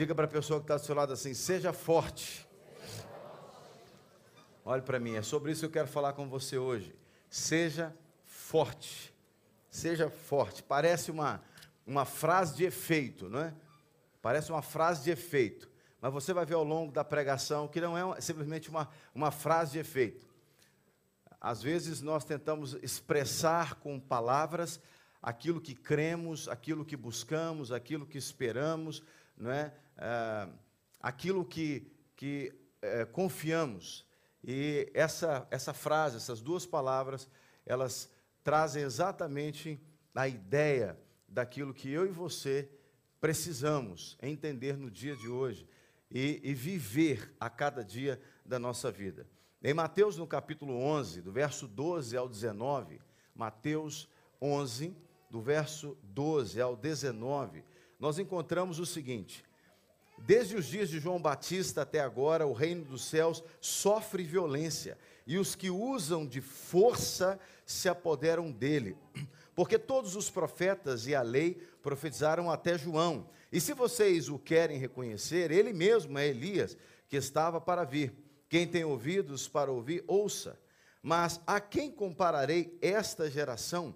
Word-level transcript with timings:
Diga 0.00 0.14
para 0.14 0.24
a 0.24 0.28
pessoa 0.28 0.60
que 0.60 0.64
está 0.64 0.78
do 0.78 0.82
seu 0.82 0.94
lado 0.94 1.12
assim: 1.12 1.34
seja 1.34 1.74
forte. 1.74 2.48
Olhe 4.64 4.80
para 4.80 4.98
mim, 4.98 5.14
é 5.14 5.20
sobre 5.20 5.52
isso 5.52 5.60
que 5.60 5.66
eu 5.66 5.70
quero 5.70 5.88
falar 5.88 6.14
com 6.14 6.26
você 6.26 6.56
hoje. 6.56 6.96
Seja 7.28 7.94
forte. 8.24 9.14
Seja 9.68 10.08
forte. 10.08 10.62
Parece 10.62 11.10
uma, 11.10 11.42
uma 11.86 12.06
frase 12.06 12.56
de 12.56 12.64
efeito, 12.64 13.28
não 13.28 13.40
é? 13.40 13.54
Parece 14.22 14.50
uma 14.50 14.62
frase 14.62 15.04
de 15.04 15.10
efeito. 15.10 15.70
Mas 16.00 16.10
você 16.10 16.32
vai 16.32 16.46
ver 16.46 16.54
ao 16.54 16.64
longo 16.64 16.90
da 16.90 17.04
pregação 17.04 17.68
que 17.68 17.78
não 17.78 17.94
é 17.94 18.20
simplesmente 18.22 18.70
uma, 18.70 18.88
uma 19.14 19.30
frase 19.30 19.72
de 19.72 19.80
efeito. 19.80 20.26
Às 21.38 21.60
vezes 21.60 22.00
nós 22.00 22.24
tentamos 22.24 22.72
expressar 22.82 23.74
com 23.74 24.00
palavras 24.00 24.80
aquilo 25.20 25.60
que 25.60 25.74
cremos, 25.74 26.48
aquilo 26.48 26.86
que 26.86 26.96
buscamos, 26.96 27.70
aquilo 27.70 28.06
que 28.06 28.16
esperamos, 28.16 29.02
não 29.36 29.50
é? 29.50 29.74
É 30.00 30.48
aquilo 30.98 31.44
que, 31.44 31.86
que 32.16 32.52
é, 32.82 33.04
confiamos. 33.04 34.06
E 34.42 34.90
essa, 34.94 35.46
essa 35.50 35.74
frase, 35.74 36.16
essas 36.16 36.40
duas 36.40 36.66
palavras, 36.66 37.28
elas 37.66 38.10
trazem 38.42 38.82
exatamente 38.82 39.80
a 40.14 40.26
ideia 40.26 40.98
daquilo 41.28 41.74
que 41.74 41.90
eu 41.90 42.06
e 42.06 42.10
você 42.10 42.68
precisamos 43.20 44.16
entender 44.20 44.76
no 44.76 44.90
dia 44.90 45.14
de 45.14 45.28
hoje 45.28 45.68
e, 46.10 46.40
e 46.42 46.54
viver 46.54 47.32
a 47.38 47.48
cada 47.48 47.84
dia 47.84 48.20
da 48.44 48.58
nossa 48.58 48.90
vida. 48.90 49.26
Em 49.62 49.74
Mateus, 49.74 50.16
no 50.16 50.26
capítulo 50.26 50.74
11, 50.74 51.20
do 51.20 51.30
verso 51.30 51.68
12 51.68 52.16
ao 52.16 52.28
19, 52.28 53.00
Mateus 53.34 54.08
11, 54.40 54.96
do 55.30 55.40
verso 55.40 55.96
12 56.02 56.60
ao 56.60 56.74
19, 56.74 57.62
nós 57.98 58.18
encontramos 58.18 58.78
o 58.78 58.86
seguinte: 58.86 59.44
Desde 60.20 60.54
os 60.54 60.66
dias 60.66 60.88
de 60.88 61.00
João 61.00 61.20
Batista 61.20 61.82
até 61.82 62.00
agora, 62.00 62.46
o 62.46 62.52
reino 62.52 62.84
dos 62.84 63.04
céus 63.04 63.42
sofre 63.60 64.22
violência, 64.22 64.98
e 65.26 65.38
os 65.38 65.54
que 65.54 65.70
usam 65.70 66.26
de 66.26 66.40
força 66.40 67.38
se 67.64 67.88
apoderam 67.88 68.50
dele. 68.50 68.96
Porque 69.54 69.78
todos 69.78 70.16
os 70.16 70.30
profetas 70.30 71.06
e 71.06 71.14
a 71.14 71.22
lei 71.22 71.54
profetizaram 71.82 72.50
até 72.50 72.78
João. 72.78 73.28
E 73.52 73.60
se 73.60 73.74
vocês 73.74 74.28
o 74.28 74.38
querem 74.38 74.78
reconhecer, 74.78 75.50
ele 75.50 75.72
mesmo 75.72 76.18
é 76.18 76.28
Elias, 76.28 76.76
que 77.08 77.16
estava 77.16 77.60
para 77.60 77.84
vir. 77.84 78.14
Quem 78.48 78.66
tem 78.66 78.84
ouvidos 78.84 79.48
para 79.48 79.70
ouvir, 79.70 80.04
ouça. 80.06 80.58
Mas 81.02 81.40
a 81.46 81.60
quem 81.60 81.90
compararei 81.90 82.76
esta 82.80 83.30
geração? 83.30 83.94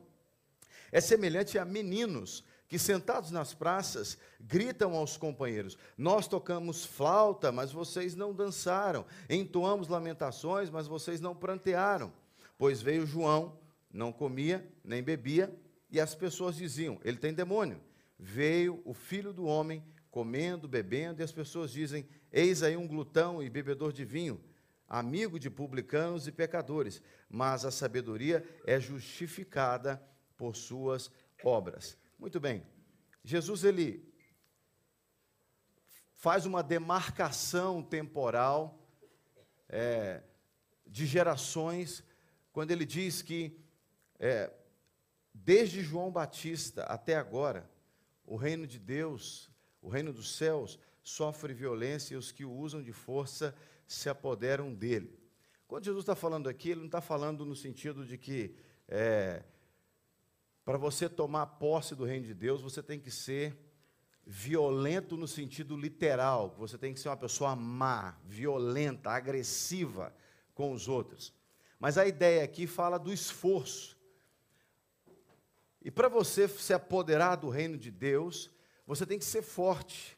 É 0.91 1.01
semelhante 1.01 1.59
a 1.59 1.65
meninos 1.65 2.45
que 2.75 2.79
sentados 2.81 3.31
nas 3.31 3.55
praças 3.55 4.19
gritam 4.41 4.97
aos 4.97 5.17
companheiros: 5.17 5.79
Nós 5.97 6.27
tocamos 6.27 6.85
flauta, 6.85 7.53
mas 7.53 7.71
vocês 7.71 8.17
não 8.17 8.35
dançaram. 8.35 9.07
Entoamos 9.31 9.87
lamentações, 9.87 10.71
mas 10.71 10.89
vocês 10.89 11.21
não 11.21 11.37
prantearam. 11.37 12.13
Pois 12.59 12.83
veio 12.83 13.07
João, 13.07 13.57
não 13.93 14.13
comia 14.13 14.69
nem 14.83 15.05
bebia, 15.05 15.57
e 15.89 16.01
as 16.01 16.17
pessoas 16.17 16.57
diziam: 16.57 16.99
Ele 17.05 17.17
tem 17.17 17.33
demônio. 17.33 17.81
Veio 18.19 18.83
o 18.85 18.93
filho 18.93 19.33
do 19.33 19.45
homem 19.45 19.81
comendo, 20.11 20.67
bebendo, 20.67 21.21
e 21.21 21.25
as 21.25 21.31
pessoas 21.31 21.71
dizem: 21.71 22.05
Eis 22.33 22.61
aí 22.61 22.77
um 22.77 22.89
glutão 22.89 23.41
e 23.41 23.49
bebedor 23.49 23.93
de 23.93 24.05
vinho, 24.05 24.43
amigo 24.89 25.39
de 25.39 25.49
publicanos 25.49 26.27
e 26.27 26.33
pecadores. 26.33 27.01
Mas 27.31 27.65
a 27.65 27.71
sabedoria 27.71 28.45
é 28.67 28.81
justificada 28.81 30.03
por 30.37 30.57
suas 30.57 31.09
obras. 31.45 31.97
Muito 32.25 32.41
bem. 32.41 32.67
Jesus 33.23 33.65
ele 33.65 34.03
faz 36.15 36.47
uma 36.47 36.63
demarcação 36.63 37.83
temporal 37.83 38.83
é, 39.69 40.23
de 40.87 41.05
gerações 41.05 42.03
quando 42.51 42.71
ele 42.71 42.87
diz 42.87 43.21
que 43.21 43.61
é, 44.19 44.51
desde 45.35 45.83
João 45.83 46.11
Batista 46.11 46.85
até 46.85 47.15
agora 47.15 47.71
o 48.25 48.37
reino 48.37 48.67
de 48.67 48.79
Deus, 48.79 49.51
o 49.83 49.91
reino 49.91 50.11
dos 50.11 50.35
céus 50.35 50.79
sofre 51.03 51.53
violência 51.53 52.15
e 52.15 52.17
os 52.17 52.33
que 52.33 52.47
o 52.47 52.51
usam 52.51 52.83
de 52.83 52.95
força 52.95 53.55
se 53.87 54.09
apoderam 54.09 54.73
dele. 54.73 55.21
Quando 55.69 55.85
Jesus 55.85 56.05
está 56.05 56.17
falando 56.17 56.49
aqui, 56.49 56.71
ele 56.71 56.81
não 56.81 56.87
está 56.87 57.03
falando 57.03 57.45
no 57.45 57.55
sentido 57.55 58.07
de 58.07 58.17
que 58.17 58.57
é, 58.89 59.45
para 60.65 60.79
você 60.79 61.09
tomar 61.09 61.47
posse 61.47 61.95
do 61.95 62.05
reino 62.05 62.27
de 62.27 62.35
Deus, 62.35 62.63
você 62.63 62.83
tem 62.83 62.99
que 62.99 63.11
ser 63.11 63.57
violento 64.27 65.17
no 65.17 65.29
sentido 65.29 65.77
literal, 65.77 66.55
você 66.57 66.79
tem 66.79 66.95
que 66.95 67.01
ser 67.01 67.09
uma 67.09 67.17
pessoa 67.17 67.55
má, 67.55 68.17
violenta, 68.25 69.11
agressiva 69.11 70.15
com 70.55 70.73
os 70.73 70.89
outros. 70.89 71.35
Mas 71.79 71.99
a 71.99 72.07
ideia 72.07 72.43
aqui 72.43 72.67
fala 72.67 72.99
do 72.99 73.13
esforço. 73.13 73.95
E 75.83 75.91
para 75.91 76.09
você 76.09 76.49
se 76.49 76.73
apoderar 76.73 77.37
do 77.37 77.51
reino 77.51 77.77
de 77.77 77.91
Deus, 77.91 78.51
você 78.87 79.05
tem 79.05 79.19
que 79.19 79.25
ser 79.25 79.43
forte. 79.43 80.17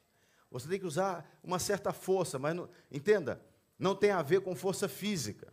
Você 0.48 0.68
tem 0.68 0.78
que 0.78 0.86
usar 0.86 1.28
uma 1.42 1.58
certa 1.58 1.92
força, 1.92 2.38
mas 2.38 2.54
não, 2.54 2.68
entenda, 2.90 3.42
não 3.76 3.96
tem 3.96 4.10
a 4.10 4.22
ver 4.22 4.42
com 4.42 4.54
força 4.54 4.88
física. 4.88 5.52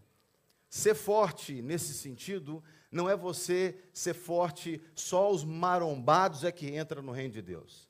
Ser 0.70 0.94
forte 0.94 1.64
nesse 1.64 1.96
sentido 1.96 2.64
não 2.94 3.10
é 3.10 3.18
você 3.18 3.78
ser 3.92 4.14
forte, 4.14 4.82
só 4.94 5.32
os 5.32 5.44
marombados 5.44 6.44
é 6.44 6.52
que 6.52 6.78
entram 6.78 7.02
no 7.02 7.12
reino 7.12 7.34
de 7.34 7.42
Deus. 7.42 7.90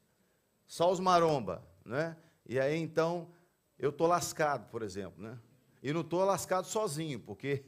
Só 0.65 0.91
os 0.91 0.99
maromba, 0.99 1.61
né? 1.85 2.15
E 2.45 2.59
aí 2.59 2.77
então 2.77 3.29
eu 3.77 3.91
tô 3.91 4.07
lascado, 4.07 4.69
por 4.69 4.81
exemplo, 4.81 5.21
né? 5.21 5.37
E 5.81 5.91
não 5.91 6.01
estou 6.01 6.23
lascado 6.23 6.65
sozinho, 6.65 7.19
porque 7.19 7.65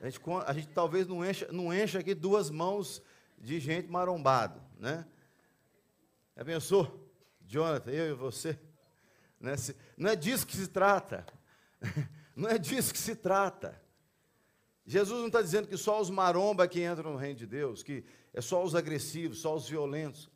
a 0.00 0.08
gente, 0.08 0.20
a 0.46 0.52
gente 0.54 0.68
talvez 0.68 1.06
não 1.06 1.24
encha, 1.24 1.52
não 1.52 1.72
encha 1.72 1.98
aqui 1.98 2.14
duas 2.14 2.48
mãos 2.50 3.02
de 3.38 3.60
gente 3.60 3.88
marombado, 3.88 4.60
né? 4.78 5.06
Já? 6.34 6.90
Jonathan, 7.46 7.90
eu 7.90 8.12
e 8.12 8.14
você? 8.14 8.58
Né? 9.38 9.54
Não 9.98 10.10
é 10.10 10.16
disso 10.16 10.46
que 10.46 10.56
se 10.56 10.68
trata. 10.68 11.26
Não 12.36 12.48
é 12.48 12.56
disso 12.56 12.92
que 12.92 12.98
se 12.98 13.14
trata. 13.16 13.78
Jesus 14.90 15.20
não 15.20 15.28
está 15.28 15.40
dizendo 15.40 15.68
que 15.68 15.76
só 15.76 16.00
os 16.00 16.10
maromba 16.10 16.66
que 16.66 16.84
entram 16.84 17.12
no 17.12 17.16
reino 17.16 17.38
de 17.38 17.46
Deus, 17.46 17.80
que 17.80 18.04
é 18.34 18.40
só 18.40 18.60
os 18.64 18.74
agressivos, 18.74 19.38
só 19.38 19.54
os 19.54 19.68
violentos, 19.68 20.28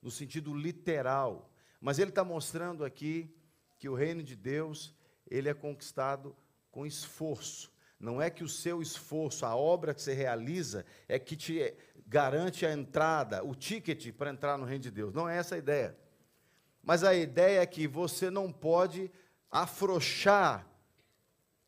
no 0.00 0.10
sentido 0.10 0.54
literal. 0.54 1.52
Mas 1.82 1.98
ele 1.98 2.08
está 2.08 2.24
mostrando 2.24 2.82
aqui 2.82 3.30
que 3.78 3.86
o 3.86 3.94
reino 3.94 4.22
de 4.22 4.34
Deus, 4.34 4.94
ele 5.30 5.50
é 5.50 5.52
conquistado 5.52 6.34
com 6.70 6.86
esforço. 6.86 7.70
Não 8.00 8.22
é 8.22 8.30
que 8.30 8.42
o 8.42 8.48
seu 8.48 8.80
esforço, 8.80 9.44
a 9.44 9.54
obra 9.54 9.92
que 9.92 10.00
você 10.00 10.14
realiza, 10.14 10.86
é 11.06 11.18
que 11.18 11.36
te 11.36 11.74
garante 12.06 12.64
a 12.64 12.72
entrada, 12.72 13.44
o 13.44 13.54
ticket 13.54 14.14
para 14.14 14.30
entrar 14.30 14.56
no 14.56 14.64
reino 14.64 14.84
de 14.84 14.90
Deus. 14.90 15.12
Não 15.12 15.28
é 15.28 15.36
essa 15.36 15.56
a 15.56 15.58
ideia. 15.58 15.94
Mas 16.82 17.04
a 17.04 17.14
ideia 17.14 17.60
é 17.60 17.66
que 17.66 17.86
você 17.86 18.30
não 18.30 18.50
pode 18.50 19.10
afrouxar 19.50 20.66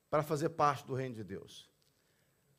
para 0.09 0.23
fazer 0.23 0.49
parte 0.49 0.87
do 0.87 0.95
reino 0.95 1.15
de 1.15 1.23
Deus. 1.23 1.76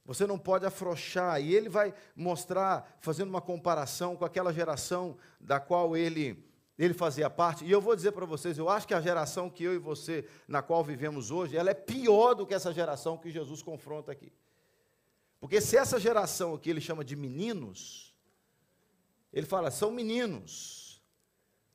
Você 0.07 0.25
não 0.25 0.39
pode 0.39 0.65
afrouxar. 0.65 1.41
E 1.41 1.53
ele 1.53 1.67
vai 1.67 1.93
mostrar, 2.15 2.97
fazendo 3.01 3.27
uma 3.27 3.41
comparação 3.41 4.15
com 4.15 4.23
aquela 4.23 4.53
geração 4.53 5.17
da 5.37 5.59
qual 5.59 5.97
ele, 5.97 6.41
ele 6.79 6.93
fazia 6.93 7.29
parte. 7.29 7.65
E 7.65 7.71
eu 7.71 7.81
vou 7.81 7.93
dizer 7.93 8.13
para 8.13 8.25
vocês, 8.25 8.57
eu 8.57 8.69
acho 8.69 8.87
que 8.87 8.93
a 8.93 9.01
geração 9.01 9.49
que 9.49 9.65
eu 9.65 9.73
e 9.75 9.77
você, 9.77 10.25
na 10.47 10.61
qual 10.61 10.81
vivemos 10.81 11.29
hoje, 11.29 11.57
ela 11.57 11.69
é 11.69 11.73
pior 11.73 12.33
do 12.33 12.47
que 12.47 12.53
essa 12.53 12.73
geração 12.73 13.17
que 13.17 13.29
Jesus 13.29 13.61
confronta 13.61 14.09
aqui. 14.09 14.31
Porque 15.41 15.59
se 15.59 15.75
essa 15.75 15.99
geração 15.99 16.55
aqui 16.55 16.69
ele 16.69 16.81
chama 16.81 17.03
de 17.03 17.15
meninos, 17.15 18.15
ele 19.33 19.45
fala, 19.45 19.69
são 19.69 19.91
meninos. 19.91 21.03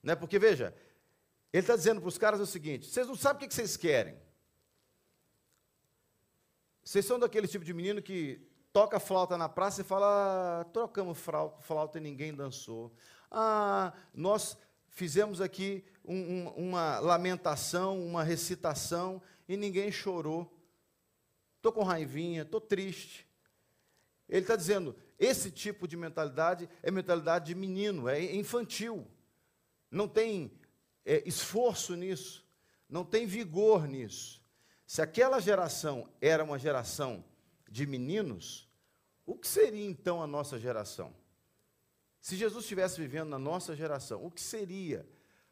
Né? 0.02 0.16
Porque, 0.16 0.38
veja, 0.38 0.74
ele 1.52 1.60
está 1.60 1.76
dizendo 1.76 2.00
para 2.00 2.08
os 2.08 2.16
caras 2.16 2.40
o 2.40 2.46
seguinte: 2.46 2.86
vocês 2.86 3.06
não 3.06 3.14
sabem 3.14 3.44
o 3.44 3.48
que 3.48 3.54
vocês 3.54 3.76
querem. 3.76 4.16
Vocês 6.84 7.04
são 7.04 7.18
daquele 7.18 7.46
tipo 7.46 7.64
de 7.64 7.72
menino 7.72 8.02
que 8.02 8.40
toca 8.72 8.98
flauta 8.98 9.36
na 9.36 9.48
praça 9.48 9.82
e 9.82 9.84
fala: 9.84 10.60
ah, 10.60 10.64
trocamos 10.64 11.18
flauta 11.60 11.98
e 11.98 12.00
ninguém 12.00 12.34
dançou. 12.34 12.92
Ah, 13.30 13.92
nós 14.12 14.58
fizemos 14.88 15.40
aqui 15.40 15.84
um, 16.04 16.16
um, 16.16 16.48
uma 16.48 16.98
lamentação, 16.98 18.04
uma 18.04 18.24
recitação 18.24 19.22
e 19.48 19.56
ninguém 19.56 19.92
chorou. 19.92 20.52
Estou 21.56 21.72
com 21.72 21.84
raivinha, 21.84 22.42
estou 22.42 22.60
triste. 22.60 23.28
Ele 24.28 24.40
está 24.40 24.56
dizendo: 24.56 24.96
esse 25.18 25.52
tipo 25.52 25.86
de 25.86 25.96
mentalidade 25.96 26.68
é 26.82 26.90
mentalidade 26.90 27.46
de 27.46 27.54
menino, 27.54 28.08
é 28.08 28.34
infantil. 28.34 29.06
Não 29.88 30.08
tem 30.08 30.50
é, 31.04 31.22
esforço 31.28 31.94
nisso, 31.94 32.44
não 32.88 33.04
tem 33.04 33.24
vigor 33.24 33.86
nisso. 33.86 34.41
Se 34.92 35.00
aquela 35.00 35.40
geração 35.40 36.06
era 36.20 36.44
uma 36.44 36.58
geração 36.58 37.24
de 37.66 37.86
meninos, 37.86 38.68
o 39.24 39.34
que 39.34 39.48
seria 39.48 39.86
então 39.86 40.22
a 40.22 40.26
nossa 40.26 40.58
geração? 40.58 41.14
Se 42.20 42.36
Jesus 42.36 42.64
estivesse 42.64 43.00
vivendo 43.00 43.30
na 43.30 43.38
nossa 43.38 43.74
geração, 43.74 44.22
o 44.22 44.30
que 44.30 44.42
seria 44.42 45.08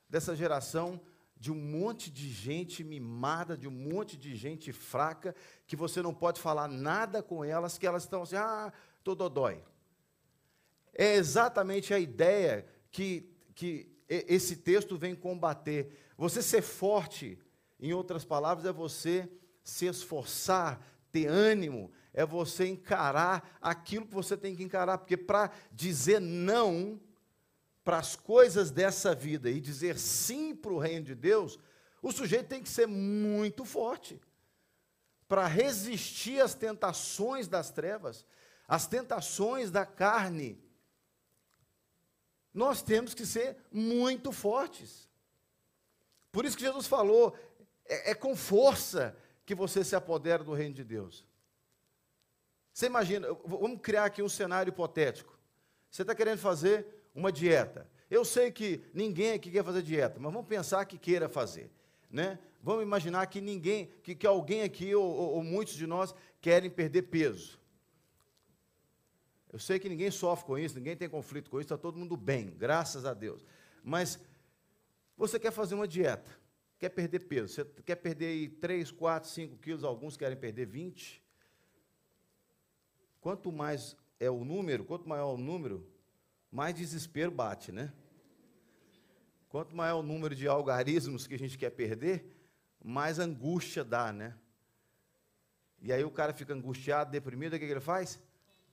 dessa 0.06 0.36
geração 0.36 1.00
de 1.38 1.50
um 1.50 1.54
monte 1.54 2.10
de 2.10 2.28
gente 2.28 2.84
mimada, 2.84 3.56
de 3.56 3.66
um 3.66 3.70
monte 3.70 4.14
de 4.14 4.36
gente 4.36 4.74
fraca, 4.74 5.34
que 5.66 5.74
você 5.74 6.02
não 6.02 6.12
pode 6.12 6.38
falar 6.38 6.68
nada 6.68 7.22
com 7.22 7.42
elas, 7.42 7.78
que 7.78 7.86
elas 7.86 8.02
estão 8.02 8.24
assim, 8.24 8.36
ah, 8.36 8.70
tô 9.02 9.14
dodói. 9.14 9.64
É 10.92 11.14
exatamente 11.14 11.94
a 11.94 11.98
ideia 11.98 12.66
que, 12.90 13.34
que 13.54 13.90
esse 14.06 14.56
texto 14.56 14.98
vem 14.98 15.14
combater. 15.14 15.98
Você 16.18 16.42
ser 16.42 16.60
forte, 16.60 17.38
em 17.80 17.92
outras 17.92 18.24
palavras, 18.24 18.66
é 18.66 18.72
você 18.72 19.30
se 19.62 19.86
esforçar, 19.86 20.80
ter 21.10 21.26
ânimo, 21.26 21.90
é 22.12 22.24
você 22.24 22.66
encarar 22.66 23.58
aquilo 23.60 24.06
que 24.06 24.14
você 24.14 24.36
tem 24.36 24.54
que 24.54 24.62
encarar, 24.62 24.98
porque 24.98 25.16
para 25.16 25.50
dizer 25.72 26.20
não 26.20 27.00
para 27.82 27.98
as 27.98 28.14
coisas 28.14 28.70
dessa 28.70 29.14
vida 29.14 29.50
e 29.50 29.60
dizer 29.60 29.98
sim 29.98 30.54
para 30.54 30.72
o 30.72 30.78
reino 30.78 31.06
de 31.06 31.14
Deus, 31.14 31.58
o 32.02 32.12
sujeito 32.12 32.48
tem 32.48 32.62
que 32.62 32.68
ser 32.68 32.86
muito 32.86 33.64
forte 33.64 34.20
para 35.28 35.46
resistir 35.46 36.40
às 36.40 36.54
tentações 36.54 37.46
das 37.46 37.70
trevas, 37.70 38.26
às 38.66 38.86
tentações 38.86 39.70
da 39.70 39.86
carne. 39.86 40.60
Nós 42.52 42.82
temos 42.82 43.14
que 43.14 43.24
ser 43.24 43.56
muito 43.70 44.32
fortes. 44.32 45.08
Por 46.32 46.44
isso 46.44 46.56
que 46.56 46.64
Jesus 46.64 46.86
falou: 46.86 47.36
é, 47.90 48.10
é 48.12 48.14
com 48.14 48.36
força 48.36 49.16
que 49.44 49.54
você 49.54 49.82
se 49.84 49.96
apodera 49.96 50.44
do 50.44 50.54
reino 50.54 50.74
de 50.74 50.84
Deus. 50.84 51.26
Você 52.72 52.86
imagina, 52.86 53.28
vamos 53.44 53.80
criar 53.82 54.04
aqui 54.04 54.22
um 54.22 54.28
cenário 54.28 54.70
hipotético. 54.70 55.36
Você 55.90 56.02
está 56.02 56.14
querendo 56.14 56.38
fazer 56.38 56.86
uma 57.14 57.32
dieta. 57.32 57.90
Eu 58.08 58.24
sei 58.24 58.50
que 58.50 58.80
ninguém 58.94 59.32
aqui 59.32 59.50
quer 59.50 59.64
fazer 59.64 59.82
dieta, 59.82 60.18
mas 60.20 60.32
vamos 60.32 60.48
pensar 60.48 60.84
que 60.84 60.96
queira 60.96 61.28
fazer. 61.28 61.70
Né? 62.08 62.38
Vamos 62.62 62.82
imaginar 62.82 63.26
que 63.26 63.40
ninguém, 63.40 63.90
que, 64.02 64.14
que 64.14 64.26
alguém 64.26 64.62
aqui, 64.62 64.94
ou, 64.94 65.04
ou, 65.04 65.34
ou 65.34 65.42
muitos 65.42 65.74
de 65.74 65.86
nós, 65.86 66.14
querem 66.40 66.70
perder 66.70 67.02
peso. 67.02 67.60
Eu 69.52 69.58
sei 69.58 69.80
que 69.80 69.88
ninguém 69.88 70.10
sofre 70.10 70.46
com 70.46 70.56
isso, 70.56 70.76
ninguém 70.76 70.96
tem 70.96 71.08
conflito 71.08 71.50
com 71.50 71.58
isso, 71.58 71.66
está 71.66 71.76
todo 71.76 71.98
mundo 71.98 72.16
bem, 72.16 72.54
graças 72.56 73.04
a 73.04 73.12
Deus. 73.12 73.44
Mas 73.82 74.18
você 75.16 75.40
quer 75.40 75.50
fazer 75.50 75.74
uma 75.74 75.88
dieta, 75.88 76.39
quer 76.80 76.88
perder 76.88 77.20
peso, 77.20 77.54
você 77.54 77.64
quer 77.84 77.96
perder 77.96 78.56
3, 78.58 78.90
4, 78.90 79.28
5 79.28 79.58
quilos, 79.58 79.84
alguns 79.84 80.16
querem 80.16 80.36
perder 80.36 80.64
20. 80.64 81.22
Quanto 83.20 83.52
mais 83.52 83.94
é 84.18 84.30
o 84.30 84.42
número, 84.42 84.82
quanto 84.86 85.06
maior 85.06 85.34
o 85.34 85.36
número, 85.36 85.86
mais 86.50 86.74
desespero 86.74 87.30
bate, 87.30 87.70
né? 87.70 87.92
Quanto 89.50 89.76
maior 89.76 89.98
o 89.98 90.02
número 90.02 90.34
de 90.34 90.48
algarismos 90.48 91.26
que 91.26 91.34
a 91.34 91.38
gente 91.38 91.58
quer 91.58 91.70
perder, 91.70 92.34
mais 92.82 93.18
angústia 93.18 93.84
dá, 93.84 94.10
né? 94.10 94.34
E 95.82 95.92
aí 95.92 96.02
o 96.02 96.10
cara 96.10 96.32
fica 96.32 96.54
angustiado, 96.54 97.10
deprimido, 97.10 97.56
o 97.56 97.58
que, 97.58 97.64
ele 97.66 97.80
faz? 97.80 98.18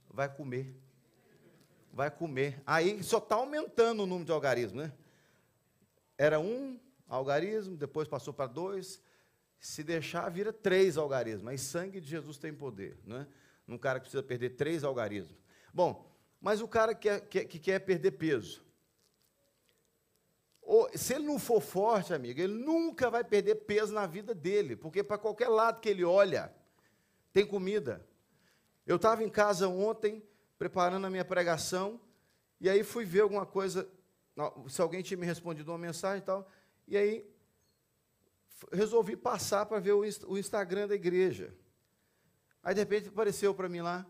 Vai 0.10 0.34
comer. 0.34 0.80
Vai 1.92 2.10
comer. 2.10 2.62
Aí 2.66 3.04
só 3.04 3.18
está 3.18 3.36
aumentando 3.36 4.04
o 4.04 4.06
número 4.06 4.26
de 4.26 4.32
algarismos, 4.32 4.84
né? 4.84 4.94
Era 6.18 6.40
um 6.40 6.80
algarismo, 7.08 7.76
depois 7.76 8.08
passou 8.08 8.34
para 8.34 8.48
dois. 8.48 9.02
Se 9.60 9.84
deixar, 9.84 10.30
vira 10.30 10.54
três 10.54 10.98
algarismos. 10.98 11.44
Mas 11.44 11.62
sangue 11.62 12.00
de 12.00 12.08
Jesus 12.08 12.38
tem 12.38 12.54
poder, 12.54 12.98
né? 13.06 13.28
Num 13.66 13.78
cara 13.78 14.00
que 14.00 14.04
precisa 14.04 14.24
perder 14.24 14.52
três 14.52 14.84
algarismos. 14.84 15.38
Bom, 15.74 16.10
mas 16.40 16.62
o 16.62 16.68
cara 16.68 16.94
que 16.94 17.20
quer, 17.20 17.46
que 17.46 17.60
quer 17.60 17.80
perder 17.80 18.12
peso. 18.12 18.66
se 20.94 21.16
ele 21.16 21.26
não 21.26 21.40
for 21.40 21.62
forte, 21.62 22.14
amigo, 22.14 22.40
ele 22.40 22.54
nunca 22.54 23.10
vai 23.10 23.24
perder 23.24 23.56
peso 23.56 23.94
na 23.94 24.06
vida 24.06 24.34
dele, 24.34 24.76
porque 24.76 25.04
para 25.04 25.18
qualquer 25.18 25.48
lado 25.48 25.82
que 25.82 25.90
ele 25.90 26.04
olha, 26.04 26.54
tem 27.34 27.46
comida. 27.46 28.06
Eu 28.86 28.96
estava 28.96 29.24
em 29.24 29.30
casa 29.30 29.68
ontem, 29.68 30.24
preparando 30.58 31.06
a 31.06 31.10
minha 31.10 31.26
pregação, 31.26 32.00
e 32.60 32.70
aí 32.70 32.84
fui 32.84 33.06
ver 33.06 33.22
alguma 33.22 33.46
coisa, 33.46 33.88
se 34.68 34.82
alguém 34.82 35.02
tinha 35.02 35.18
me 35.18 35.26
respondido 35.26 35.72
uma 35.72 35.78
mensagem 35.78 36.20
e 36.20 36.26
tal, 36.26 36.50
e 36.88 36.96
aí 36.96 37.30
resolvi 38.72 39.16
passar 39.16 39.66
para 39.66 39.80
ver 39.80 39.94
o 39.94 40.38
Instagram 40.38 40.88
da 40.88 40.96
igreja. 40.96 41.54
Aí 42.64 42.74
de 42.74 42.82
repente 42.82 43.10
apareceu 43.10 43.54
para 43.54 43.70
mim 43.70 43.82
lá 43.82 44.06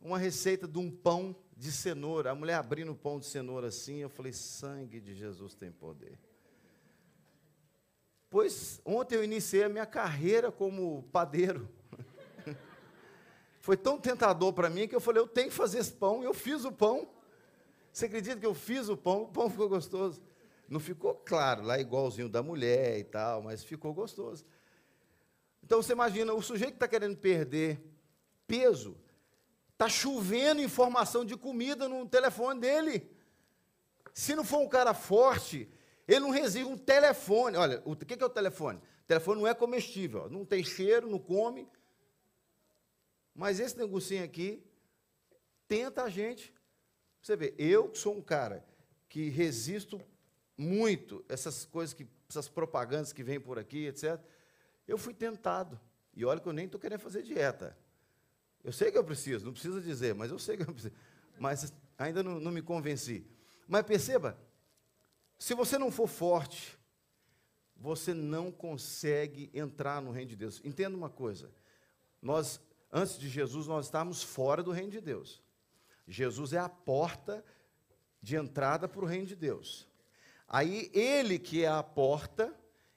uma 0.00 0.18
receita 0.18 0.66
de 0.66 0.78
um 0.78 0.90
pão 0.90 1.36
de 1.56 1.70
cenoura. 1.70 2.30
A 2.30 2.34
mulher 2.34 2.54
abrindo 2.54 2.92
o 2.92 2.96
pão 2.96 3.18
de 3.18 3.26
cenoura 3.26 3.68
assim, 3.68 3.96
eu 3.96 4.08
falei: 4.08 4.32
sangue 4.32 5.00
de 5.00 5.14
Jesus 5.14 5.54
tem 5.54 5.70
poder. 5.70 6.18
Pois 8.28 8.80
ontem 8.84 9.16
eu 9.16 9.24
iniciei 9.24 9.64
a 9.64 9.68
minha 9.68 9.86
carreira 9.86 10.52
como 10.52 11.02
padeiro. 11.12 11.68
Foi 13.60 13.76
tão 13.76 13.98
tentador 13.98 14.52
para 14.52 14.70
mim 14.70 14.86
que 14.86 14.94
eu 14.94 15.00
falei: 15.00 15.20
eu 15.20 15.28
tenho 15.28 15.48
que 15.48 15.54
fazer 15.54 15.78
esse 15.78 15.92
pão. 15.92 16.22
Eu 16.22 16.32
fiz 16.32 16.64
o 16.64 16.72
pão. 16.72 17.08
Você 17.92 18.06
acredita 18.06 18.38
que 18.38 18.46
eu 18.46 18.54
fiz 18.54 18.88
o 18.88 18.96
pão? 18.96 19.24
O 19.24 19.28
pão 19.28 19.50
ficou 19.50 19.68
gostoso. 19.68 20.22
Não 20.70 20.80
ficou 20.80 21.14
claro, 21.14 21.62
lá 21.62 21.78
igualzinho 21.78 22.30
da 22.30 22.42
mulher 22.42 22.98
e 22.98 23.04
tal, 23.04 23.42
mas 23.42 23.62
ficou 23.62 23.92
gostoso. 23.92 24.46
Então 25.62 25.82
você 25.82 25.92
imagina, 25.92 26.32
o 26.32 26.40
sujeito 26.40 26.70
que 26.70 26.76
está 26.76 26.88
querendo 26.88 27.18
perder 27.18 27.78
peso, 28.46 28.96
Está 29.80 29.88
chovendo 29.88 30.60
informação 30.60 31.24
de 31.24 31.38
comida 31.38 31.88
no 31.88 32.06
telefone 32.06 32.60
dele. 32.60 33.10
Se 34.12 34.34
não 34.34 34.44
for 34.44 34.58
um 34.58 34.68
cara 34.68 34.92
forte, 34.92 35.66
ele 36.06 36.20
não 36.20 36.28
resiste 36.28 36.68
um 36.68 36.76
telefone. 36.76 37.56
Olha, 37.56 37.80
o 37.86 37.96
que 37.96 38.22
é 38.22 38.26
o 38.26 38.28
telefone? 38.28 38.76
O 38.76 39.06
telefone 39.06 39.40
não 39.40 39.48
é 39.48 39.54
comestível, 39.54 40.28
não 40.28 40.44
tem 40.44 40.62
cheiro, 40.62 41.08
não 41.08 41.18
come. 41.18 41.66
Mas 43.34 43.58
esse 43.58 43.78
negocinho 43.78 44.22
aqui 44.22 44.62
tenta 45.66 46.02
a 46.02 46.10
gente. 46.10 46.52
Você 47.22 47.34
vê, 47.34 47.54
eu 47.56 47.94
sou 47.94 48.14
um 48.14 48.20
cara 48.20 48.62
que 49.08 49.30
resisto 49.30 49.98
muito 50.60 51.24
essas 51.26 51.64
coisas 51.64 51.94
que 51.94 52.06
essas 52.28 52.48
propagandas 52.48 53.12
que 53.12 53.24
vêm 53.24 53.40
por 53.40 53.58
aqui, 53.58 53.86
etc. 53.86 54.20
Eu 54.86 54.98
fui 54.98 55.14
tentado. 55.14 55.80
E 56.14 56.24
olha 56.24 56.38
que 56.38 56.46
eu 56.46 56.52
nem 56.52 56.66
estou 56.66 56.78
querendo 56.78 57.00
fazer 57.00 57.22
dieta. 57.22 57.76
Eu 58.62 58.72
sei 58.72 58.92
que 58.92 58.98
eu 58.98 59.02
preciso, 59.02 59.46
não 59.46 59.52
precisa 59.52 59.80
dizer, 59.80 60.14
mas 60.14 60.30
eu 60.30 60.38
sei 60.38 60.56
que 60.56 60.62
eu 60.62 60.72
preciso. 60.72 60.94
Mas 61.38 61.72
ainda 61.96 62.22
não, 62.22 62.38
não 62.38 62.52
me 62.52 62.60
convenci. 62.60 63.26
Mas 63.66 63.86
perceba, 63.86 64.38
se 65.38 65.54
você 65.54 65.78
não 65.78 65.90
for 65.90 66.06
forte, 66.06 66.78
você 67.74 68.12
não 68.12 68.52
consegue 68.52 69.50
entrar 69.54 70.02
no 70.02 70.10
reino 70.10 70.28
de 70.28 70.36
Deus. 70.36 70.60
Entenda 70.62 70.96
uma 70.96 71.08
coisa: 71.08 71.50
nós, 72.20 72.60
antes 72.92 73.18
de 73.18 73.28
Jesus, 73.28 73.66
nós 73.66 73.86
estávamos 73.86 74.22
fora 74.22 74.62
do 74.62 74.70
reino 74.70 74.90
de 74.90 75.00
Deus. 75.00 75.42
Jesus 76.06 76.52
é 76.52 76.58
a 76.58 76.68
porta 76.68 77.42
de 78.22 78.36
entrada 78.36 78.86
para 78.86 79.02
o 79.02 79.08
reino 79.08 79.26
de 79.26 79.34
Deus. 79.34 79.89
Aí 80.52 80.90
ele 80.92 81.38
que 81.38 81.62
é 81.62 81.68
a 81.68 81.80
porta, 81.80 82.52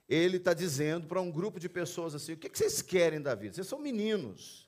ele 0.10 0.38
está 0.38 0.56
dizendo 0.56 1.06
para 1.06 1.22
um 1.22 1.30
grupo 1.30 1.60
de 1.60 1.70
pessoas 1.70 2.16
assim: 2.16 2.34
o 2.34 2.38
que 2.38 2.50
vocês 2.50 2.82
querem 2.82 3.22
da 3.22 3.36
vida? 3.36 3.54
Vocês 3.54 3.68
são 3.68 3.78
meninos. 3.78 4.68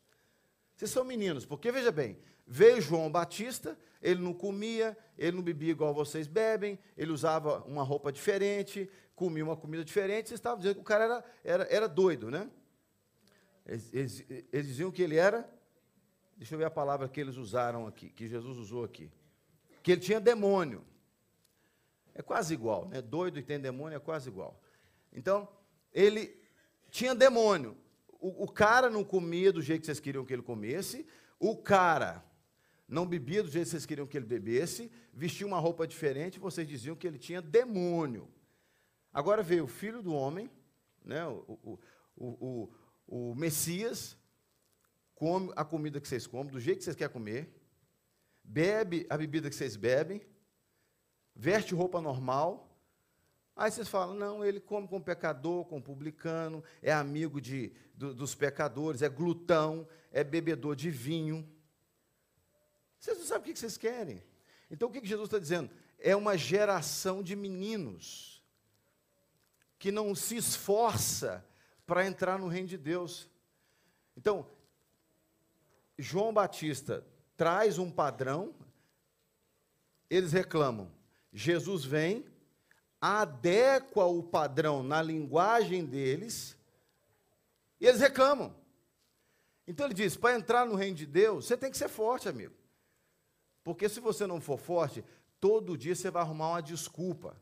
Vocês 0.75 0.91
são 0.91 1.03
meninos, 1.03 1.45
porque 1.45 1.71
veja 1.71 1.91
bem, 1.91 2.19
veio 2.45 2.79
João 2.79 3.09
Batista, 3.09 3.75
ele 4.01 4.21
não 4.21 4.33
comia, 4.33 4.95
ele 5.17 5.37
não 5.37 5.41
bebia 5.41 5.71
igual 5.71 5.93
vocês 5.95 6.27
bebem, 6.27 6.77
ele 6.95 7.11
usava 7.11 7.63
uma 7.63 7.81
roupa 7.81 8.11
diferente, 8.11 8.87
comia 9.15 9.43
uma 9.43 9.55
comida 9.55 9.83
diferente, 9.83 10.27
vocês 10.27 10.37
estavam 10.37 10.59
dizendo 10.59 10.75
que 10.75 10.81
o 10.81 10.83
cara 10.83 11.05
era, 11.05 11.25
era, 11.43 11.63
era 11.71 11.87
doido, 11.87 12.29
né? 12.29 12.51
Eles, 13.65 13.93
eles, 13.93 14.25
eles 14.51 14.67
diziam 14.67 14.91
que 14.91 15.01
ele 15.01 15.15
era, 15.15 15.49
deixa 16.37 16.53
eu 16.53 16.59
ver 16.59 16.65
a 16.65 16.71
palavra 16.71 17.07
que 17.07 17.19
eles 17.19 17.37
usaram 17.37 17.87
aqui, 17.87 18.09
que 18.09 18.27
Jesus 18.27 18.57
usou 18.57 18.83
aqui, 18.83 19.09
que 19.81 19.93
ele 19.93 20.01
tinha 20.01 20.19
demônio. 20.19 20.85
É 22.15 22.23
quase 22.23 22.53
igual, 22.53 22.87
né? 22.87 23.01
Doido 23.01 23.37
e 23.37 23.43
tem 23.43 23.59
demônio 23.59 23.97
é 23.97 23.99
quase 23.99 24.29
igual. 24.29 24.59
Então, 25.13 25.47
ele 25.93 26.35
tinha 26.89 27.13
demônio 27.13 27.77
o, 28.25 28.45
o 28.45 28.47
cara 28.47 28.89
não 28.89 29.03
comia 29.03 29.53
do 29.53 29.61
jeito 29.61 29.81
que 29.81 29.85
vocês 29.85 29.99
queriam 29.99 30.25
que 30.25 30.33
ele 30.33 30.41
comesse, 30.41 31.05
o 31.39 31.55
cara 31.55 32.25
não 32.87 33.05
bebia 33.05 33.43
do 33.43 33.49
jeito 33.49 33.65
que 33.65 33.69
vocês 33.69 33.85
queriam 33.85 34.07
que 34.07 34.17
ele 34.17 34.25
bebesse, 34.25 34.91
vestia 35.13 35.45
uma 35.45 35.59
roupa 35.59 35.87
diferente, 35.87 36.39
vocês 36.39 36.67
diziam 36.67 36.95
que 36.95 37.05
ele 37.05 37.19
tinha 37.19 37.39
demônio. 37.39 38.27
Agora 39.13 39.43
veio 39.43 39.65
o 39.65 39.67
filho 39.67 40.01
do 40.01 40.11
homem, 40.11 40.49
né, 41.03 41.23
o, 41.27 41.79
o, 42.15 42.27
o, 42.27 42.69
o, 43.07 43.35
Messias, 43.35 44.17
come 45.13 45.53
a 45.55 45.63
comida 45.63 46.01
que 46.01 46.07
vocês 46.07 46.25
comem, 46.25 46.51
do 46.51 46.59
jeito 46.59 46.79
que 46.79 46.83
vocês 46.83 46.95
querem 46.95 47.13
comer, 47.13 47.47
bebe 48.43 49.05
a 49.07 49.17
bebida 49.17 49.49
que 49.49 49.55
vocês 49.55 49.75
bebem, 49.75 50.19
veste 51.35 51.75
roupa 51.75 52.01
normal, 52.01 52.65
Aí 53.55 53.71
vocês 53.71 53.87
falam, 53.87 54.13
não, 54.13 54.43
ele 54.43 54.59
come 54.59 54.85
com 54.85 54.99
pecador, 54.99 55.63
com 55.63 55.81
publicano, 55.81 56.61
é 56.81 56.91
amigo 56.91 57.39
de, 57.39 57.71
do, 57.93 58.13
dos 58.13 58.35
pecadores, 58.35 59.01
é 59.01 59.07
glutão, 59.07 59.87
é 60.11 60.25
bebedor 60.25 60.75
de 60.75 60.91
vinho. 60.91 61.49
Vocês 62.99 63.17
não 63.17 63.25
sabem 63.25 63.49
o 63.49 63.53
que 63.53 63.59
vocês 63.59 63.77
querem. 63.77 64.21
Então 64.69 64.89
o 64.89 64.91
que 64.91 65.05
Jesus 65.05 65.27
está 65.27 65.39
dizendo? 65.39 65.71
É 65.97 66.13
uma 66.15 66.37
geração 66.37 67.23
de 67.23 67.35
meninos. 67.35 68.43
que 69.77 69.91
não 69.91 70.15
se 70.15 70.35
esforça 70.35 71.45
para 71.85 72.05
entrar 72.05 72.39
no 72.39 72.47
reino 72.47 72.67
de 72.67 72.77
Deus. 72.77 73.29
Então, 74.17 74.49
João 75.97 76.33
Batista 76.33 77.05
traz 77.37 77.77
um 77.77 77.91
padrão, 77.91 78.55
eles 80.09 80.31
reclamam. 80.31 80.91
Jesus 81.37 81.83
vem, 81.83 82.25
adequa 83.01 84.05
o 84.05 84.23
padrão 84.23 84.81
na 84.81 85.01
linguagem 85.01 85.85
deles, 85.85 86.57
e 87.77 87.85
eles 87.85 87.99
reclamam. 87.99 88.55
Então 89.67 89.85
ele 89.85 89.93
diz: 89.93 90.15
para 90.15 90.37
entrar 90.37 90.65
no 90.65 90.75
reino 90.75 90.95
de 90.95 91.05
Deus, 91.05 91.45
você 91.45 91.57
tem 91.57 91.69
que 91.69 91.77
ser 91.77 91.89
forte, 91.89 92.29
amigo. 92.29 92.55
Porque 93.65 93.89
se 93.89 93.99
você 93.99 94.25
não 94.25 94.39
for 94.39 94.57
forte, 94.57 95.03
todo 95.37 95.77
dia 95.77 95.93
você 95.93 96.09
vai 96.09 96.21
arrumar 96.21 96.51
uma 96.51 96.61
desculpa. 96.61 97.35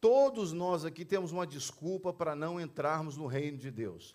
Todos 0.00 0.54
nós 0.54 0.82
aqui 0.82 1.04
temos 1.04 1.32
uma 1.32 1.46
desculpa 1.46 2.14
para 2.14 2.34
não 2.34 2.58
entrarmos 2.58 3.14
no 3.14 3.26
reino 3.26 3.58
de 3.58 3.70
Deus. 3.70 4.14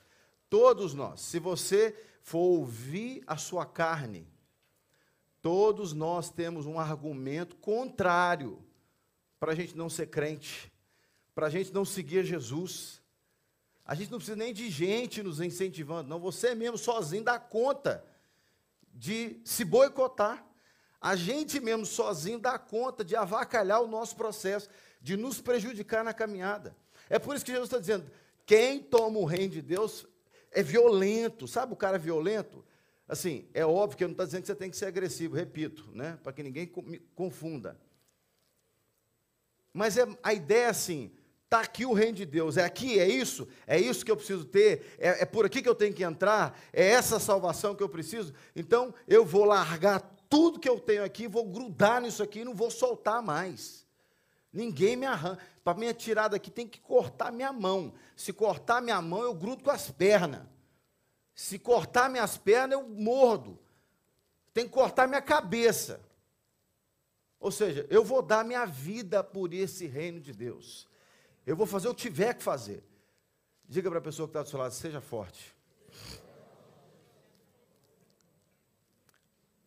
Todos 0.50 0.96
nós. 0.96 1.22
Se 1.22 1.38
você 1.38 1.96
for 2.24 2.40
ouvir 2.40 3.24
a 3.28 3.38
sua 3.38 3.64
carne, 3.64 4.28
todos 5.40 5.94
nós 5.94 6.32
temos 6.32 6.66
um 6.66 6.80
argumento 6.80 7.56
contrário 7.58 8.64
para 9.42 9.54
a 9.54 9.56
gente 9.56 9.76
não 9.76 9.90
ser 9.90 10.06
crente, 10.06 10.72
para 11.34 11.48
a 11.48 11.50
gente 11.50 11.74
não 11.74 11.84
seguir 11.84 12.24
Jesus. 12.24 13.02
A 13.84 13.96
gente 13.96 14.12
não 14.12 14.20
precisa 14.20 14.38
nem 14.38 14.54
de 14.54 14.70
gente 14.70 15.24
nos 15.24 15.42
incentivando, 15.42 16.08
não. 16.08 16.20
Você 16.20 16.54
mesmo 16.54 16.78
sozinho 16.78 17.24
dá 17.24 17.40
conta 17.40 18.06
de 18.94 19.42
se 19.44 19.66
boicotar. 19.66 20.46
A 21.02 21.16
gente 21.16 21.60
mesmo 21.60 21.88
sozinho 21.88 22.38
dá 22.38 22.60
conta 22.60 23.04
de 23.04 23.16
avacalhar 23.16 23.82
o 23.82 23.88
nosso 23.88 24.16
processo, 24.16 24.70
de 25.02 25.18
nos 25.18 25.42
prejudicar 25.42 26.04
na 26.04 26.14
caminhada. 26.14 26.78
É 27.10 27.18
por 27.18 27.36
isso 27.36 27.44
que 27.44 27.52
Jesus 27.52 27.68
está 27.68 27.80
dizendo: 27.80 28.06
quem 28.46 28.78
toma 28.80 29.18
o 29.18 29.26
reino 29.26 29.54
de 29.54 29.62
Deus 29.64 30.06
é 30.52 30.62
violento. 30.62 31.48
Sabe 31.48 31.74
o 31.74 31.76
cara 31.76 31.98
violento? 31.98 32.64
Assim, 33.08 33.50
é 33.56 33.66
óbvio 33.66 33.98
que 33.98 34.04
eu 34.04 34.08
não 34.08 34.14
estou 34.14 34.28
dizendo 34.28 34.42
que 34.42 34.48
você 34.50 34.56
tem 34.56 34.70
que 34.70 34.78
ser 34.78 34.86
agressivo, 34.86 35.36
repito, 35.36 35.90
né? 35.96 36.20
Para 36.22 36.32
que 36.32 36.44
ninguém 36.44 36.72
confunda. 37.16 37.76
Mas 39.74 39.98
é, 39.98 40.08
a 40.22 40.34
ideia 40.34 40.66
é 40.66 40.70
assim: 40.70 41.12
está 41.46 41.62
aqui 41.62 41.86
o 41.86 41.94
reino 41.94 42.14
de 42.14 42.26
Deus, 42.26 42.58
é 42.58 42.64
aqui, 42.64 43.00
é 43.00 43.08
isso, 43.08 43.48
é 43.68 43.80
isso 43.80 44.06
que 44.06 44.12
eu 44.12 44.16
preciso 44.16 44.46
ter, 44.46 44.96
é, 44.98 45.24
é 45.24 45.26
por 45.26 45.46
aqui 45.46 45.62
que 45.62 45.68
eu 45.68 45.76
tenho 45.76 45.94
que 45.94 46.04
entrar, 46.04 46.58
é 46.72 46.86
essa 46.92 47.20
salvação 47.20 47.76
que 47.76 47.84
eu 47.84 47.90
preciso. 47.90 48.34
Então 48.56 48.94
eu 49.08 49.26
vou 49.26 49.46
largar 49.46 50.00
tudo 50.30 50.60
que 50.60 50.70
eu 50.70 50.80
tenho 50.80 51.04
aqui, 51.04 51.28
vou 51.28 51.46
grudar 51.46 52.02
nisso 52.02 52.24
aqui 52.24 52.40
e 52.40 52.46
não 52.46 52.56
vou 52.56 52.72
soltar 52.72 53.22
mais. 53.22 53.86
Ninguém 54.52 54.96
me 54.96 55.06
arranca. 55.06 55.44
Para 55.64 55.78
me 55.78 55.94
tirar 55.94 56.30
daqui 56.30 56.50
tem 56.50 56.68
que 56.68 56.80
cortar 56.80 57.32
minha 57.32 57.54
mão. 57.54 57.94
Se 58.16 58.34
cortar 58.34 58.82
minha 58.82 59.02
mão, 59.02 59.22
eu 59.22 59.34
grudo 59.34 59.64
com 59.64 59.72
as 59.72 59.92
pernas. 59.92 60.42
Se 61.34 61.60
cortar 61.60 62.10
minhas 62.10 62.38
pernas, 62.38 62.80
eu 62.80 62.88
mordo. 62.88 63.60
Tem 64.54 64.66
que 64.66 64.72
cortar 64.72 65.08
minha 65.08 65.22
cabeça. 65.22 66.02
Ou 67.42 67.52
seja, 67.52 67.88
eu 67.90 68.04
vou 68.04 68.22
dar 68.22 68.46
minha 68.46 68.66
vida 68.66 69.24
por 69.24 69.52
esse 69.52 69.88
reino 69.88 70.22
de 70.22 70.32
Deus. 70.32 70.88
Eu 71.44 71.56
vou 71.56 71.66
fazer 71.66 71.90
o 71.90 71.96
que 71.96 72.04
tiver 72.04 72.36
que 72.36 72.44
fazer. 72.44 72.84
Diga 73.68 73.90
para 73.90 73.98
a 73.98 74.04
pessoa 74.04 74.28
que 74.28 74.30
está 74.30 74.44
do 74.44 74.50
seu 74.50 74.60
lado, 74.60 74.74
seja 74.74 75.02
forte. 75.02 75.56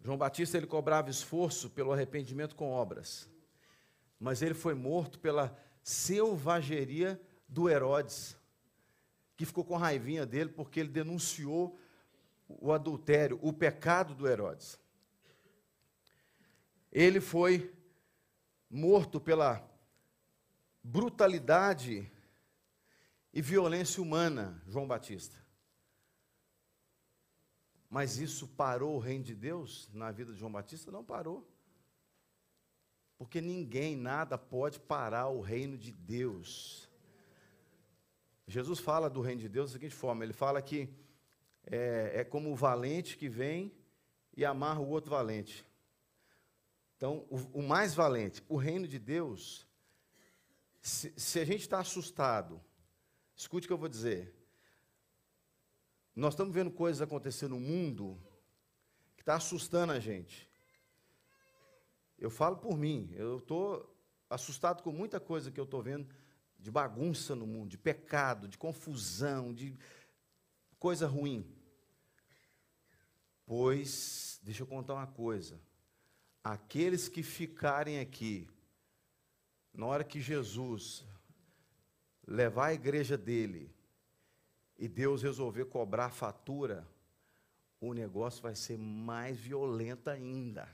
João 0.01 0.17
Batista 0.17 0.57
ele 0.57 0.69
cobrava 0.69 1.11
esforço 1.11 1.69
pelo 1.69 1.91
arrependimento 1.93 2.55
com 2.55 2.71
obras, 2.71 3.29
mas 4.21 4.41
ele 4.41 4.55
foi 4.55 4.75
morto 4.75 5.19
pela 5.19 5.59
selvageria 5.83 7.21
do 7.49 7.69
Herodes, 7.69 8.37
que 9.37 9.45
ficou 9.45 9.65
com 9.65 9.77
raivinha 9.77 10.25
dele 10.25 10.51
porque 10.51 10.79
ele 10.79 10.91
denunciou 10.91 11.77
o 12.47 12.71
adultério, 12.71 13.39
o 13.43 13.53
pecado 13.53 14.15
do 14.15 14.29
Herodes. 14.29 14.79
Ele 16.95 17.21
foi 17.21 17.75
morto 18.71 19.21
pela 19.21 19.69
brutalidade 20.81 22.09
e 23.33 23.43
violência 23.43 24.01
humana, 24.01 24.63
João 24.69 24.87
Batista. 24.87 25.37
Mas 27.91 28.19
isso 28.19 28.47
parou 28.47 28.95
o 28.95 29.01
reino 29.01 29.25
de 29.25 29.35
Deus 29.35 29.91
na 29.93 30.13
vida 30.13 30.33
de 30.33 30.39
João 30.39 30.53
Batista? 30.53 30.93
Não 30.93 31.05
parou. 31.05 31.45
Porque 33.19 33.41
ninguém, 33.41 33.97
nada 33.97 34.39
pode 34.39 34.79
parar 34.79 35.29
o 35.29 35.41
reino 35.41 35.77
de 35.77 35.91
Deus. 35.91 36.89
Jesus 38.47 38.79
fala 38.79 39.11
do 39.11 39.21
reino 39.21 39.41
de 39.41 39.49
Deus 39.49 39.71
da 39.71 39.79
seguinte 39.79 39.95
forma: 39.95 40.23
ele 40.23 40.33
fala 40.33 40.63
que 40.63 40.89
é, 41.67 42.21
é 42.21 42.25
como 42.25 42.53
o 42.53 42.57
valente 42.57 43.17
que 43.17 43.29
vem 43.29 43.73
e 44.37 44.45
amarra 44.45 44.81
o 44.81 44.89
outro 44.89 45.11
valente. 45.11 45.65
Então, 47.05 47.27
o, 47.29 47.59
o 47.59 47.63
mais 47.63 47.95
valente, 47.95 48.43
o 48.49 48.57
reino 48.57 48.89
de 48.89 48.99
Deus, 48.99 49.69
se, 50.81 51.13
se 51.19 51.39
a 51.39 51.45
gente 51.45 51.61
está 51.61 51.79
assustado, 51.79 52.59
escute 53.37 53.67
o 53.67 53.69
que 53.69 53.75
eu 53.75 53.79
vou 53.79 53.91
dizer. 53.91 54.35
Nós 56.17 56.33
estamos 56.33 56.55
vendo 56.55 56.71
coisas 56.71 57.03
acontecer 57.03 57.47
no 57.47 57.61
mundo 57.61 58.19
que 59.19 59.21
está 59.21 59.35
assustando 59.35 59.93
a 59.93 60.01
gente. 60.01 60.49
Eu 62.19 62.31
falo 62.31 62.57
por 62.57 62.75
mim, 62.75 63.13
eu 63.13 63.37
estou 63.37 63.95
assustado 64.31 64.83
com 64.83 64.91
muita 64.91 65.21
coisa 65.21 65.51
que 65.51 65.61
eu 65.61 65.65
estou 65.65 65.83
vendo 65.83 66.09
de 66.59 66.71
bagunça 66.71 67.37
no 67.37 67.47
mundo, 67.47 67.69
de 67.69 67.77
pecado, 67.77 68.49
de 68.49 68.57
confusão, 68.57 69.53
de 69.53 69.77
coisa 70.79 71.07
ruim. 71.07 71.55
Pois, 73.45 74.41
deixa 74.43 74.63
eu 74.63 74.67
contar 74.67 74.95
uma 74.95 75.07
coisa: 75.07 75.61
aqueles 76.45 77.09
que 77.09 77.23
ficarem 77.23 77.99
aqui, 77.99 78.47
na 79.73 79.87
hora 79.87 80.05
que 80.05 80.21
Jesus 80.21 81.03
levar 82.27 82.67
a 82.67 82.75
igreja 82.75 83.17
dele 83.17 83.75
e 84.79 84.87
Deus 84.87 85.23
resolver 85.23 85.65
cobrar 85.65 86.07
a 86.07 86.11
fatura, 86.11 86.87
o 87.81 87.95
negócio 87.95 88.43
vai 88.43 88.55
ser 88.55 88.79
mais 88.79 89.39
violento 89.39 90.11
ainda. 90.11 90.69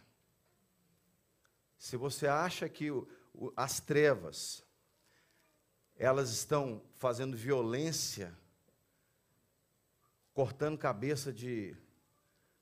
Se 1.79 1.97
você 1.97 2.27
acha 2.27 2.69
que 2.69 2.89
as 3.57 3.81
trevas 3.81 4.65
elas 5.97 6.31
estão 6.31 6.83
fazendo 6.97 7.37
violência, 7.37 8.37
cortando 10.33 10.79
cabeça 10.79 11.31
de 11.33 11.77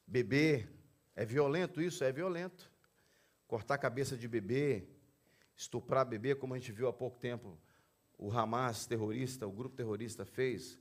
bebê, 0.06 0.68
é 1.14 1.24
violento 1.24 1.80
isso? 1.80 2.02
É 2.02 2.10
violento. 2.10 2.68
Cortar 3.48 3.74
a 3.74 3.78
cabeça 3.78 4.16
de 4.16 4.28
bebê, 4.28 4.84
estuprar 5.56 6.06
bebê, 6.06 6.36
como 6.36 6.54
a 6.54 6.58
gente 6.58 6.70
viu 6.70 6.86
há 6.86 6.92
pouco 6.92 7.18
tempo, 7.18 7.58
o 8.16 8.30
Hamas 8.30 8.86
terrorista, 8.86 9.44
o 9.46 9.50
grupo 9.50 9.74
terrorista 9.74 10.24
fez, 10.24 10.78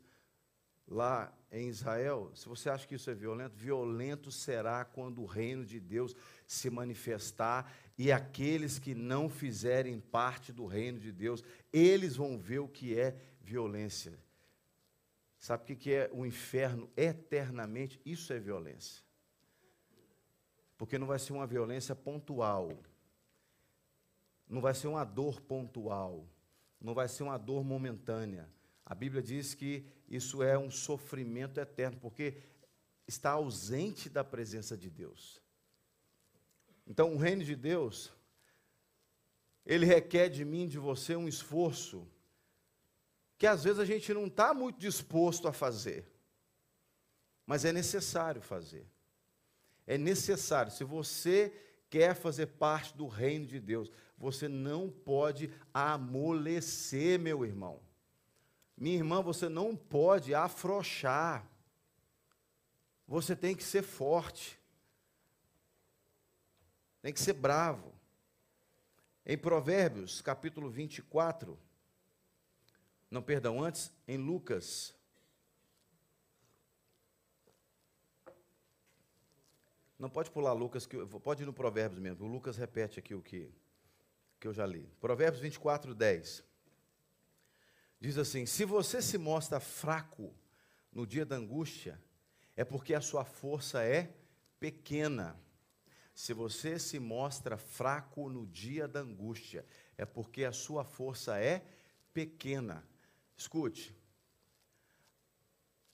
lá 0.88 1.34
em 1.52 1.68
Israel, 1.68 2.32
se 2.36 2.48
você 2.48 2.70
acha 2.70 2.88
que 2.88 2.96
isso 2.96 3.10
é 3.10 3.16
violento, 3.16 3.56
violento 3.56 4.32
será 4.32 4.86
quando 4.86 5.22
o 5.22 5.26
reino 5.26 5.66
de 5.66 5.80
Deus 5.80 6.16
se 6.46 6.70
manifestar 6.70 7.74
e 7.98 8.12
aqueles 8.12 8.78
que 8.78 8.94
não 8.94 9.30
fizerem 9.30 10.00
parte 10.00 10.52
do 10.52 10.66
reino 10.66 11.00
de 11.00 11.12
Deus, 11.12 11.44
eles 11.72 12.16
vão 12.16 12.38
ver 12.38 12.60
o 12.60 12.68
que 12.68 13.00
é 13.00 13.16
violência. 13.42 14.20
Sabe 15.40 15.74
o 15.74 15.78
que 15.78 15.94
é 15.94 16.10
o 16.12 16.26
inferno 16.26 16.90
eternamente? 16.98 18.00
Isso 18.06 18.34
é 18.34 18.40
violência. 18.40 19.07
Porque 20.78 20.98
não 20.98 21.08
vai 21.08 21.20
ser 21.20 21.34
uma 21.34 21.48
violência 21.48 21.96
pontual, 21.96 22.72
não 24.48 24.62
vai 24.62 24.74
ser 24.74 24.88
uma 24.88 25.04
dor 25.04 25.42
pontual, 25.42 26.26
não 26.80 26.94
vai 26.94 27.08
ser 27.08 27.24
uma 27.24 27.38
dor 27.38 27.64
momentânea 27.64 28.50
a 28.90 28.96
Bíblia 28.96 29.22
diz 29.22 29.54
que 29.54 29.86
isso 30.08 30.42
é 30.42 30.58
um 30.58 30.72
sofrimento 30.72 31.60
eterno, 31.60 32.00
porque 32.00 32.38
está 33.06 33.32
ausente 33.32 34.10
da 34.10 34.24
presença 34.24 34.78
de 34.78 34.90
Deus. 34.90 35.42
Então, 36.86 37.14
o 37.14 37.18
reino 37.18 37.44
de 37.44 37.54
Deus, 37.54 38.14
ele 39.66 39.86
requer 39.86 40.30
de 40.30 40.46
mim, 40.46 40.70
de 40.70 40.80
você, 40.80 41.18
um 41.18 41.28
esforço 41.28 42.08
que 43.38 43.46
às 43.46 43.66
vezes 43.66 43.80
a 43.80 43.84
gente 43.84 44.14
não 44.14 44.28
está 44.28 44.54
muito 44.54 44.80
disposto 44.80 45.50
a 45.50 45.54
fazer, 45.54 46.10
mas 47.46 47.66
é 47.66 47.74
necessário 47.74 48.42
fazer. 48.42 48.88
É 49.88 49.98
necessário. 49.98 50.72
Se 50.72 50.84
você 50.84 51.52
quer 51.90 52.14
fazer 52.14 52.48
parte 52.48 52.96
do 52.96 53.08
reino 53.08 53.48
de 53.48 53.60
Deus, 53.60 53.90
você 54.18 54.50
não 54.50 54.90
pode 54.90 55.50
amolecer, 55.74 57.18
meu 57.18 57.46
irmão. 57.46 57.80
Minha 58.76 58.98
irmã, 58.98 59.22
você 59.22 59.48
não 59.48 59.76
pode 59.76 60.36
afrouxar. 60.36 61.50
Você 63.08 63.36
tem 63.36 63.56
que 63.56 63.64
ser 63.64 63.82
forte. 63.82 64.60
Tem 67.02 67.14
que 67.14 67.22
ser 67.22 67.34
bravo. 67.34 67.94
Em 69.26 69.38
Provérbios, 69.38 70.22
capítulo 70.22 70.70
24, 70.70 71.58
Não, 73.10 73.22
perdão, 73.22 73.64
antes, 73.64 73.92
em 74.06 74.18
Lucas. 74.18 74.97
Não 79.98 80.10
pode 80.10 80.30
pular 80.30 80.54
Lucas, 80.54 80.86
que 80.86 80.98
pode 81.06 81.44
ir 81.44 81.46
no 81.46 81.54
Provérbios 81.54 82.00
mesmo. 82.00 82.26
O 82.26 82.30
Lucas 82.30 82.56
repete 82.56 83.00
aqui 83.00 83.16
o 83.16 83.22
que, 83.22 83.52
que 84.40 84.48
eu 84.48 84.54
já 84.54 84.66
li. 84.66 84.88
Provérbios 85.00 85.42
24, 85.42 85.96
10. 85.96 86.44
Diz 88.00 88.18
assim: 88.18 88.46
Se 88.46 88.64
você 88.64 89.02
se 89.02 89.18
mostra 89.18 89.60
fraco 89.60 90.34
no 90.92 91.06
dia 91.08 91.26
da 91.26 91.36
angústia, 91.36 92.00
é 92.56 92.64
porque 92.64 92.94
a 92.94 93.02
sua 93.02 93.26
força 93.26 93.84
é 93.84 94.14
pequena. 94.60 95.40
Se 96.14 96.34
você 96.34 96.80
se 96.80 97.00
mostra 97.00 97.58
fraco 97.58 98.30
no 98.30 98.46
dia 98.46 98.88
da 98.88 99.02
angústia, 99.02 99.66
é 99.98 100.06
porque 100.06 100.44
a 100.44 100.52
sua 100.52 100.84
força 100.84 101.40
é 101.40 101.64
pequena. 102.14 102.84
Escute, 103.36 103.96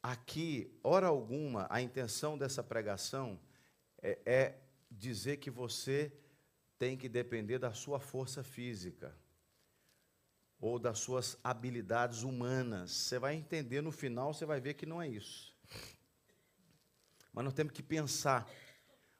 aqui, 0.01 0.73
hora 0.81 1.07
alguma, 1.07 1.67
a 1.69 1.81
intenção 1.81 2.37
dessa 2.37 2.63
pregação 2.63 3.39
é, 4.03 4.19
é 4.25 4.59
dizer 4.91 5.37
que 5.37 5.49
você 5.49 6.11
tem 6.77 6.97
que 6.97 7.07
depender 7.07 7.57
da 7.57 7.73
sua 7.73 7.99
força 7.99 8.43
física 8.43 9.17
ou 10.59 10.77
das 10.77 10.99
suas 10.99 11.37
habilidades 11.43 12.23
humanas. 12.23 12.91
Você 12.91 13.17
vai 13.17 13.35
entender 13.35 13.81
no 13.81 13.91
final, 13.91 14.33
você 14.33 14.45
vai 14.45 14.59
ver 14.59 14.73
que 14.73 14.85
não 14.85 15.01
é 15.01 15.07
isso. 15.07 15.55
Mas 17.31 17.45
nós 17.45 17.53
temos 17.53 17.73
que 17.73 17.81
pensar 17.81 18.49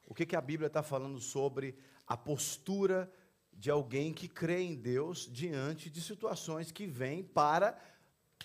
o 0.06 0.14
que, 0.14 0.26
que 0.26 0.36
a 0.36 0.40
Bíblia 0.40 0.66
está 0.66 0.82
falando 0.82 1.18
sobre 1.18 1.76
a 2.06 2.16
postura 2.16 3.10
de 3.52 3.70
alguém 3.70 4.12
que 4.12 4.28
crê 4.28 4.60
em 4.60 4.74
Deus 4.74 5.28
diante 5.30 5.88
de 5.88 6.00
situações 6.00 6.70
que 6.70 6.86
vêm 6.86 7.22
para 7.22 7.78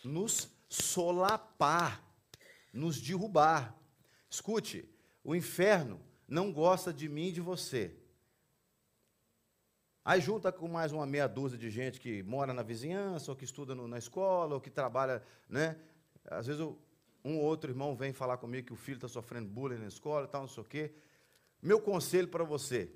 nos 0.03 0.49
solapar, 0.69 2.01
nos 2.71 3.01
derrubar. 3.01 3.75
Escute, 4.29 4.87
o 5.23 5.35
inferno 5.35 5.99
não 6.29 6.53
gosta 6.53 6.93
de 6.93 7.09
mim 7.09 7.27
e 7.27 7.31
de 7.31 7.41
você. 7.41 7.95
Aí 10.05 10.21
junta 10.21 10.51
com 10.51 10.67
mais 10.67 10.91
uma 10.91 11.05
meia 11.05 11.27
dúzia 11.27 11.57
de 11.57 11.69
gente 11.69 11.99
que 11.99 12.23
mora 12.23 12.53
na 12.53 12.63
vizinhança, 12.63 13.31
ou 13.31 13.35
que 13.35 13.43
estuda 13.43 13.75
no, 13.75 13.87
na 13.87 13.97
escola, 13.97 14.55
ou 14.55 14.61
que 14.61 14.69
trabalha, 14.69 15.23
né? 15.47 15.75
Às 16.25 16.47
vezes 16.47 16.61
um 16.61 17.37
ou 17.37 17.43
outro 17.43 17.69
irmão 17.71 17.95
vem 17.95 18.13
falar 18.13 18.37
comigo 18.37 18.67
que 18.67 18.73
o 18.73 18.77
filho 18.77 18.95
está 18.95 19.07
sofrendo 19.07 19.49
bullying 19.49 19.79
na 19.79 19.87
escola 19.87 20.27
tal, 20.27 20.41
não 20.41 20.47
sei 20.47 20.63
o 20.63 20.65
quê. 20.65 20.93
Meu 21.61 21.81
conselho 21.81 22.27
para 22.27 22.43
você, 22.43 22.89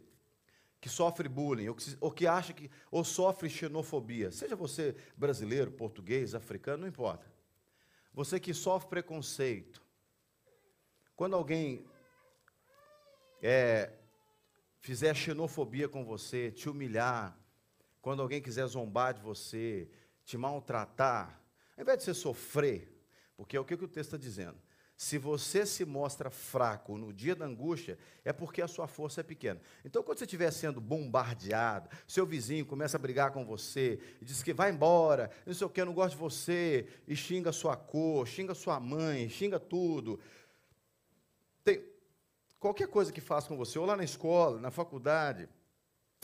que 0.79 0.87
sofre 0.87 1.27
bullying, 1.27 1.67
ou 1.67 1.75
que, 1.75 1.97
ou 1.99 2.11
que 2.11 2.27
acha 2.27 2.53
que, 2.53 2.69
ou 2.89 3.03
sofre 3.03 3.49
xenofobia, 3.49 4.31
seja 4.31 4.55
você 4.55 4.95
brasileiro, 5.17 5.71
português, 5.71 6.33
africano, 6.35 6.81
não 6.81 6.87
importa. 6.87 7.31
Você 8.13 8.39
que 8.39 8.53
sofre 8.53 8.89
preconceito, 8.89 9.81
quando 11.15 11.35
alguém 11.35 11.85
é, 13.43 13.91
fizer 14.79 15.13
xenofobia 15.13 15.89
com 15.89 16.05
você, 16.05 16.49
te 16.49 16.69
humilhar, 16.69 17.37
quando 18.01 18.21
alguém 18.21 18.41
quiser 18.41 18.65
zombar 18.67 19.13
de 19.13 19.21
você, 19.21 19.89
te 20.23 20.37
maltratar, 20.37 21.41
ao 21.75 21.81
invés 21.81 21.97
de 21.97 22.05
você 22.05 22.13
sofrer, 22.13 22.89
porque 23.35 23.57
é 23.57 23.59
o 23.59 23.65
que, 23.65 23.73
o 23.73 23.87
texto 23.87 24.15
está 24.15 24.17
dizendo. 24.17 24.57
Se 24.95 25.17
você 25.17 25.65
se 25.65 25.83
mostra 25.83 26.29
fraco 26.29 26.97
no 26.97 27.11
dia 27.11 27.35
da 27.35 27.45
angústia, 27.45 27.97
é 28.23 28.31
porque 28.31 28.61
a 28.61 28.67
sua 28.67 28.87
força 28.87 29.19
é 29.19 29.23
pequena. 29.23 29.59
Então, 29.83 30.03
quando 30.03 30.19
você 30.19 30.23
estiver 30.23 30.51
sendo 30.51 30.79
bombardeado, 30.79 31.89
seu 32.07 32.25
vizinho 32.25 32.65
começa 32.65 32.95
a 32.95 32.99
brigar 32.99 33.31
com 33.31 33.43
você, 33.43 33.99
e 34.21 34.25
diz 34.25 34.41
que 34.41 34.53
vai 34.53 34.71
embora, 34.71 35.29
não 35.45 35.53
sei 35.53 35.67
o 35.67 35.69
que, 35.69 35.81
eu 35.81 35.85
não 35.85 35.93
gosto 35.93 36.11
de 36.11 36.21
você, 36.21 36.87
e 37.05 37.15
xinga 37.15 37.51
sua 37.51 37.75
cor, 37.75 38.25
xinga 38.25 38.53
sua 38.53 38.79
mãe, 38.79 39.27
xinga 39.27 39.59
tudo. 39.59 40.19
Tem, 41.65 41.92
qualquer 42.63 42.87
coisa 42.87 43.11
que 43.11 43.19
faça 43.19 43.49
com 43.49 43.57
você, 43.57 43.77
ou 43.77 43.85
lá 43.85 43.97
na 43.97 44.05
escola, 44.05 44.57
na 44.57 44.71
faculdade, 44.71 45.49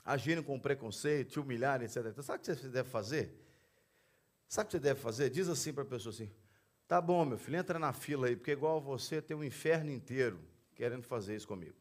agindo 0.06 0.42
com 0.42 0.58
preconceito, 0.58 1.32
te 1.32 1.40
humilhar, 1.40 1.82
etc. 1.82 2.14
Sabe 2.22 2.40
o 2.40 2.42
que 2.42 2.56
você 2.56 2.70
deve 2.70 2.90
fazer? 2.90 3.38
Sabe 4.48 4.64
o 4.64 4.68
que 4.68 4.72
você 4.72 4.80
deve 4.80 5.02
fazer? 5.02 5.30
Diz 5.30 5.50
assim 5.50 5.74
para 5.74 5.84
a 5.84 5.86
pessoa 5.86 6.14
assim: 6.14 6.32
Tá 6.88 7.02
bom, 7.02 7.26
meu 7.26 7.38
filho, 7.38 7.58
entra 7.58 7.78
na 7.78 7.92
fila 7.92 8.28
aí, 8.28 8.38
porque 8.38 8.52
igual 8.52 8.80
você 8.80 9.22
tem 9.22 9.36
um 9.36 9.44
inferno 9.44 9.92
inteiro 9.92 10.40
querendo 10.76 11.04
fazer 11.04 11.36
isso 11.36 11.46
comigo. 11.46 11.76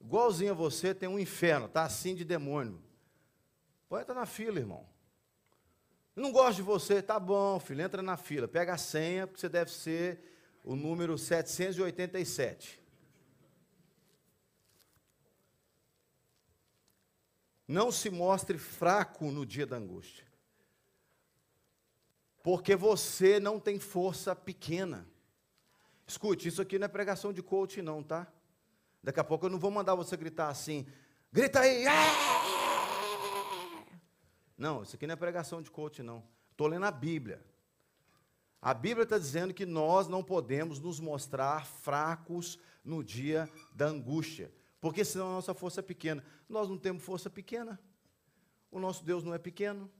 Igualzinho 0.00 0.52
a 0.52 0.54
você 0.54 0.94
tem 0.94 1.06
um 1.06 1.18
inferno, 1.18 1.68
tá 1.68 1.82
assim 1.82 2.14
de 2.14 2.24
demônio. 2.24 2.82
Pode 3.90 4.04
entrar 4.04 4.14
na 4.14 4.24
fila, 4.24 4.58
irmão. 4.58 4.88
Não 6.16 6.32
gosto 6.32 6.56
de 6.56 6.62
você, 6.62 7.02
tá 7.02 7.20
bom, 7.20 7.60
filho, 7.60 7.82
entra 7.82 8.00
na 8.00 8.16
fila. 8.16 8.48
Pega 8.48 8.72
a 8.72 8.78
senha, 8.78 9.26
porque 9.26 9.38
você 9.38 9.50
deve 9.50 9.70
ser 9.70 10.30
o 10.62 10.76
número 10.76 11.16
787. 11.16 12.80
Não 17.66 17.92
se 17.92 18.10
mostre 18.10 18.58
fraco 18.58 19.30
no 19.30 19.46
dia 19.46 19.66
da 19.66 19.76
angústia. 19.76 20.26
Porque 22.42 22.74
você 22.74 23.38
não 23.38 23.60
tem 23.60 23.78
força 23.78 24.34
pequena. 24.34 25.06
Escute, 26.06 26.48
isso 26.48 26.60
aqui 26.60 26.78
não 26.78 26.86
é 26.86 26.88
pregação 26.88 27.32
de 27.32 27.42
coach, 27.42 27.80
não, 27.80 28.02
tá? 28.02 28.26
Daqui 29.02 29.20
a 29.20 29.24
pouco 29.24 29.46
eu 29.46 29.50
não 29.50 29.58
vou 29.58 29.70
mandar 29.70 29.94
você 29.94 30.16
gritar 30.16 30.48
assim, 30.48 30.86
grita 31.32 31.60
aí! 31.60 31.84
Não, 34.58 34.82
isso 34.82 34.96
aqui 34.96 35.06
não 35.06 35.14
é 35.14 35.16
pregação 35.16 35.62
de 35.62 35.70
coach, 35.70 36.02
não. 36.02 36.22
Estou 36.50 36.66
lendo 36.66 36.84
a 36.84 36.90
Bíblia. 36.90 37.42
A 38.60 38.74
Bíblia 38.74 39.04
está 39.04 39.18
dizendo 39.18 39.54
que 39.54 39.64
nós 39.64 40.08
não 40.08 40.22
podemos 40.22 40.78
nos 40.78 41.00
mostrar 41.00 41.66
fracos 41.66 42.58
no 42.84 43.02
dia 43.02 43.48
da 43.74 43.86
angústia, 43.86 44.52
porque 44.80 45.04
senão 45.04 45.28
a 45.28 45.34
nossa 45.34 45.54
força 45.54 45.80
é 45.80 45.82
pequena. 45.82 46.24
Nós 46.48 46.68
não 46.68 46.76
temos 46.76 47.02
força 47.02 47.30
pequena. 47.30 47.80
O 48.70 48.78
nosso 48.78 49.04
Deus 49.04 49.24
não 49.24 49.34
é 49.34 49.38
pequeno 49.38 49.90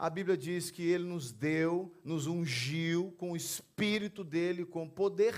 a 0.00 0.08
Bíblia 0.08 0.34
diz 0.34 0.70
que 0.70 0.82
ele 0.82 1.04
nos 1.04 1.30
deu, 1.30 1.94
nos 2.02 2.26
ungiu 2.26 3.12
com 3.18 3.32
o 3.32 3.36
Espírito 3.36 4.24
dele, 4.24 4.64
com 4.64 4.88
poder. 4.88 5.34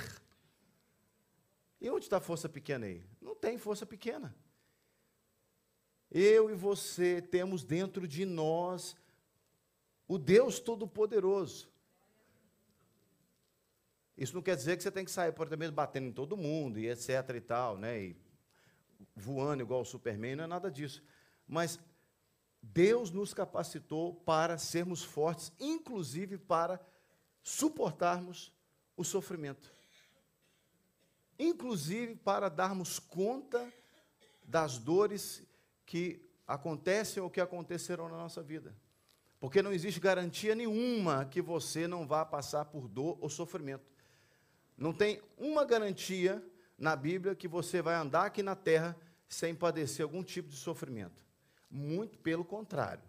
E 1.80 1.90
onde 1.90 2.04
está 2.04 2.18
a 2.18 2.20
força 2.20 2.48
pequena 2.48 2.86
aí? 2.86 3.02
Não 3.20 3.34
tem 3.34 3.58
força 3.58 3.84
pequena. 3.84 4.32
Eu 6.08 6.48
e 6.48 6.54
você 6.54 7.20
temos 7.20 7.64
dentro 7.64 8.06
de 8.06 8.24
nós 8.24 8.94
o 10.06 10.16
Deus 10.16 10.60
Todo-Poderoso. 10.60 11.68
Isso 14.16 14.34
não 14.34 14.42
quer 14.42 14.56
dizer 14.56 14.76
que 14.76 14.82
você 14.82 14.90
tem 14.90 15.04
que 15.04 15.10
sair 15.10 15.32
por 15.32 15.48
mesmo 15.56 15.74
batendo 15.74 16.06
em 16.06 16.12
todo 16.12 16.36
mundo 16.36 16.78
e 16.78 16.88
etc 16.88 17.08
e 17.34 17.40
tal, 17.40 17.76
né? 17.78 18.00
E 18.00 18.16
voando 19.16 19.62
igual 19.62 19.80
o 19.80 19.84
Superman, 19.84 20.36
não 20.36 20.44
é 20.44 20.46
nada 20.46 20.70
disso. 20.70 21.02
Mas 21.46 21.78
Deus 22.62 23.10
nos 23.10 23.34
capacitou 23.34 24.14
para 24.14 24.56
sermos 24.58 25.02
fortes, 25.02 25.52
inclusive 25.58 26.38
para 26.38 26.80
suportarmos 27.42 28.52
o 28.96 29.02
sofrimento. 29.02 29.74
Inclusive 31.38 32.14
para 32.14 32.48
darmos 32.48 32.98
conta 32.98 33.72
das 34.44 34.78
dores 34.78 35.42
que 35.84 36.24
acontecem 36.46 37.22
ou 37.22 37.30
que 37.30 37.40
acontecerão 37.40 38.08
na 38.08 38.16
nossa 38.16 38.42
vida. 38.42 38.76
Porque 39.40 39.60
não 39.60 39.72
existe 39.72 39.98
garantia 39.98 40.54
nenhuma 40.54 41.24
que 41.24 41.42
você 41.42 41.88
não 41.88 42.06
vá 42.06 42.24
passar 42.24 42.66
por 42.66 42.86
dor 42.86 43.18
ou 43.20 43.28
sofrimento. 43.28 43.91
Não 44.76 44.92
tem 44.92 45.20
uma 45.36 45.64
garantia 45.64 46.42
na 46.78 46.96
Bíblia 46.96 47.34
que 47.34 47.46
você 47.46 47.80
vai 47.80 47.94
andar 47.94 48.26
aqui 48.26 48.42
na 48.42 48.56
terra 48.56 48.96
sem 49.28 49.54
padecer 49.54 50.02
algum 50.02 50.22
tipo 50.22 50.48
de 50.48 50.56
sofrimento. 50.56 51.24
Muito 51.70 52.18
pelo 52.18 52.44
contrário. 52.44 53.02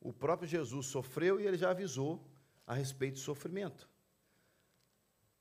O 0.00 0.12
próprio 0.12 0.48
Jesus 0.48 0.86
sofreu 0.86 1.40
e 1.40 1.46
ele 1.46 1.56
já 1.56 1.70
avisou 1.70 2.24
a 2.66 2.74
respeito 2.74 3.14
do 3.14 3.20
sofrimento. 3.20 3.88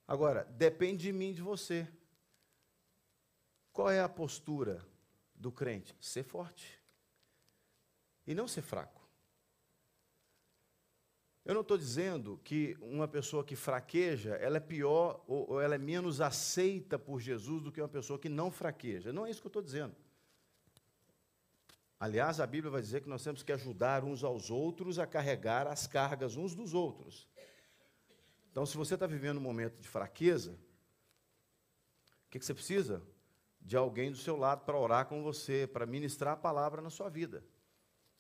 Agora, 0.07 0.43
depende 0.45 1.03
de 1.03 1.13
mim 1.13 1.33
de 1.33 1.41
você. 1.41 1.87
Qual 3.71 3.89
é 3.89 4.01
a 4.01 4.09
postura 4.09 4.85
do 5.35 5.51
crente? 5.51 5.95
Ser 6.01 6.23
forte. 6.23 6.79
E 8.25 8.33
não 8.33 8.47
ser 8.47 8.61
fraco. 8.61 8.98
Eu 11.49 11.55
não 11.55 11.61
estou 11.61 11.79
dizendo 11.79 12.39
que 12.43 12.77
uma 12.79 13.07
pessoa 13.07 13.43
que 13.43 13.55
fraqueja, 13.55 14.35
ela 14.35 14.57
é 14.57 14.59
pior 14.59 15.23
ou, 15.25 15.53
ou 15.53 15.59
ela 15.59 15.73
é 15.73 15.79
menos 15.79 16.21
aceita 16.21 16.99
por 16.99 17.19
Jesus 17.19 17.63
do 17.63 17.71
que 17.71 17.81
uma 17.81 17.89
pessoa 17.89 18.19
que 18.19 18.29
não 18.29 18.51
fraqueja. 18.51 19.11
Não 19.11 19.25
é 19.25 19.31
isso 19.31 19.41
que 19.41 19.47
eu 19.47 19.49
estou 19.49 19.63
dizendo. 19.63 19.95
Aliás, 21.99 22.39
a 22.39 22.45
Bíblia 22.45 22.69
vai 22.69 22.83
dizer 22.83 23.01
que 23.01 23.09
nós 23.09 23.23
temos 23.23 23.41
que 23.41 23.51
ajudar 23.51 24.03
uns 24.03 24.23
aos 24.23 24.51
outros 24.51 24.99
a 24.99 25.07
carregar 25.07 25.65
as 25.65 25.87
cargas 25.87 26.37
uns 26.37 26.53
dos 26.53 26.75
outros. 26.75 27.27
Então, 28.51 28.63
se 28.63 28.77
você 28.77 28.93
está 28.93 29.07
vivendo 29.07 29.39
um 29.39 29.41
momento 29.41 29.81
de 29.81 29.87
fraqueza, 29.87 30.51
o 32.27 32.29
que, 32.29 32.37
que 32.37 32.45
você 32.45 32.53
precisa? 32.53 33.01
De 33.59 33.75
alguém 33.75 34.11
do 34.11 34.17
seu 34.19 34.37
lado 34.37 34.65
para 34.65 34.77
orar 34.77 35.07
com 35.07 35.23
você, 35.23 35.65
para 35.65 35.87
ministrar 35.87 36.35
a 36.35 36.37
palavra 36.37 36.79
na 36.79 36.91
sua 36.91 37.09
vida. 37.09 37.43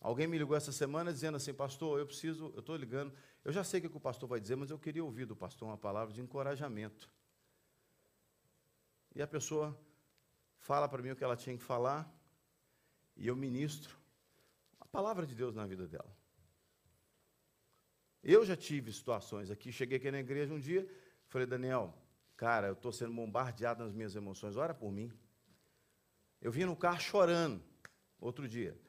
Alguém 0.01 0.27
me 0.27 0.37
ligou 0.37 0.55
essa 0.55 0.71
semana 0.71 1.11
dizendo 1.11 1.35
assim, 1.35 1.53
pastor, 1.53 1.99
eu 1.99 2.05
preciso, 2.05 2.51
eu 2.53 2.61
estou 2.61 2.75
ligando, 2.75 3.13
eu 3.43 3.51
já 3.51 3.63
sei 3.63 3.81
o 3.81 3.89
que 3.89 3.97
o 3.97 3.99
pastor 3.99 4.29
vai 4.29 4.39
dizer, 4.39 4.55
mas 4.55 4.71
eu 4.71 4.79
queria 4.79 5.03
ouvir 5.03 5.25
do 5.25 5.35
pastor 5.35 5.67
uma 5.67 5.77
palavra 5.77 6.13
de 6.13 6.21
encorajamento. 6.21 7.09
E 9.13 9.21
a 9.21 9.27
pessoa 9.27 9.77
fala 10.57 10.87
para 10.87 11.01
mim 11.01 11.11
o 11.11 11.15
que 11.15 11.23
ela 11.23 11.35
tinha 11.35 11.57
que 11.57 11.63
falar, 11.63 12.09
e 13.15 13.27
eu 13.27 13.35
ministro 13.35 13.97
a 14.79 14.85
palavra 14.85 15.25
de 15.25 15.35
Deus 15.35 15.53
na 15.53 15.65
vida 15.65 15.85
dela. 15.85 16.15
Eu 18.23 18.45
já 18.45 18.55
tive 18.55 18.93
situações 18.93 19.51
aqui, 19.51 19.71
cheguei 19.71 19.97
aqui 19.97 20.09
na 20.11 20.19
igreja 20.19 20.53
um 20.53 20.59
dia, 20.59 20.89
falei, 21.27 21.45
Daniel, 21.45 21.93
cara, 22.37 22.67
eu 22.67 22.73
estou 22.73 22.91
sendo 22.93 23.13
bombardeado 23.13 23.83
nas 23.83 23.93
minhas 23.93 24.15
emoções, 24.15 24.55
ora 24.55 24.73
por 24.73 24.91
mim. 24.91 25.11
Eu 26.41 26.51
vim 26.51 26.63
no 26.63 26.75
carro 26.75 27.01
chorando, 27.01 27.61
outro 28.17 28.47
dia. 28.47 28.79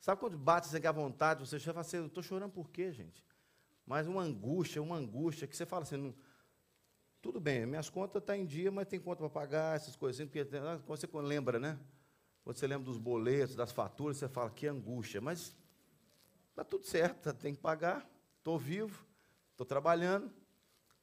Sabe 0.00 0.20
quando 0.20 0.38
bate 0.38 0.68
assim, 0.68 0.86
a 0.86 0.92
vontade, 0.92 1.40
você 1.40 1.58
já 1.58 1.72
fala 1.72 1.80
assim, 1.80 1.96
eu 1.96 2.06
estou 2.06 2.22
chorando 2.22 2.52
por 2.52 2.70
quê, 2.70 2.92
gente? 2.92 3.24
Mas 3.84 4.06
uma 4.06 4.22
angústia, 4.22 4.82
uma 4.82 4.96
angústia, 4.96 5.46
que 5.46 5.56
você 5.56 5.64
fala 5.64 5.82
assim, 5.82 5.96
não, 5.96 6.14
tudo 7.22 7.40
bem, 7.40 7.66
minhas 7.66 7.88
contas 7.88 8.22
estão 8.22 8.36
tá 8.36 8.40
em 8.40 8.46
dia, 8.46 8.70
mas 8.70 8.86
tem 8.86 9.00
conta 9.00 9.18
para 9.18 9.30
pagar, 9.30 9.76
essas 9.76 9.96
coisinhas, 9.96 10.30
porque 10.30 10.48
quando 10.84 11.00
você 11.00 11.08
lembra, 11.14 11.58
né? 11.58 11.78
Quando 12.44 12.56
você 12.56 12.66
lembra 12.66 12.84
dos 12.84 12.98
boletos, 12.98 13.56
das 13.56 13.72
faturas, 13.72 14.18
você 14.18 14.28
fala, 14.28 14.50
que 14.50 14.68
angústia, 14.68 15.20
mas 15.20 15.56
está 16.50 16.62
tudo 16.62 16.86
certo, 16.86 17.34
tem 17.34 17.54
que 17.54 17.60
pagar, 17.60 18.08
estou 18.38 18.58
vivo, 18.58 19.04
estou 19.50 19.66
trabalhando. 19.66 20.32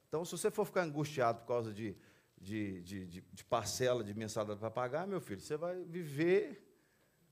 Então, 0.08 0.24
se 0.24 0.32
você 0.32 0.50
for 0.50 0.64
ficar 0.64 0.82
angustiado 0.82 1.40
por 1.40 1.48
causa 1.48 1.74
de, 1.74 1.96
de, 2.40 2.80
de, 2.82 3.06
de, 3.06 3.20
de 3.20 3.44
parcela 3.44 4.02
de 4.02 4.14
mensalidade 4.14 4.60
para 4.60 4.70
pagar, 4.70 5.06
meu 5.06 5.20
filho, 5.20 5.40
você 5.40 5.56
vai 5.56 5.84
viver 5.84 6.64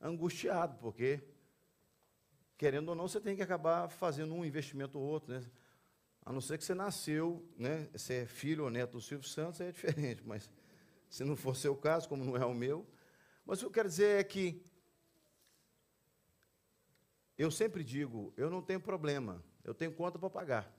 angustiado, 0.00 0.76
porque, 0.78 1.22
querendo 2.62 2.90
ou 2.90 2.94
não, 2.94 3.08
você 3.08 3.20
tem 3.20 3.34
que 3.34 3.42
acabar 3.42 3.88
fazendo 3.88 4.32
um 4.32 4.44
investimento 4.44 4.96
ou 4.96 5.04
outro, 5.04 5.34
né? 5.34 5.44
A 6.24 6.32
não 6.32 6.40
ser 6.40 6.56
que 6.56 6.64
você 6.64 6.76
nasceu, 6.76 7.44
né? 7.56 7.88
Você 7.92 8.22
é 8.22 8.24
filho 8.24 8.62
ou 8.62 8.70
neto 8.70 8.92
do 8.92 9.00
Silvio 9.00 9.28
Santos, 9.28 9.60
aí 9.60 9.70
é 9.70 9.72
diferente, 9.72 10.22
mas 10.24 10.48
se 11.10 11.24
não 11.24 11.34
for 11.34 11.56
seu 11.56 11.74
caso, 11.74 12.08
como 12.08 12.24
não 12.24 12.36
é 12.36 12.46
o 12.46 12.54
meu. 12.54 12.86
Mas 13.44 13.58
o 13.58 13.62
que 13.62 13.66
eu 13.66 13.72
quero 13.72 13.88
dizer 13.88 14.20
é 14.20 14.22
que 14.22 14.62
eu 17.36 17.50
sempre 17.50 17.82
digo, 17.82 18.32
eu 18.36 18.48
não 18.48 18.62
tenho 18.62 18.80
problema, 18.80 19.42
eu 19.64 19.74
tenho 19.74 19.90
conta 19.92 20.16
para 20.16 20.30
pagar. 20.30 20.72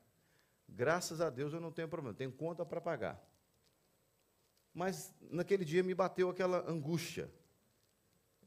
Graças 0.70 1.20
a 1.20 1.30
Deus 1.30 1.52
eu 1.52 1.60
não 1.60 1.70
tenho 1.70 1.90
problema, 1.90 2.14
eu 2.14 2.18
tenho 2.18 2.32
conta 2.32 2.66
para 2.66 2.80
pagar. 2.80 3.22
Mas 4.74 5.14
naquele 5.20 5.66
dia 5.66 5.84
me 5.84 5.94
bateu 5.94 6.30
aquela 6.30 6.66
angústia. 6.66 7.30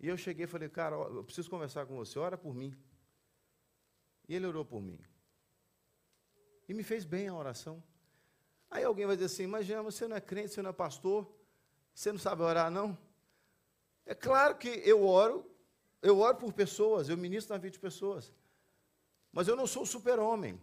E 0.01 0.09
eu 0.09 0.16
cheguei 0.16 0.46
e 0.46 0.49
falei, 0.49 0.70
cara, 0.70 0.96
eu 0.96 1.22
preciso 1.22 1.51
conversar 1.51 1.85
com 1.85 1.96
você, 1.96 2.18
ora 2.18 2.38
por 2.38 2.55
mim. 2.55 2.75
E 4.28 4.34
ele 4.34 4.46
orou 4.46 4.64
por 4.64 4.80
mim. 4.80 4.98
E 6.68 6.74
me 6.74 6.82
fez 6.82 7.04
bem 7.04 7.28
a 7.28 7.34
oração. 7.34 7.82
Aí 8.70 8.84
alguém 8.84 9.06
vai 9.06 9.16
dizer 9.16 9.26
assim: 9.26 9.44
Imagina, 9.44 9.82
você 9.82 10.08
não 10.08 10.16
é 10.16 10.20
crente, 10.20 10.54
você 10.54 10.62
não 10.62 10.70
é 10.70 10.72
pastor, 10.72 11.30
você 11.94 12.10
não 12.12 12.18
sabe 12.18 12.42
orar, 12.42 12.70
não? 12.70 12.98
É 14.04 14.14
claro 14.14 14.56
que 14.56 14.68
eu 14.68 15.04
oro, 15.04 15.48
eu 16.02 16.18
oro 16.18 16.36
por 16.36 16.52
pessoas, 16.52 17.08
eu 17.08 17.16
ministro 17.16 17.54
na 17.54 17.58
vida 17.58 17.72
de 17.72 17.78
pessoas. 17.78 18.32
Mas 19.32 19.48
eu 19.48 19.56
não 19.56 19.66
sou 19.66 19.84
super-homem. 19.84 20.60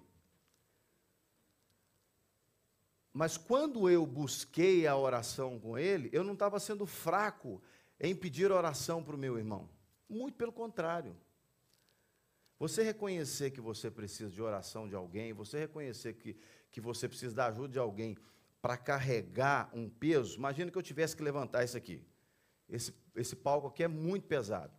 Mas 3.14 3.38
quando 3.38 3.90
eu 3.90 4.08
busquei 4.08 4.88
a 4.88 4.98
oração 4.98 5.60
com 5.60 5.78
ele, 5.78 6.10
eu 6.12 6.24
não 6.24 6.34
estava 6.34 6.60
sendo 6.60 6.86
fraco 6.86 7.62
em 8.00 8.16
pedir 8.16 8.52
oração 8.52 9.04
para 9.04 9.16
o 9.16 9.20
meu 9.20 9.38
irmão. 9.38 9.70
Muito 10.10 10.36
pelo 10.36 10.52
contrário. 10.52 11.16
Você 12.64 12.82
reconhecer 12.82 13.52
que 13.52 13.60
você 13.60 13.92
precisa 13.92 14.32
de 14.32 14.42
oração 14.42 14.88
de 14.88 14.96
alguém, 14.96 15.34
você 15.34 15.60
reconhecer 15.60 16.14
que, 16.14 16.34
que 16.72 16.80
você 16.80 17.10
precisa 17.10 17.36
da 17.36 17.48
ajuda 17.48 17.68
de 17.68 17.78
alguém 17.78 18.18
para 18.62 18.78
carregar 18.78 19.70
um 19.74 19.90
peso, 19.90 20.38
imagina 20.38 20.72
que 20.72 20.78
eu 20.78 20.82
tivesse 20.82 21.14
que 21.14 21.22
levantar 21.22 21.66
isso 21.66 21.76
aqui. 21.76 22.02
Esse, 22.70 22.94
esse 23.18 23.36
palco 23.36 23.68
aqui 23.68 23.84
é 23.84 23.88
muito 23.90 24.28
pesado. 24.28 24.72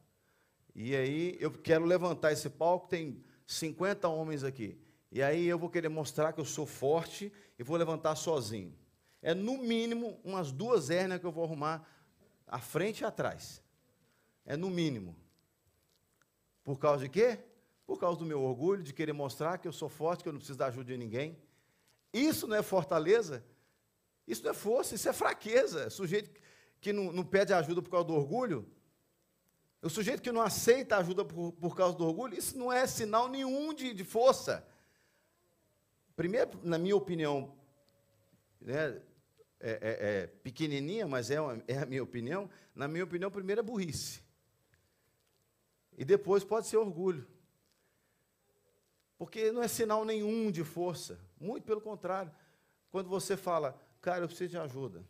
E 0.74 0.96
aí 0.96 1.36
eu 1.38 1.50
quero 1.50 1.84
levantar 1.84 2.32
esse 2.32 2.48
palco, 2.48 2.88
tem 2.88 3.22
50 3.46 4.08
homens 4.08 4.44
aqui. 4.44 4.80
E 5.12 5.22
aí 5.22 5.46
eu 5.46 5.58
vou 5.58 5.68
querer 5.68 5.90
mostrar 5.90 6.32
que 6.32 6.40
eu 6.40 6.46
sou 6.46 6.64
forte 6.64 7.30
e 7.58 7.62
vou 7.62 7.76
levantar 7.76 8.16
sozinho. 8.16 8.74
É 9.20 9.34
no 9.34 9.58
mínimo 9.58 10.18
umas 10.24 10.50
duas 10.50 10.88
hérnias 10.88 11.20
que 11.20 11.26
eu 11.26 11.32
vou 11.32 11.44
arrumar 11.44 11.86
à 12.46 12.58
frente 12.58 13.02
e 13.02 13.04
atrás. 13.04 13.62
É 14.46 14.56
no 14.56 14.70
mínimo. 14.70 15.14
Por 16.64 16.78
causa 16.78 17.04
de 17.04 17.10
quê? 17.10 17.40
Por 17.86 17.98
causa 17.98 18.18
do 18.18 18.24
meu 18.24 18.42
orgulho, 18.42 18.82
de 18.82 18.92
querer 18.92 19.12
mostrar 19.12 19.58
que 19.58 19.68
eu 19.68 19.72
sou 19.72 19.88
forte, 19.88 20.22
que 20.22 20.28
eu 20.28 20.32
não 20.32 20.38
preciso 20.38 20.58
da 20.58 20.66
ajuda 20.66 20.84
de 20.84 20.96
ninguém. 20.96 21.38
Isso 22.12 22.46
não 22.46 22.56
é 22.56 22.62
fortaleza, 22.62 23.44
isso 24.26 24.42
não 24.42 24.50
é 24.50 24.54
força, 24.54 24.94
isso 24.94 25.08
é 25.08 25.12
fraqueza. 25.12 25.88
O 25.88 25.90
sujeito 25.90 26.30
que 26.80 26.92
não, 26.92 27.12
não 27.12 27.24
pede 27.24 27.52
ajuda 27.52 27.82
por 27.82 27.90
causa 27.90 28.06
do 28.06 28.14
orgulho, 28.14 28.66
o 29.82 29.90
sujeito 29.90 30.22
que 30.22 30.32
não 30.32 30.40
aceita 30.40 30.96
ajuda 30.96 31.24
por, 31.26 31.52
por 31.52 31.76
causa 31.76 31.96
do 31.96 32.06
orgulho, 32.06 32.38
isso 32.38 32.56
não 32.56 32.72
é 32.72 32.86
sinal 32.86 33.28
nenhum 33.28 33.74
de, 33.74 33.92
de 33.92 34.02
força. 34.02 34.66
Primeiro, 36.16 36.58
na 36.62 36.78
minha 36.78 36.96
opinião, 36.96 37.54
né, 38.60 39.02
é, 39.60 39.70
é, 39.70 39.78
é, 39.80 40.26
pequenininha, 40.26 41.06
mas 41.06 41.30
é, 41.30 41.40
uma, 41.40 41.62
é 41.66 41.78
a 41.78 41.86
minha 41.86 42.02
opinião. 42.02 42.48
Na 42.74 42.88
minha 42.88 43.04
opinião, 43.04 43.30
primeiro 43.30 43.60
é 43.60 43.64
burrice. 43.64 44.22
E 45.98 46.04
depois 46.04 46.44
pode 46.44 46.66
ser 46.66 46.76
orgulho. 46.76 47.26
Porque 49.16 49.52
não 49.52 49.62
é 49.62 49.68
sinal 49.68 50.04
nenhum 50.04 50.50
de 50.50 50.64
força. 50.64 51.18
Muito 51.40 51.64
pelo 51.64 51.80
contrário. 51.80 52.32
Quando 52.90 53.08
você 53.08 53.36
fala, 53.36 53.80
cara, 54.00 54.24
eu 54.24 54.28
preciso 54.28 54.50
de 54.50 54.58
ajuda. 54.58 55.04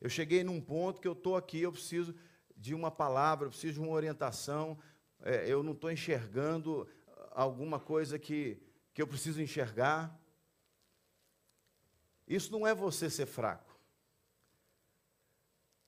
Eu 0.00 0.10
cheguei 0.10 0.44
num 0.44 0.60
ponto 0.60 1.00
que 1.00 1.08
eu 1.08 1.12
estou 1.12 1.36
aqui, 1.36 1.62
eu 1.62 1.72
preciso 1.72 2.14
de 2.56 2.74
uma 2.74 2.90
palavra, 2.90 3.46
eu 3.46 3.50
preciso 3.50 3.74
de 3.74 3.80
uma 3.80 3.92
orientação, 3.92 4.78
é, 5.20 5.48
eu 5.48 5.62
não 5.62 5.72
estou 5.72 5.90
enxergando 5.90 6.88
alguma 7.32 7.78
coisa 7.78 8.18
que, 8.18 8.60
que 8.92 9.00
eu 9.00 9.06
preciso 9.06 9.40
enxergar. 9.40 10.18
Isso 12.26 12.50
não 12.52 12.66
é 12.66 12.74
você 12.74 13.08
ser 13.08 13.26
fraco. 13.26 13.78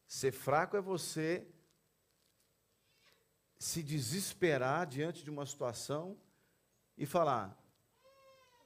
Ser 0.06 0.32
fraco 0.32 0.76
é 0.76 0.80
você 0.80 1.46
se 3.58 3.82
desesperar 3.82 4.86
diante 4.86 5.24
de 5.24 5.30
uma 5.30 5.44
situação 5.44 6.16
e 6.98 7.06
falar: 7.06 7.56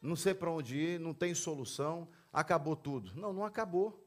não 0.00 0.16
sei 0.16 0.34
para 0.34 0.50
onde 0.50 0.76
ir, 0.76 1.00
não 1.00 1.14
tem 1.14 1.34
solução, 1.34 2.08
acabou 2.32 2.74
tudo. 2.74 3.14
Não, 3.14 3.32
não 3.32 3.44
acabou, 3.44 4.04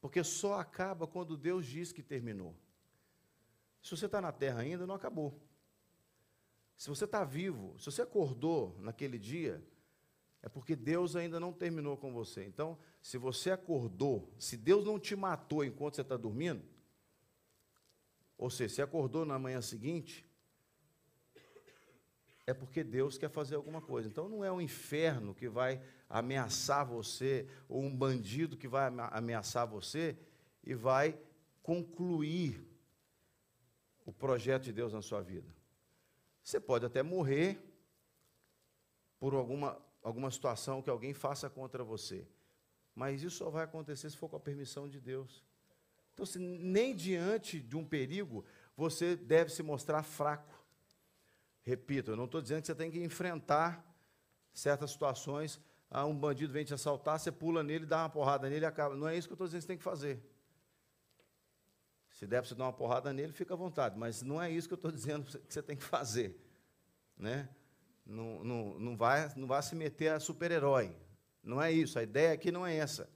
porque 0.00 0.22
só 0.22 0.60
acaba 0.60 1.06
quando 1.06 1.36
Deus 1.36 1.64
diz 1.64 1.92
que 1.92 2.02
terminou. 2.02 2.54
Se 3.82 3.90
você 3.92 4.06
está 4.06 4.20
na 4.20 4.32
terra 4.32 4.60
ainda, 4.60 4.86
não 4.86 4.94
acabou. 4.94 5.40
Se 6.76 6.88
você 6.88 7.06
está 7.06 7.24
vivo, 7.24 7.78
se 7.78 7.86
você 7.86 8.02
acordou 8.02 8.76
naquele 8.80 9.18
dia, 9.18 9.64
é 10.42 10.48
porque 10.48 10.76
Deus 10.76 11.16
ainda 11.16 11.40
não 11.40 11.52
terminou 11.52 11.96
com 11.96 12.12
você. 12.12 12.44
Então, 12.44 12.78
se 13.00 13.18
você 13.18 13.50
acordou, 13.50 14.32
se 14.38 14.56
Deus 14.56 14.84
não 14.84 14.98
te 14.98 15.16
matou 15.16 15.64
enquanto 15.64 15.96
você 15.96 16.02
está 16.02 16.16
dormindo, 16.16 16.62
ou 18.36 18.48
seja, 18.48 18.76
se 18.76 18.82
acordou 18.82 19.24
na 19.24 19.38
manhã 19.38 19.60
seguinte, 19.60 20.27
é 22.48 22.54
porque 22.54 22.82
Deus 22.82 23.18
quer 23.18 23.28
fazer 23.28 23.56
alguma 23.56 23.82
coisa. 23.82 24.08
Então 24.08 24.26
não 24.26 24.42
é 24.42 24.50
o 24.50 24.58
inferno 24.58 25.34
que 25.34 25.50
vai 25.50 25.82
ameaçar 26.08 26.86
você, 26.86 27.46
ou 27.68 27.82
um 27.82 27.94
bandido 27.94 28.56
que 28.56 28.66
vai 28.66 28.90
ameaçar 29.10 29.66
você 29.66 30.16
e 30.64 30.74
vai 30.74 31.20
concluir 31.62 32.66
o 34.06 34.10
projeto 34.14 34.62
de 34.62 34.72
Deus 34.72 34.94
na 34.94 35.02
sua 35.02 35.20
vida. 35.20 35.54
Você 36.42 36.58
pode 36.58 36.86
até 36.86 37.02
morrer 37.02 37.58
por 39.20 39.34
alguma, 39.34 39.78
alguma 40.02 40.30
situação 40.30 40.80
que 40.80 40.88
alguém 40.88 41.12
faça 41.12 41.50
contra 41.50 41.84
você, 41.84 42.26
mas 42.94 43.22
isso 43.22 43.36
só 43.36 43.50
vai 43.50 43.64
acontecer 43.64 44.08
se 44.08 44.16
for 44.16 44.30
com 44.30 44.36
a 44.36 44.40
permissão 44.40 44.88
de 44.88 44.98
Deus. 44.98 45.44
Então, 46.14 46.24
se 46.24 46.38
nem 46.38 46.96
diante 46.96 47.60
de 47.60 47.76
um 47.76 47.84
perigo 47.84 48.42
você 48.74 49.16
deve 49.16 49.50
se 49.50 49.62
mostrar 49.62 50.02
fraco. 50.02 50.57
Repito, 51.68 52.12
eu 52.12 52.16
não 52.16 52.24
estou 52.24 52.40
dizendo 52.40 52.62
que 52.62 52.66
você 52.66 52.74
tem 52.74 52.90
que 52.90 52.98
enfrentar 52.98 53.84
certas 54.54 54.90
situações. 54.90 55.60
Ah, 55.90 56.06
um 56.06 56.18
bandido 56.18 56.50
vem 56.50 56.64
te 56.64 56.72
assaltar, 56.72 57.20
você 57.20 57.30
pula 57.30 57.62
nele, 57.62 57.84
dá 57.84 57.98
uma 57.98 58.08
porrada 58.08 58.48
nele 58.48 58.64
e 58.64 58.66
acaba. 58.66 58.96
Não 58.96 59.06
é 59.06 59.14
isso 59.14 59.28
que 59.28 59.32
eu 59.32 59.34
estou 59.34 59.46
dizendo 59.46 59.60
que 59.60 59.64
você 59.64 59.68
tem 59.68 59.76
que 59.76 59.84
fazer. 59.84 60.18
Se 62.10 62.26
der 62.26 62.40
para 62.40 62.48
você 62.48 62.54
dar 62.54 62.64
uma 62.64 62.72
porrada 62.72 63.12
nele, 63.12 63.34
fica 63.34 63.52
à 63.52 63.56
vontade. 63.56 63.98
Mas 63.98 64.22
não 64.22 64.40
é 64.40 64.50
isso 64.50 64.66
que 64.66 64.72
eu 64.72 64.76
estou 64.76 64.90
dizendo 64.90 65.26
que 65.26 65.52
você 65.52 65.62
tem 65.62 65.76
que 65.76 65.84
fazer. 65.84 66.42
Né? 67.18 67.46
Não, 68.06 68.42
não, 68.42 68.78
não, 68.78 68.96
vai, 68.96 69.30
não 69.36 69.46
vai 69.46 69.62
se 69.62 69.76
meter 69.76 70.12
a 70.12 70.18
super-herói. 70.18 70.96
Não 71.42 71.60
é 71.60 71.70
isso. 71.70 71.98
A 71.98 72.02
ideia 72.02 72.32
aqui 72.32 72.50
não 72.50 72.66
é 72.66 72.76
essa. 72.76 73.10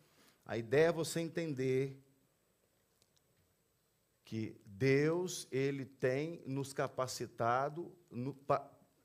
A 0.44 0.58
ideia 0.58 0.88
é 0.88 0.92
você 0.92 1.20
entender 1.20 1.98
que 4.26 4.60
Deus 4.76 5.46
ele 5.50 5.84
tem 5.84 6.42
nos 6.46 6.72
capacitado 6.72 7.92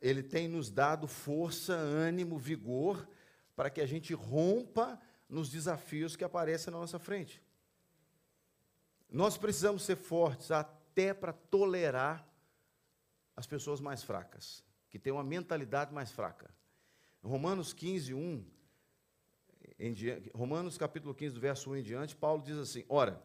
ele 0.01 0.21
tem 0.21 0.47
nos 0.47 0.69
dado 0.69 1.07
força, 1.07 1.73
ânimo, 1.73 2.37
vigor, 2.37 3.07
para 3.55 3.69
que 3.69 3.81
a 3.81 3.85
gente 3.85 4.13
rompa 4.13 4.99
nos 5.27 5.49
desafios 5.49 6.15
que 6.15 6.23
aparecem 6.23 6.71
na 6.71 6.79
nossa 6.79 6.99
frente. 6.99 7.41
Nós 9.09 9.37
precisamos 9.37 9.83
ser 9.83 9.95
fortes 9.95 10.51
até 10.51 11.13
para 11.13 11.33
tolerar 11.33 12.27
as 13.35 13.47
pessoas 13.47 13.79
mais 13.79 14.03
fracas, 14.03 14.63
que 14.89 14.99
têm 14.99 15.13
uma 15.13 15.23
mentalidade 15.23 15.93
mais 15.93 16.11
fraca. 16.11 16.53
Romanos 17.23 17.73
15, 17.73 18.13
1, 18.13 18.45
diante, 19.93 20.31
Romanos 20.33 20.77
capítulo 20.77 21.13
15, 21.13 21.35
do 21.35 21.41
verso 21.41 21.71
1 21.71 21.77
em 21.77 21.83
diante, 21.83 22.15
Paulo 22.15 22.41
diz 22.43 22.57
assim: 22.57 22.83
Ora, 22.87 23.21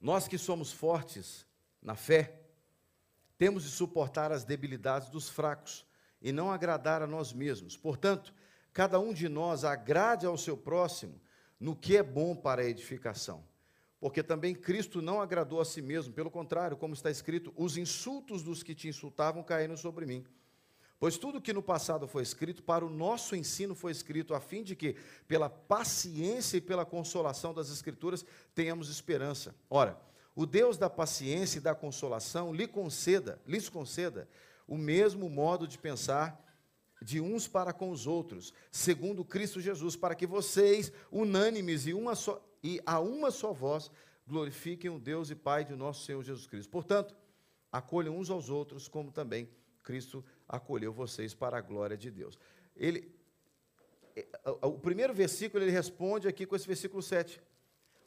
nós 0.00 0.28
que 0.28 0.38
somos 0.38 0.72
fortes 0.72 1.46
na 1.82 1.94
fé, 1.94 2.40
temos 3.38 3.64
de 3.64 3.70
suportar 3.70 4.32
as 4.32 4.44
debilidades 4.44 5.08
dos 5.08 5.28
fracos 5.28 5.86
e 6.20 6.32
não 6.32 6.50
agradar 6.50 7.02
a 7.02 7.06
nós 7.06 7.32
mesmos. 7.32 7.76
Portanto, 7.76 8.32
cada 8.72 8.98
um 8.98 9.12
de 9.12 9.28
nós 9.28 9.64
agrade 9.64 10.26
ao 10.26 10.36
seu 10.36 10.56
próximo 10.56 11.20
no 11.58 11.74
que 11.74 11.96
é 11.96 12.02
bom 12.02 12.34
para 12.34 12.62
a 12.62 12.66
edificação. 12.66 13.44
Porque 13.98 14.22
também 14.22 14.54
Cristo 14.54 15.00
não 15.00 15.20
agradou 15.20 15.60
a 15.60 15.64
si 15.64 15.80
mesmo, 15.80 16.12
pelo 16.12 16.30
contrário, 16.30 16.76
como 16.76 16.94
está 16.94 17.10
escrito, 17.10 17.52
os 17.56 17.76
insultos 17.76 18.42
dos 18.42 18.62
que 18.62 18.74
te 18.74 18.88
insultavam 18.88 19.42
caíram 19.42 19.76
sobre 19.76 20.04
mim. 20.04 20.24
Pois 20.98 21.18
tudo 21.18 21.40
que 21.40 21.52
no 21.52 21.62
passado 21.62 22.08
foi 22.08 22.22
escrito, 22.22 22.62
para 22.62 22.84
o 22.84 22.90
nosso 22.90 23.36
ensino 23.36 23.74
foi 23.74 23.92
escrito, 23.92 24.34
a 24.34 24.40
fim 24.40 24.62
de 24.62 24.74
que, 24.74 24.96
pela 25.28 25.48
paciência 25.50 26.56
e 26.56 26.60
pela 26.60 26.86
consolação 26.86 27.52
das 27.52 27.70
Escrituras, 27.70 28.24
tenhamos 28.54 28.88
esperança. 28.88 29.54
Ora, 29.68 30.00
o 30.34 30.46
Deus 30.46 30.78
da 30.78 30.88
paciência 30.88 31.58
e 31.58 31.62
da 31.62 31.74
consolação 31.74 32.52
lhe 32.52 32.66
conceda, 32.66 33.40
lhes 33.46 33.68
conceda 33.68 34.28
o 34.66 34.76
mesmo 34.76 35.28
modo 35.28 35.68
de 35.68 35.78
pensar 35.78 36.42
de 37.00 37.20
uns 37.20 37.46
para 37.46 37.74
com 37.74 37.90
os 37.90 38.06
outros, 38.06 38.54
segundo 38.72 39.24
Cristo 39.24 39.60
Jesus, 39.60 39.96
para 39.96 40.14
que 40.14 40.26
vocês, 40.26 40.90
unânimes 41.12 41.86
e, 41.86 41.92
uma 41.92 42.14
só, 42.14 42.42
e 42.62 42.80
a 42.86 42.98
uma 43.00 43.30
só 43.30 43.52
voz, 43.52 43.90
glorifiquem 44.26 44.90
o 44.90 44.98
Deus 44.98 45.30
e 45.30 45.34
Pai 45.34 45.64
de 45.64 45.76
nosso 45.76 46.04
Senhor 46.04 46.22
Jesus 46.22 46.46
Cristo. 46.46 46.70
Portanto, 46.70 47.14
acolham 47.70 48.16
uns 48.16 48.30
aos 48.30 48.48
outros, 48.48 48.88
como 48.88 49.12
também 49.12 49.48
Cristo 49.82 50.24
acolheu 50.48 50.92
vocês 50.92 51.34
para 51.34 51.58
a 51.58 51.60
glória 51.60 51.96
de 51.96 52.10
Deus. 52.10 52.38
Ele, 52.76 53.14
é, 54.14 54.26
o 54.62 54.78
primeiro 54.78 55.14
versículo 55.14 55.62
ele 55.62 55.70
responde 55.70 56.28
aqui 56.28 56.46
com 56.46 56.56
esse 56.56 56.66
versículo 56.66 57.02
7. 57.02 57.40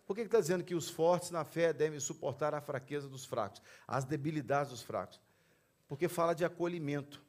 Por 0.05 0.15
que 0.15 0.21
está 0.21 0.39
dizendo 0.39 0.63
que 0.63 0.73
os 0.73 0.89
fortes 0.89 1.29
na 1.29 1.45
fé 1.45 1.71
devem 1.71 1.99
suportar 1.99 2.55
a 2.55 2.61
fraqueza 2.61 3.07
dos 3.07 3.25
fracos, 3.25 3.61
as 3.87 4.05
debilidades 4.05 4.71
dos 4.71 4.81
fracos? 4.81 5.21
Porque 5.87 6.07
fala 6.07 6.33
de 6.33 6.43
acolhimento. 6.43 7.23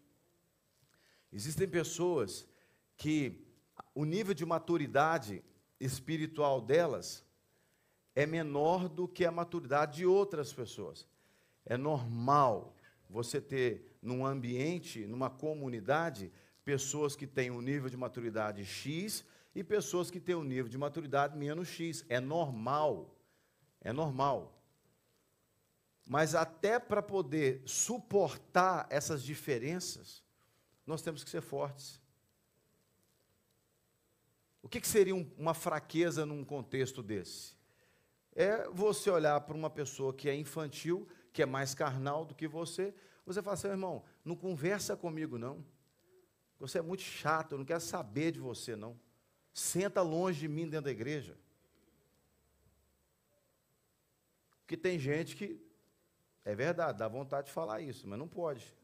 Existem 1.32 1.68
pessoas 1.68 2.46
que 2.96 3.46
o 3.94 4.04
nível 4.04 4.34
de 4.34 4.46
maturidade 4.46 5.44
espiritual 5.78 6.60
delas 6.60 7.24
é 8.14 8.26
menor 8.26 8.88
do 8.88 9.06
que 9.06 9.24
a 9.24 9.30
maturidade 9.30 9.98
de 9.98 10.06
outras 10.06 10.52
pessoas. 10.52 11.06
É 11.64 11.76
normal 11.76 12.74
você 13.10 13.40
ter 13.40 13.98
num 14.00 14.24
ambiente, 14.24 15.04
numa 15.04 15.28
comunidade, 15.28 16.30
pessoas 16.64 17.16
que 17.16 17.26
têm 17.26 17.50
um 17.50 17.60
nível 17.60 17.90
de 17.90 17.96
maturidade 17.96 18.64
X 18.64 19.24
e 19.54 19.64
pessoas 19.64 20.10
que 20.10 20.20
têm 20.20 20.36
um 20.36 20.44
nível 20.44 20.68
de 20.68 20.78
maturidade 20.78 21.36
menos 21.36 21.68
X. 21.68 22.04
É 22.08 22.20
normal. 22.20 23.14
É 23.80 23.92
normal. 23.92 24.56
Mas 26.08 26.34
até 26.34 26.78
para 26.78 27.02
poder 27.02 27.62
suportar 27.66 28.86
essas 28.90 29.22
diferenças, 29.22 30.22
nós 30.86 31.02
temos 31.02 31.24
que 31.24 31.30
ser 31.30 31.40
fortes. 31.40 32.00
O 34.62 34.68
que, 34.68 34.80
que 34.80 34.88
seria 34.88 35.14
um, 35.14 35.28
uma 35.36 35.54
fraqueza 35.54 36.24
num 36.24 36.44
contexto 36.44 37.02
desse? 37.02 37.54
É 38.34 38.68
você 38.68 39.10
olhar 39.10 39.40
para 39.40 39.56
uma 39.56 39.70
pessoa 39.70 40.14
que 40.14 40.28
é 40.28 40.34
infantil 40.34 41.08
que 41.32 41.42
é 41.42 41.46
mais 41.46 41.74
carnal 41.74 42.24
do 42.24 42.34
que 42.34 42.48
você, 42.48 42.94
você 43.24 43.42
fala 43.42 43.54
assim, 43.54 43.68
irmão, 43.68 44.04
não 44.24 44.34
conversa 44.34 44.96
comigo 44.96 45.38
não. 45.38 45.64
Você 46.58 46.78
é 46.78 46.82
muito 46.82 47.02
chato, 47.02 47.52
eu 47.52 47.58
não 47.58 47.64
quero 47.64 47.80
saber 47.80 48.32
de 48.32 48.40
você 48.40 48.76
não. 48.76 48.98
Senta 49.52 50.02
longe 50.02 50.40
de 50.40 50.48
mim 50.48 50.68
dentro 50.68 50.86
da 50.86 50.90
igreja. 50.90 51.38
Porque 54.60 54.76
tem 54.76 54.98
gente 54.98 55.36
que, 55.36 55.60
é 56.44 56.54
verdade, 56.54 56.98
dá 56.98 57.08
vontade 57.08 57.48
de 57.48 57.52
falar 57.52 57.80
isso, 57.80 58.06
mas 58.06 58.18
não 58.18 58.28
pode. 58.28 58.76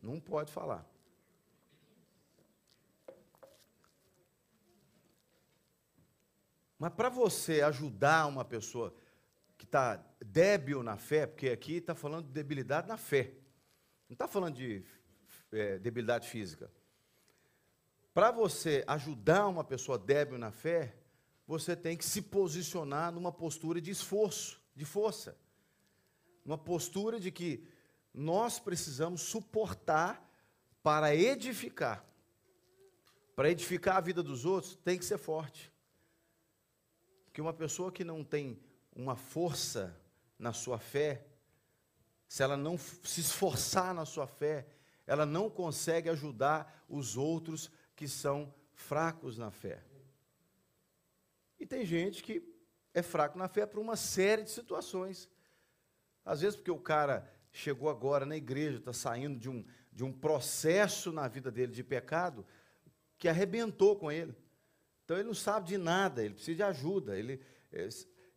Não 0.00 0.20
pode 0.20 0.52
falar. 0.52 0.86
Mas 6.78 6.92
para 6.94 7.08
você 7.08 7.60
ajudar 7.62 8.26
uma 8.26 8.44
pessoa 8.44 8.94
está 9.68 10.02
débil 10.24 10.82
na 10.82 10.96
fé, 10.96 11.26
porque 11.26 11.50
aqui 11.50 11.74
está 11.74 11.94
falando 11.94 12.26
de 12.26 12.32
debilidade 12.32 12.88
na 12.88 12.96
fé, 12.96 13.34
não 14.08 14.14
está 14.14 14.26
falando 14.26 14.54
de 14.54 14.82
é, 15.52 15.78
debilidade 15.78 16.26
física. 16.26 16.72
Para 18.14 18.30
você 18.30 18.82
ajudar 18.86 19.46
uma 19.46 19.62
pessoa 19.62 19.98
débil 19.98 20.38
na 20.38 20.50
fé, 20.50 20.96
você 21.46 21.76
tem 21.76 21.96
que 21.96 22.04
se 22.04 22.22
posicionar 22.22 23.12
numa 23.12 23.30
postura 23.30 23.80
de 23.80 23.90
esforço, 23.90 24.60
de 24.74 24.84
força. 24.84 25.38
Numa 26.44 26.58
postura 26.58 27.20
de 27.20 27.30
que 27.30 27.62
nós 28.12 28.58
precisamos 28.58 29.20
suportar 29.20 30.26
para 30.82 31.14
edificar. 31.14 32.04
Para 33.36 33.50
edificar 33.50 33.98
a 33.98 34.00
vida 34.00 34.22
dos 34.22 34.44
outros, 34.44 34.76
tem 34.76 34.98
que 34.98 35.04
ser 35.04 35.18
forte. 35.18 35.70
Porque 37.26 37.40
uma 37.40 37.52
pessoa 37.52 37.92
que 37.92 38.02
não 38.02 38.24
tem 38.24 38.58
uma 38.98 39.16
força 39.16 39.96
na 40.38 40.52
sua 40.52 40.78
fé, 40.78 41.24
se 42.26 42.42
ela 42.42 42.56
não 42.56 42.76
se 42.76 43.20
esforçar 43.20 43.94
na 43.94 44.04
sua 44.04 44.26
fé, 44.26 44.66
ela 45.06 45.24
não 45.24 45.48
consegue 45.48 46.10
ajudar 46.10 46.84
os 46.88 47.16
outros 47.16 47.70
que 47.96 48.06
são 48.06 48.52
fracos 48.74 49.38
na 49.38 49.50
fé. 49.50 49.82
E 51.58 51.66
tem 51.66 51.84
gente 51.84 52.22
que 52.22 52.42
é 52.92 53.02
fraco 53.02 53.38
na 53.38 53.48
fé 53.48 53.64
por 53.66 53.80
uma 53.80 53.96
série 53.96 54.42
de 54.42 54.50
situações. 54.50 55.28
Às 56.24 56.40
vezes, 56.40 56.56
porque 56.56 56.70
o 56.70 56.78
cara 56.78 57.28
chegou 57.50 57.88
agora 57.88 58.26
na 58.26 58.36
igreja, 58.36 58.78
está 58.78 58.92
saindo 58.92 59.38
de 59.38 59.48
um, 59.48 59.64
de 59.92 60.04
um 60.04 60.12
processo 60.12 61.10
na 61.10 61.26
vida 61.26 61.50
dele 61.50 61.72
de 61.72 61.82
pecado 61.82 62.44
que 63.16 63.28
arrebentou 63.28 63.96
com 63.96 64.12
ele. 64.12 64.36
Então, 65.04 65.16
ele 65.16 65.26
não 65.26 65.34
sabe 65.34 65.68
de 65.68 65.78
nada, 65.78 66.22
ele 66.22 66.34
precisa 66.34 66.56
de 66.56 66.62
ajuda. 66.62 67.18
Ele, 67.18 67.40
eh, 67.72 67.88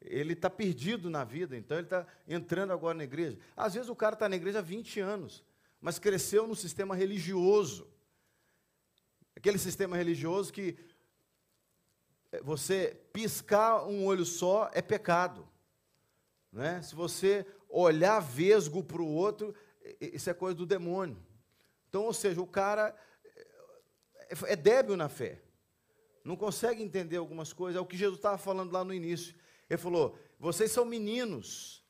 ele 0.02 0.34
está 0.34 0.50
perdido 0.50 1.10
na 1.10 1.24
vida, 1.24 1.56
então 1.56 1.78
ele 1.78 1.86
está 1.86 2.06
entrando 2.28 2.74
agora 2.74 2.98
na 2.98 3.04
igreja. 3.04 3.38
Às 3.56 3.76
vezes 3.76 3.90
o 3.90 3.96
cara 3.96 4.14
está 4.14 4.28
na 4.28 4.36
igreja 4.36 4.60
há 4.60 4.62
20 4.62 5.00
anos, 5.00 5.44
mas 5.80 6.00
cresceu 6.00 6.48
no 6.48 6.56
sistema 6.56 6.96
religioso. 6.96 7.88
Aquele 9.36 9.58
sistema 9.58 9.96
religioso 9.96 10.52
que 10.52 10.78
é, 12.32 12.42
você 12.42 13.00
piscar 13.14 13.86
um 13.86 14.06
olho 14.06 14.26
só 14.26 14.70
é 14.74 14.82
pecado. 14.82 15.48
Né? 16.52 16.82
Se 16.82 16.96
você 16.96 17.46
olhar 17.70 18.20
vesgo 18.20 18.84
para 18.84 19.02
o 19.02 19.08
outro, 19.08 19.54
isso 20.00 20.30
é 20.30 20.34
coisa 20.34 20.56
do 20.56 20.66
demônio. 20.66 21.18
Então, 21.90 22.04
ou 22.04 22.14
seja, 22.14 22.42
o 22.42 22.48
cara 22.48 22.96
é, 24.18 24.54
é 24.54 24.56
débil 24.56 24.98
na 24.98 25.10
fé. 25.10 25.42
Não 26.24 26.36
consegue 26.36 26.84
entender 26.84 27.18
algumas 27.18 27.52
coisas. 27.54 27.78
É 27.78 27.82
o 27.82 27.86
que 27.86 27.98
Jesus 27.98 28.18
estava 28.18 28.38
falando 28.38 28.72
lá 28.72 28.84
no 28.84 28.94
início. 28.94 29.36
Ele 29.72 29.78
falou: 29.78 30.18
vocês 30.38 30.70
são 30.70 30.84
meninos, 30.84 31.82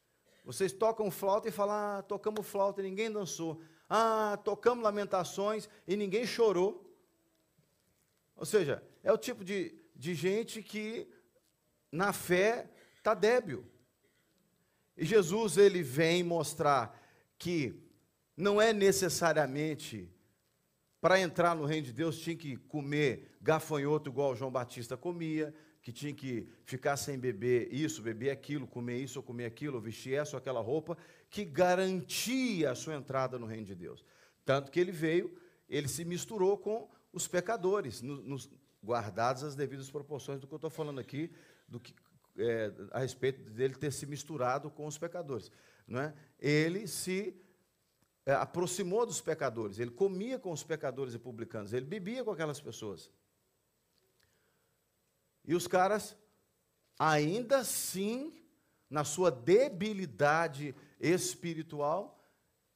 vocês 0.45 0.71
tocam 0.71 1.09
flauta 1.09 1.49
e 1.49 1.51
falam, 1.51 1.75
ah, 1.75 2.03
tocamos 2.03 2.45
flauta 2.45 2.79
e 2.79 2.83
ninguém 2.83 3.11
dançou. 3.11 3.59
Ah, 3.89 4.39
tocamos 4.43 4.83
lamentações 4.83 5.67
e 5.87 5.97
ninguém 5.97 6.27
chorou. 6.27 6.87
Ou 8.35 8.45
seja, 8.45 8.83
é 9.01 9.11
o 9.11 9.17
tipo 9.17 9.43
de, 9.43 9.75
de 9.95 10.13
gente 10.13 10.61
que 10.61 11.11
na 11.91 12.13
fé 12.13 12.69
está 12.95 13.15
débil. 13.15 13.65
E 14.95 15.03
Jesus 15.03 15.57
ele 15.57 15.81
vem 15.81 16.23
mostrar 16.23 16.95
que 17.35 17.73
não 18.37 18.61
é 18.61 18.71
necessariamente 18.71 20.07
para 21.01 21.19
entrar 21.19 21.55
no 21.55 21.65
reino 21.65 21.87
de 21.87 21.93
Deus 21.93 22.19
tinha 22.19 22.35
que 22.35 22.57
comer 22.57 23.35
gafanhoto 23.41 24.07
igual 24.07 24.35
João 24.35 24.51
Batista 24.51 24.95
comia, 24.95 25.51
que 25.81 25.91
tinha 25.91 26.13
que 26.13 26.47
ficar 26.63 26.95
sem 26.95 27.17
beber 27.17 27.73
isso, 27.73 28.01
beber 28.01 28.29
aquilo, 28.29 28.67
comer 28.67 28.99
isso 28.99 29.19
ou 29.19 29.23
comer 29.23 29.45
aquilo, 29.45 29.81
vestir 29.81 30.13
essa 30.13 30.35
ou 30.35 30.37
aquela 30.37 30.61
roupa, 30.61 30.97
que 31.29 31.43
garantia 31.43 32.71
a 32.71 32.75
sua 32.75 32.95
entrada 32.95 33.39
no 33.39 33.47
reino 33.47 33.65
de 33.65 33.73
Deus. 33.73 34.05
Tanto 34.45 34.71
que 34.71 34.79
ele 34.79 34.91
veio, 34.91 35.35
ele 35.67 35.87
se 35.87 36.05
misturou 36.05 36.57
com 36.57 36.89
os 37.11 37.27
pecadores, 37.27 38.01
nos, 38.01 38.49
guardadas 38.83 39.43
as 39.43 39.55
devidas 39.55 39.89
proporções 39.89 40.39
do 40.39 40.47
que 40.47 40.53
eu 40.53 40.57
estou 40.57 40.69
falando 40.69 40.99
aqui, 40.99 41.31
do 41.67 41.79
que, 41.79 41.93
é, 42.37 42.71
a 42.91 42.99
respeito 42.99 43.49
dele 43.49 43.75
ter 43.75 43.91
se 43.91 44.05
misturado 44.05 44.69
com 44.69 44.85
os 44.85 44.97
pecadores. 44.97 45.51
Não 45.87 45.99
é? 45.99 46.13
Ele 46.39 46.87
se 46.87 47.35
é, 48.25 48.33
aproximou 48.33 49.05
dos 49.05 49.19
pecadores, 49.19 49.79
ele 49.79 49.91
comia 49.91 50.37
com 50.37 50.51
os 50.51 50.63
pecadores 50.63 51.13
e 51.13 51.19
publicanos, 51.19 51.73
ele 51.73 51.85
bebia 51.85 52.23
com 52.23 52.31
aquelas 52.31 52.61
pessoas. 52.61 53.09
E 55.45 55.55
os 55.55 55.67
caras, 55.67 56.15
ainda 56.97 57.59
assim, 57.59 58.33
na 58.89 59.03
sua 59.03 59.31
debilidade 59.31 60.75
espiritual, 60.99 62.19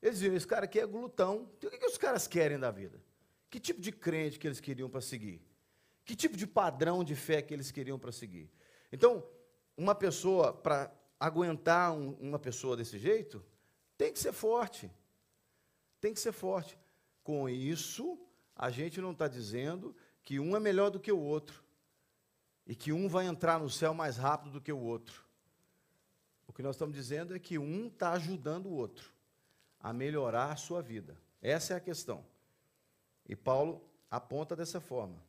eles 0.01 0.19
diziam: 0.19 0.35
esse 0.35 0.47
cara 0.47 0.65
aqui 0.65 0.79
é 0.79 0.85
glutão. 0.85 1.49
Então, 1.57 1.67
o 1.67 1.71
que, 1.71 1.79
que 1.79 1.85
os 1.85 1.97
caras 1.97 2.27
querem 2.27 2.59
da 2.59 2.71
vida? 2.71 3.01
Que 3.49 3.59
tipo 3.59 3.81
de 3.81 3.91
crente 3.91 4.39
que 4.39 4.47
eles 4.47 4.59
queriam 4.59 4.89
para 4.89 5.01
seguir? 5.01 5.41
Que 6.03 6.15
tipo 6.15 6.37
de 6.37 6.45
padrão 6.45 7.03
de 7.03 7.15
fé 7.15 7.41
que 7.41 7.53
eles 7.53 7.71
queriam 7.71 7.97
para 7.97 8.11
seguir? 8.11 8.51
Então, 8.91 9.27
uma 9.75 9.95
pessoa, 9.95 10.53
para 10.53 10.91
aguentar 11.19 11.91
um, 11.91 12.11
uma 12.19 12.37
pessoa 12.37 12.77
desse 12.77 12.97
jeito, 12.99 13.43
tem 13.97 14.13
que 14.13 14.19
ser 14.19 14.31
forte. 14.31 14.91
Tem 15.99 16.13
que 16.13 16.19
ser 16.19 16.31
forte. 16.31 16.77
Com 17.23 17.49
isso, 17.49 18.19
a 18.55 18.69
gente 18.69 19.01
não 19.01 19.11
está 19.11 19.27
dizendo 19.27 19.95
que 20.21 20.39
um 20.39 20.55
é 20.55 20.59
melhor 20.59 20.91
do 20.91 20.99
que 20.99 21.11
o 21.11 21.19
outro. 21.19 21.64
E 22.65 22.75
que 22.75 22.91
um 22.91 23.07
vai 23.07 23.27
entrar 23.27 23.59
no 23.59 23.69
céu 23.69 23.93
mais 23.93 24.17
rápido 24.17 24.53
do 24.53 24.61
que 24.61 24.71
o 24.71 24.79
outro. 24.79 25.23
O 26.47 26.53
que 26.53 26.63
nós 26.63 26.75
estamos 26.75 26.95
dizendo 26.95 27.35
é 27.35 27.39
que 27.39 27.57
um 27.57 27.87
está 27.87 28.13
ajudando 28.13 28.67
o 28.67 28.73
outro 28.73 29.13
a 29.79 29.93
melhorar 29.93 30.51
a 30.51 30.55
sua 30.55 30.81
vida. 30.81 31.15
Essa 31.41 31.73
é 31.73 31.77
a 31.77 31.79
questão. 31.79 32.25
E 33.27 33.35
Paulo 33.35 33.87
aponta 34.09 34.55
dessa 34.55 34.79
forma. 34.81 35.23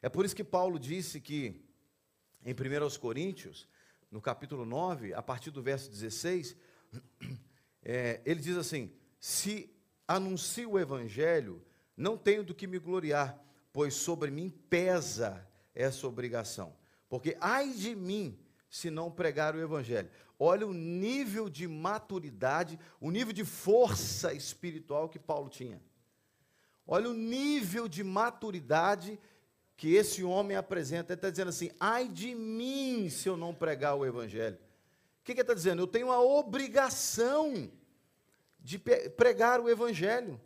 É 0.00 0.08
por 0.08 0.24
isso 0.24 0.34
que 0.34 0.44
Paulo 0.44 0.78
disse 0.78 1.20
que, 1.20 1.62
em 2.44 2.52
1 2.52 2.98
Coríntios, 2.98 3.68
no 4.10 4.20
capítulo 4.20 4.64
9, 4.64 5.12
a 5.12 5.22
partir 5.22 5.50
do 5.50 5.62
verso 5.62 5.90
16, 5.90 6.56
é, 7.82 8.22
ele 8.24 8.40
diz 8.40 8.56
assim: 8.56 8.90
Se 9.20 9.70
anuncio 10.06 10.70
o 10.70 10.78
evangelho, 10.78 11.62
não 11.96 12.16
tenho 12.16 12.44
do 12.44 12.54
que 12.54 12.66
me 12.66 12.78
gloriar, 12.78 13.38
pois 13.72 13.94
sobre 13.94 14.30
mim 14.30 14.48
pesa 14.48 15.46
essa 15.74 16.06
obrigação. 16.06 16.77
Porque 17.08 17.36
ai 17.40 17.70
de 17.70 17.94
mim 17.94 18.38
se 18.68 18.90
não 18.90 19.10
pregar 19.10 19.54
o 19.54 19.60
evangelho. 19.60 20.10
Olha 20.38 20.66
o 20.66 20.72
nível 20.72 21.48
de 21.48 21.66
maturidade, 21.66 22.78
o 23.00 23.10
nível 23.10 23.32
de 23.32 23.44
força 23.44 24.32
espiritual 24.32 25.08
que 25.08 25.18
Paulo 25.18 25.48
tinha. 25.48 25.82
Olha 26.86 27.10
o 27.10 27.14
nível 27.14 27.88
de 27.88 28.04
maturidade 28.04 29.18
que 29.76 29.94
esse 29.94 30.22
homem 30.22 30.56
apresenta. 30.56 31.12
Ele 31.12 31.18
está 31.18 31.30
dizendo 31.30 31.48
assim: 31.48 31.70
ai 31.80 32.08
de 32.08 32.34
mim 32.34 33.10
se 33.10 33.28
eu 33.28 33.36
não 33.36 33.54
pregar 33.54 33.94
o 33.96 34.06
Evangelho. 34.06 34.56
O 34.56 35.24
que, 35.24 35.34
que 35.34 35.40
ele 35.40 35.42
está 35.42 35.54
dizendo? 35.54 35.82
Eu 35.82 35.86
tenho 35.86 36.10
a 36.10 36.20
obrigação 36.20 37.70
de 38.60 38.78
pregar 38.78 39.60
o 39.60 39.68
Evangelho. 39.68 40.40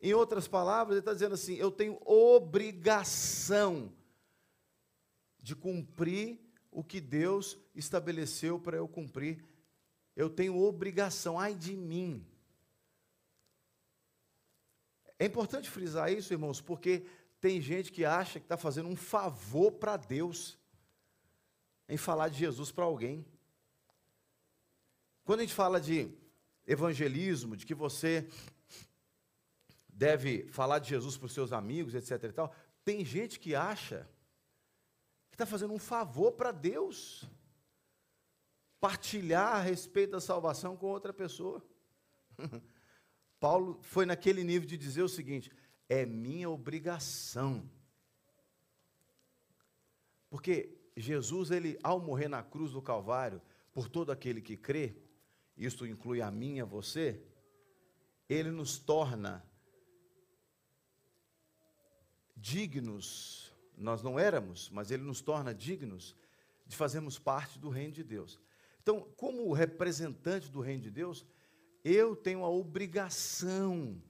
Em 0.00 0.14
outras 0.14 0.46
palavras, 0.46 0.92
ele 0.92 1.00
está 1.00 1.12
dizendo 1.12 1.34
assim: 1.34 1.56
eu 1.56 1.70
tenho 1.70 2.00
obrigação 2.04 3.92
de 5.46 5.54
cumprir 5.54 6.40
o 6.72 6.82
que 6.82 7.00
Deus 7.00 7.56
estabeleceu 7.72 8.58
para 8.58 8.78
eu 8.78 8.88
cumprir. 8.88 9.44
Eu 10.16 10.28
tenho 10.28 10.60
obrigação, 10.60 11.38
ai 11.38 11.54
de 11.54 11.76
mim. 11.76 12.26
É 15.20 15.24
importante 15.24 15.70
frisar 15.70 16.12
isso, 16.12 16.34
irmãos, 16.34 16.60
porque 16.60 17.06
tem 17.40 17.60
gente 17.60 17.92
que 17.92 18.04
acha 18.04 18.40
que 18.40 18.44
está 18.44 18.56
fazendo 18.56 18.88
um 18.88 18.96
favor 18.96 19.70
para 19.70 19.96
Deus 19.96 20.58
em 21.88 21.96
falar 21.96 22.28
de 22.28 22.38
Jesus 22.38 22.72
para 22.72 22.84
alguém. 22.84 23.24
Quando 25.24 25.38
a 25.38 25.42
gente 25.44 25.54
fala 25.54 25.80
de 25.80 26.10
evangelismo, 26.66 27.56
de 27.56 27.64
que 27.64 27.72
você 27.72 28.28
deve 29.88 30.48
falar 30.48 30.80
de 30.80 30.88
Jesus 30.88 31.16
para 31.16 31.26
os 31.26 31.32
seus 31.32 31.52
amigos, 31.52 31.94
etc. 31.94 32.24
E 32.24 32.32
tal, 32.32 32.52
tem 32.84 33.04
gente 33.04 33.38
que 33.38 33.54
acha 33.54 34.10
está 35.36 35.44
fazendo 35.44 35.74
um 35.74 35.78
favor 35.78 36.32
para 36.32 36.50
Deus 36.50 37.28
partilhar 38.80 39.54
a 39.54 39.60
respeito 39.60 40.12
da 40.12 40.20
salvação 40.20 40.76
com 40.76 40.86
outra 40.86 41.12
pessoa. 41.12 41.62
Paulo 43.38 43.78
foi 43.82 44.06
naquele 44.06 44.42
nível 44.42 44.66
de 44.66 44.78
dizer 44.78 45.02
o 45.02 45.08
seguinte: 45.08 45.52
é 45.88 46.06
minha 46.06 46.48
obrigação. 46.48 47.68
Porque 50.30 50.76
Jesus, 50.96 51.50
ele, 51.50 51.78
ao 51.82 52.00
morrer 52.00 52.28
na 52.28 52.42
cruz 52.42 52.72
do 52.72 52.80
Calvário, 52.80 53.42
por 53.74 53.88
todo 53.88 54.10
aquele 54.10 54.40
que 54.40 54.56
crê, 54.56 54.96
isto 55.56 55.86
inclui 55.86 56.22
a 56.22 56.30
mim 56.30 56.56
e 56.56 56.60
a 56.62 56.64
você, 56.64 57.22
ele 58.28 58.50
nos 58.50 58.78
torna 58.78 59.44
dignos, 62.34 63.45
nós 63.76 64.02
não 64.02 64.18
éramos, 64.18 64.70
mas 64.70 64.90
ele 64.90 65.02
nos 65.02 65.20
torna 65.20 65.54
dignos 65.54 66.16
de 66.66 66.76
fazermos 66.76 67.18
parte 67.18 67.58
do 67.58 67.68
reino 67.68 67.92
de 67.92 68.02
Deus. 68.02 68.40
Então, 68.82 69.02
como 69.16 69.52
representante 69.52 70.50
do 70.50 70.60
reino 70.60 70.82
de 70.82 70.90
Deus, 70.90 71.26
eu 71.84 72.16
tenho 72.16 72.44
a 72.44 72.48
obrigação 72.48 74.02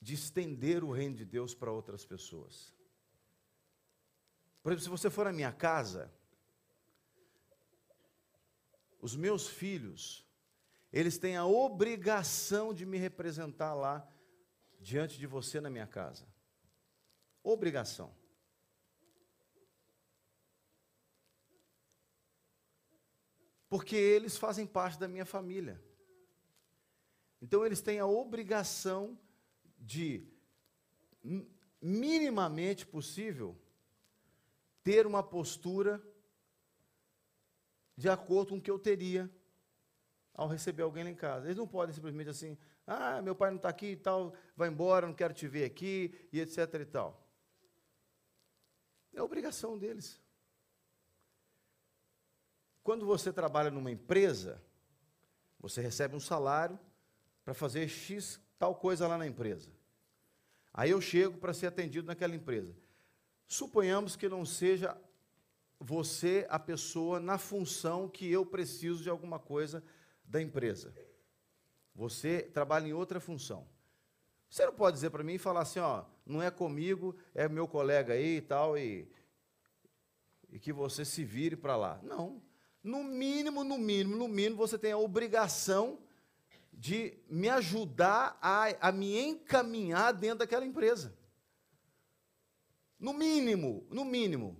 de 0.00 0.14
estender 0.14 0.84
o 0.84 0.90
reino 0.90 1.16
de 1.16 1.24
Deus 1.24 1.54
para 1.54 1.72
outras 1.72 2.04
pessoas. 2.04 2.74
Por 4.62 4.72
exemplo, 4.72 4.84
se 4.84 5.02
você 5.02 5.10
for 5.10 5.26
à 5.26 5.32
minha 5.32 5.52
casa, 5.52 6.12
os 9.00 9.16
meus 9.16 9.48
filhos, 9.48 10.26
eles 10.92 11.18
têm 11.18 11.36
a 11.36 11.46
obrigação 11.46 12.72
de 12.72 12.84
me 12.86 12.98
representar 12.98 13.74
lá 13.74 14.06
diante 14.80 15.18
de 15.18 15.26
você 15.26 15.60
na 15.60 15.70
minha 15.70 15.86
casa. 15.86 16.26
Obrigação. 17.42 18.17
Porque 23.68 23.96
eles 23.96 24.36
fazem 24.36 24.66
parte 24.66 24.98
da 24.98 25.06
minha 25.06 25.26
família. 25.26 25.80
Então 27.40 27.64
eles 27.64 27.80
têm 27.80 27.98
a 27.98 28.06
obrigação 28.06 29.18
de, 29.78 30.26
minimamente 31.80 32.86
possível, 32.86 33.56
ter 34.82 35.06
uma 35.06 35.22
postura 35.22 36.02
de 37.96 38.08
acordo 38.08 38.50
com 38.50 38.56
o 38.56 38.60
que 38.60 38.70
eu 38.70 38.78
teria 38.78 39.30
ao 40.32 40.48
receber 40.48 40.82
alguém 40.82 41.04
lá 41.04 41.10
em 41.10 41.14
casa. 41.14 41.46
Eles 41.46 41.56
não 41.56 41.66
podem 41.66 41.94
simplesmente 41.94 42.30
assim, 42.30 42.56
ah, 42.86 43.20
meu 43.20 43.34
pai 43.34 43.50
não 43.50 43.56
está 43.56 43.68
aqui 43.68 43.88
e 43.88 43.96
tal, 43.96 44.32
vai 44.56 44.68
embora, 44.68 45.06
não 45.06 45.14
quero 45.14 45.34
te 45.34 45.46
ver 45.46 45.64
aqui, 45.64 46.14
e 46.32 46.40
etc 46.40 46.74
e 46.74 46.86
tal. 46.86 47.28
É 49.12 49.20
obrigação 49.20 49.76
deles. 49.76 50.20
Quando 52.88 53.04
você 53.04 53.30
trabalha 53.30 53.70
numa 53.70 53.90
empresa, 53.90 54.62
você 55.60 55.82
recebe 55.82 56.16
um 56.16 56.20
salário, 56.20 56.80
para 57.44 57.52
fazer 57.52 57.86
X 57.86 58.40
tal 58.58 58.74
coisa 58.76 59.06
lá 59.06 59.18
na 59.18 59.26
empresa. 59.26 59.68
Aí 60.72 60.88
eu 60.88 60.98
chego 60.98 61.36
para 61.36 61.52
ser 61.52 61.66
atendido 61.66 62.06
naquela 62.06 62.34
empresa. 62.34 62.74
Suponhamos 63.46 64.16
que 64.16 64.26
não 64.26 64.42
seja 64.46 64.96
você 65.78 66.46
a 66.48 66.58
pessoa 66.58 67.20
na 67.20 67.36
função 67.36 68.08
que 68.08 68.26
eu 68.32 68.46
preciso 68.46 69.02
de 69.02 69.10
alguma 69.10 69.38
coisa 69.38 69.84
da 70.24 70.40
empresa. 70.40 70.94
Você 71.94 72.40
trabalha 72.40 72.88
em 72.88 72.94
outra 72.94 73.20
função. 73.20 73.68
Você 74.48 74.64
não 74.64 74.72
pode 74.72 74.94
dizer 74.94 75.10
para 75.10 75.22
mim 75.22 75.34
e 75.34 75.38
falar 75.38 75.60
assim, 75.60 75.78
ó, 75.78 76.06
não 76.24 76.40
é 76.40 76.50
comigo, 76.50 77.14
é 77.34 77.50
meu 77.50 77.68
colega 77.68 78.14
aí 78.14 78.38
e 78.38 78.40
tal, 78.40 78.78
e, 78.78 79.06
e 80.48 80.58
que 80.58 80.72
você 80.72 81.04
se 81.04 81.22
vire 81.22 81.54
para 81.54 81.76
lá. 81.76 82.00
Não. 82.02 82.47
No 82.88 83.04
mínimo, 83.04 83.62
no 83.62 83.76
mínimo, 83.76 84.16
no 84.16 84.26
mínimo, 84.26 84.56
você 84.56 84.78
tem 84.78 84.92
a 84.92 84.96
obrigação 84.96 85.98
de 86.72 87.18
me 87.28 87.46
ajudar 87.50 88.38
a, 88.40 88.88
a 88.88 88.90
me 88.90 89.18
encaminhar 89.18 90.10
dentro 90.14 90.38
daquela 90.38 90.64
empresa. 90.64 91.14
No 92.98 93.12
mínimo, 93.12 93.86
no 93.90 94.06
mínimo. 94.06 94.56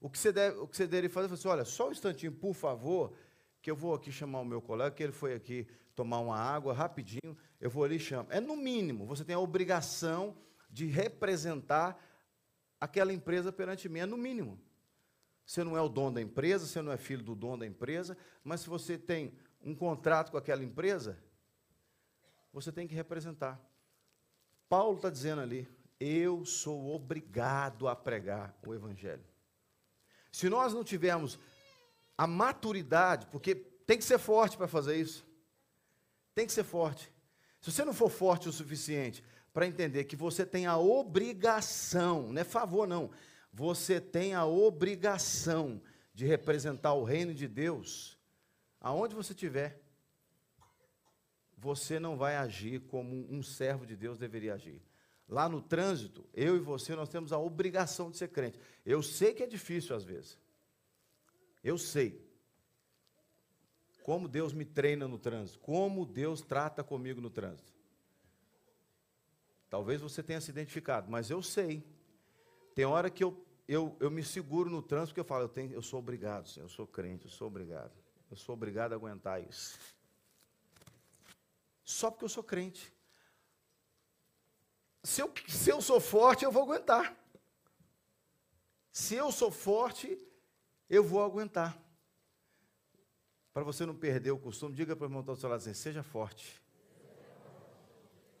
O 0.00 0.08
que 0.08 0.16
você 0.16 0.30
deve, 0.30 0.56
o 0.58 0.68
que 0.68 0.76
você 0.76 0.86
deve 0.86 1.08
fazer 1.08 1.28
é 1.28 1.34
assim, 1.34 1.48
olha, 1.48 1.64
só 1.64 1.88
um 1.88 1.90
instantinho, 1.90 2.30
por 2.30 2.54
favor, 2.54 3.12
que 3.60 3.68
eu 3.68 3.74
vou 3.74 3.92
aqui 3.92 4.12
chamar 4.12 4.38
o 4.38 4.44
meu 4.44 4.62
colega, 4.62 4.94
que 4.94 5.02
ele 5.02 5.12
foi 5.12 5.34
aqui 5.34 5.66
tomar 5.96 6.20
uma 6.20 6.38
água 6.38 6.72
rapidinho, 6.72 7.36
eu 7.60 7.68
vou 7.68 7.82
ali 7.82 7.96
e 7.96 7.98
chamo. 7.98 8.28
É 8.30 8.40
no 8.40 8.54
mínimo, 8.54 9.04
você 9.04 9.24
tem 9.24 9.34
a 9.34 9.40
obrigação 9.40 10.36
de 10.70 10.86
representar 10.86 12.00
aquela 12.80 13.12
empresa 13.12 13.50
perante 13.50 13.88
mim, 13.88 13.98
é 13.98 14.06
no 14.06 14.16
mínimo. 14.16 14.60
Você 15.48 15.64
não 15.64 15.74
é 15.78 15.80
o 15.80 15.88
dono 15.88 16.16
da 16.16 16.20
empresa, 16.20 16.66
você 16.66 16.82
não 16.82 16.92
é 16.92 16.98
filho 16.98 17.22
do 17.22 17.34
dono 17.34 17.60
da 17.60 17.66
empresa, 17.66 18.18
mas 18.44 18.60
se 18.60 18.68
você 18.68 18.98
tem 18.98 19.32
um 19.62 19.74
contrato 19.74 20.30
com 20.30 20.36
aquela 20.36 20.62
empresa, 20.62 21.18
você 22.52 22.70
tem 22.70 22.86
que 22.86 22.94
representar. 22.94 23.58
Paulo 24.68 24.96
está 24.96 25.08
dizendo 25.08 25.40
ali: 25.40 25.66
eu 25.98 26.44
sou 26.44 26.94
obrigado 26.94 27.88
a 27.88 27.96
pregar 27.96 28.54
o 28.66 28.74
Evangelho. 28.74 29.24
Se 30.30 30.50
nós 30.50 30.74
não 30.74 30.84
tivermos 30.84 31.38
a 32.18 32.26
maturidade, 32.26 33.26
porque 33.28 33.54
tem 33.54 33.96
que 33.96 34.04
ser 34.04 34.18
forte 34.18 34.54
para 34.54 34.68
fazer 34.68 34.96
isso, 34.96 35.26
tem 36.34 36.46
que 36.46 36.52
ser 36.52 36.64
forte. 36.64 37.10
Se 37.58 37.72
você 37.72 37.86
não 37.86 37.94
for 37.94 38.10
forte 38.10 38.50
o 38.50 38.52
suficiente 38.52 39.24
para 39.54 39.66
entender 39.66 40.04
que 40.04 40.14
você 40.14 40.44
tem 40.44 40.66
a 40.66 40.76
obrigação, 40.76 42.30
não 42.34 42.42
é 42.42 42.44
favor 42.44 42.86
não, 42.86 43.10
você 43.58 44.00
tem 44.00 44.34
a 44.34 44.46
obrigação 44.46 45.82
de 46.14 46.24
representar 46.24 46.92
o 46.92 47.02
reino 47.02 47.34
de 47.34 47.48
Deus, 47.48 48.16
aonde 48.80 49.16
você 49.16 49.32
estiver, 49.32 49.82
você 51.56 51.98
não 51.98 52.16
vai 52.16 52.36
agir 52.36 52.82
como 52.82 53.26
um 53.28 53.42
servo 53.42 53.84
de 53.84 53.96
Deus 53.96 54.16
deveria 54.16 54.54
agir. 54.54 54.80
Lá 55.28 55.48
no 55.48 55.60
trânsito, 55.60 56.24
eu 56.32 56.54
e 56.54 56.60
você, 56.60 56.94
nós 56.94 57.08
temos 57.08 57.32
a 57.32 57.38
obrigação 57.38 58.12
de 58.12 58.16
ser 58.16 58.28
crente. 58.28 58.60
Eu 58.86 59.02
sei 59.02 59.34
que 59.34 59.42
é 59.42 59.46
difícil 59.46 59.96
às 59.96 60.04
vezes. 60.04 60.38
Eu 61.64 61.76
sei. 61.76 62.24
Como 64.04 64.28
Deus 64.28 64.52
me 64.52 64.64
treina 64.64 65.08
no 65.08 65.18
trânsito, 65.18 65.58
como 65.58 66.06
Deus 66.06 66.40
trata 66.40 66.84
comigo 66.84 67.20
no 67.20 67.28
trânsito. 67.28 67.72
Talvez 69.68 70.00
você 70.00 70.22
tenha 70.22 70.40
se 70.40 70.48
identificado, 70.48 71.10
mas 71.10 71.28
eu 71.28 71.42
sei. 71.42 71.84
Tem 72.72 72.84
hora 72.84 73.10
que 73.10 73.24
eu, 73.24 73.47
eu, 73.68 73.94
eu 74.00 74.10
me 74.10 74.24
seguro 74.24 74.70
no 74.70 74.80
trânsito 74.80 75.10
porque 75.10 75.20
eu 75.20 75.24
falo, 75.24 75.44
eu, 75.44 75.48
tenho, 75.48 75.72
eu 75.72 75.82
sou 75.82 75.98
obrigado, 75.98 76.48
Senhor, 76.48 76.64
eu 76.64 76.70
sou 76.70 76.86
crente, 76.86 77.26
eu 77.26 77.30
sou 77.30 77.46
obrigado. 77.46 77.92
Eu 78.30 78.36
sou 78.36 78.54
obrigado 78.54 78.92
a 78.92 78.96
aguentar 78.96 79.42
isso. 79.42 79.78
Só 81.84 82.10
porque 82.10 82.24
eu 82.24 82.28
sou 82.28 82.42
crente. 82.42 82.92
Se 85.02 85.22
eu, 85.22 85.32
se 85.46 85.70
eu 85.70 85.80
sou 85.80 86.00
forte, 86.00 86.44
eu 86.44 86.52
vou 86.52 86.62
aguentar. 86.62 87.16
Se 88.90 89.14
eu 89.14 89.30
sou 89.30 89.50
forte, 89.50 90.18
eu 90.88 91.04
vou 91.04 91.22
aguentar. 91.22 91.80
Para 93.54 93.62
você 93.62 93.86
não 93.86 93.94
perder 93.94 94.30
o 94.30 94.38
costume, 94.38 94.74
diga 94.74 94.94
para 94.94 95.04
o 95.04 95.08
irmão 95.08 95.22
do 95.22 95.32
lado 95.32 95.54
assim, 95.54 95.74
seja 95.74 96.02
forte. 96.02 96.60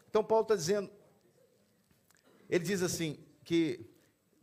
Então 0.08 0.24
Paulo 0.24 0.42
está 0.42 0.54
dizendo, 0.54 0.90
ele 2.48 2.64
diz 2.64 2.82
assim, 2.82 3.24
que, 3.44 3.88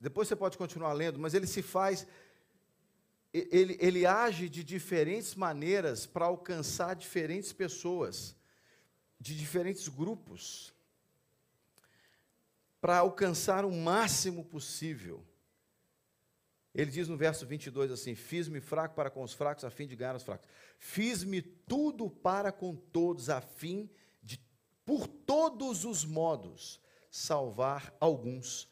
depois 0.05 0.27
você 0.27 0.35
pode 0.35 0.55
continuar 0.55 0.93
lendo, 0.93 1.17
mas 1.17 1.33
ele 1.33 1.47
se 1.47 1.63
faz, 1.63 2.05
ele, 3.33 3.75
ele 3.81 4.05
age 4.05 4.47
de 4.47 4.63
diferentes 4.63 5.33
maneiras 5.33 6.05
para 6.05 6.25
alcançar 6.25 6.95
diferentes 6.95 7.51
pessoas, 7.51 8.35
de 9.19 9.35
diferentes 9.35 9.87
grupos, 9.87 10.71
para 12.79 12.99
alcançar 12.99 13.65
o 13.65 13.71
máximo 13.71 14.45
possível. 14.45 15.25
Ele 16.71 16.91
diz 16.91 17.07
no 17.07 17.17
verso 17.17 17.43
22 17.43 17.89
assim: 17.89 18.13
Fiz-me 18.13 18.61
fraco 18.61 18.93
para 18.93 19.09
com 19.09 19.23
os 19.23 19.33
fracos, 19.33 19.63
a 19.63 19.71
fim 19.71 19.87
de 19.87 19.95
ganhar 19.95 20.15
os 20.15 20.21
fracos. 20.21 20.47
Fiz-me 20.77 21.41
tudo 21.41 22.11
para 22.11 22.51
com 22.51 22.75
todos, 22.75 23.31
a 23.31 23.41
fim 23.41 23.89
de, 24.21 24.39
por 24.85 25.07
todos 25.07 25.83
os 25.83 26.05
modos, 26.05 26.79
salvar 27.09 27.91
alguns. 27.99 28.69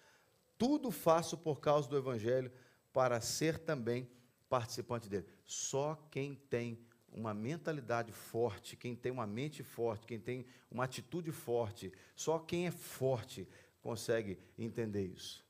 Tudo 0.63 0.91
faço 0.91 1.37
por 1.37 1.59
causa 1.59 1.89
do 1.89 1.97
Evangelho, 1.97 2.49
para 2.93 3.19
ser 3.19 3.59
também 3.59 4.09
participante 4.47 5.09
dele. 5.09 5.27
Só 5.43 5.95
quem 6.09 6.35
tem 6.35 6.79
uma 7.11 7.33
mentalidade 7.33 8.13
forte, 8.13 8.77
quem 8.77 8.95
tem 8.95 9.11
uma 9.11 9.27
mente 9.27 9.61
forte, 9.61 10.07
quem 10.07 10.17
tem 10.17 10.45
uma 10.71 10.85
atitude 10.85 11.33
forte, 11.33 11.91
só 12.15 12.39
quem 12.39 12.65
é 12.65 12.71
forte 12.71 13.45
consegue 13.81 14.39
entender 14.57 15.05
isso. 15.05 15.45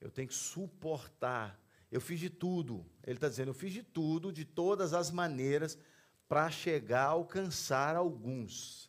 Eu 0.00 0.10
tenho 0.10 0.28
que 0.28 0.34
suportar. 0.34 1.60
Eu 1.92 2.00
fiz 2.00 2.18
de 2.18 2.30
tudo. 2.30 2.82
Ele 3.04 3.18
está 3.18 3.28
dizendo, 3.28 3.48
eu 3.48 3.54
fiz 3.54 3.74
de 3.74 3.82
tudo, 3.82 4.32
de 4.32 4.46
todas 4.46 4.94
as 4.94 5.10
maneiras, 5.10 5.76
para 6.26 6.50
chegar 6.50 7.04
a 7.04 7.10
alcançar 7.10 7.94
alguns. 7.94 8.85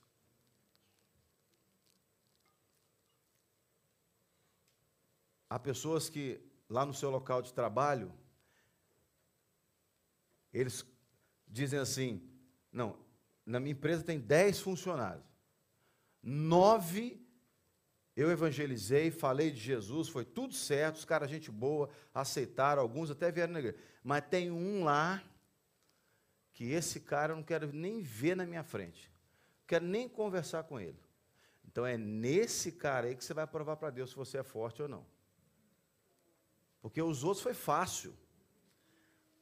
Há 5.50 5.58
pessoas 5.58 6.10
que, 6.10 6.42
lá 6.70 6.86
no 6.86 6.94
seu 6.94 7.10
local 7.10 7.42
de 7.42 7.54
trabalho, 7.54 8.14
eles 10.54 10.86
dizem 11.48 11.80
assim: 11.80 12.22
não, 12.72 12.98
na 13.46 13.60
minha 13.60 13.72
empresa 13.72 14.04
tem 14.04 14.20
10 14.20 14.60
funcionários, 14.60 15.26
nove 16.22 17.26
eu 18.18 18.32
evangelizei, 18.32 19.12
falei 19.12 19.52
de 19.52 19.60
Jesus, 19.60 20.10
foi 20.10 20.26
tudo 20.26 20.52
certo, 20.56 20.96
os 20.96 21.06
caras, 21.06 21.30
gente 21.30 21.52
boa, 21.52 21.88
aceitaram, 22.12 22.82
alguns 22.82 23.12
até 23.12 23.32
vieram 23.32 23.54
na 23.54 23.60
igreja. 23.60 23.78
Mas 24.04 24.26
tem 24.28 24.50
um 24.50 24.84
lá 24.84 25.24
que 26.52 26.72
esse 26.72 27.02
cara 27.02 27.34
eu 27.34 27.36
não 27.36 27.44
quero 27.44 27.72
nem 27.72 28.02
ver 28.02 28.36
na 28.36 28.44
minha 28.44 28.64
frente. 28.64 29.12
Não 29.60 29.68
quero 29.68 29.86
nem 29.86 30.10
conversar 30.10 30.64
com 30.64 30.80
ele. 30.80 31.00
Então 31.64 31.86
é 31.86 31.96
nesse 31.96 32.72
cara 32.72 33.06
aí 33.06 33.16
que 33.16 33.24
você 33.24 33.36
vai 33.36 33.46
provar 33.46 33.76
para 33.78 33.92
Deus 33.92 34.10
se 34.10 34.16
você 34.16 34.40
é 34.40 34.44
forte 34.44 34.82
ou 34.82 34.88
não. 34.88 35.06
Porque 36.82 37.02
os 37.02 37.24
outros 37.24 37.42
foi 37.42 37.54
fácil. 37.54 38.14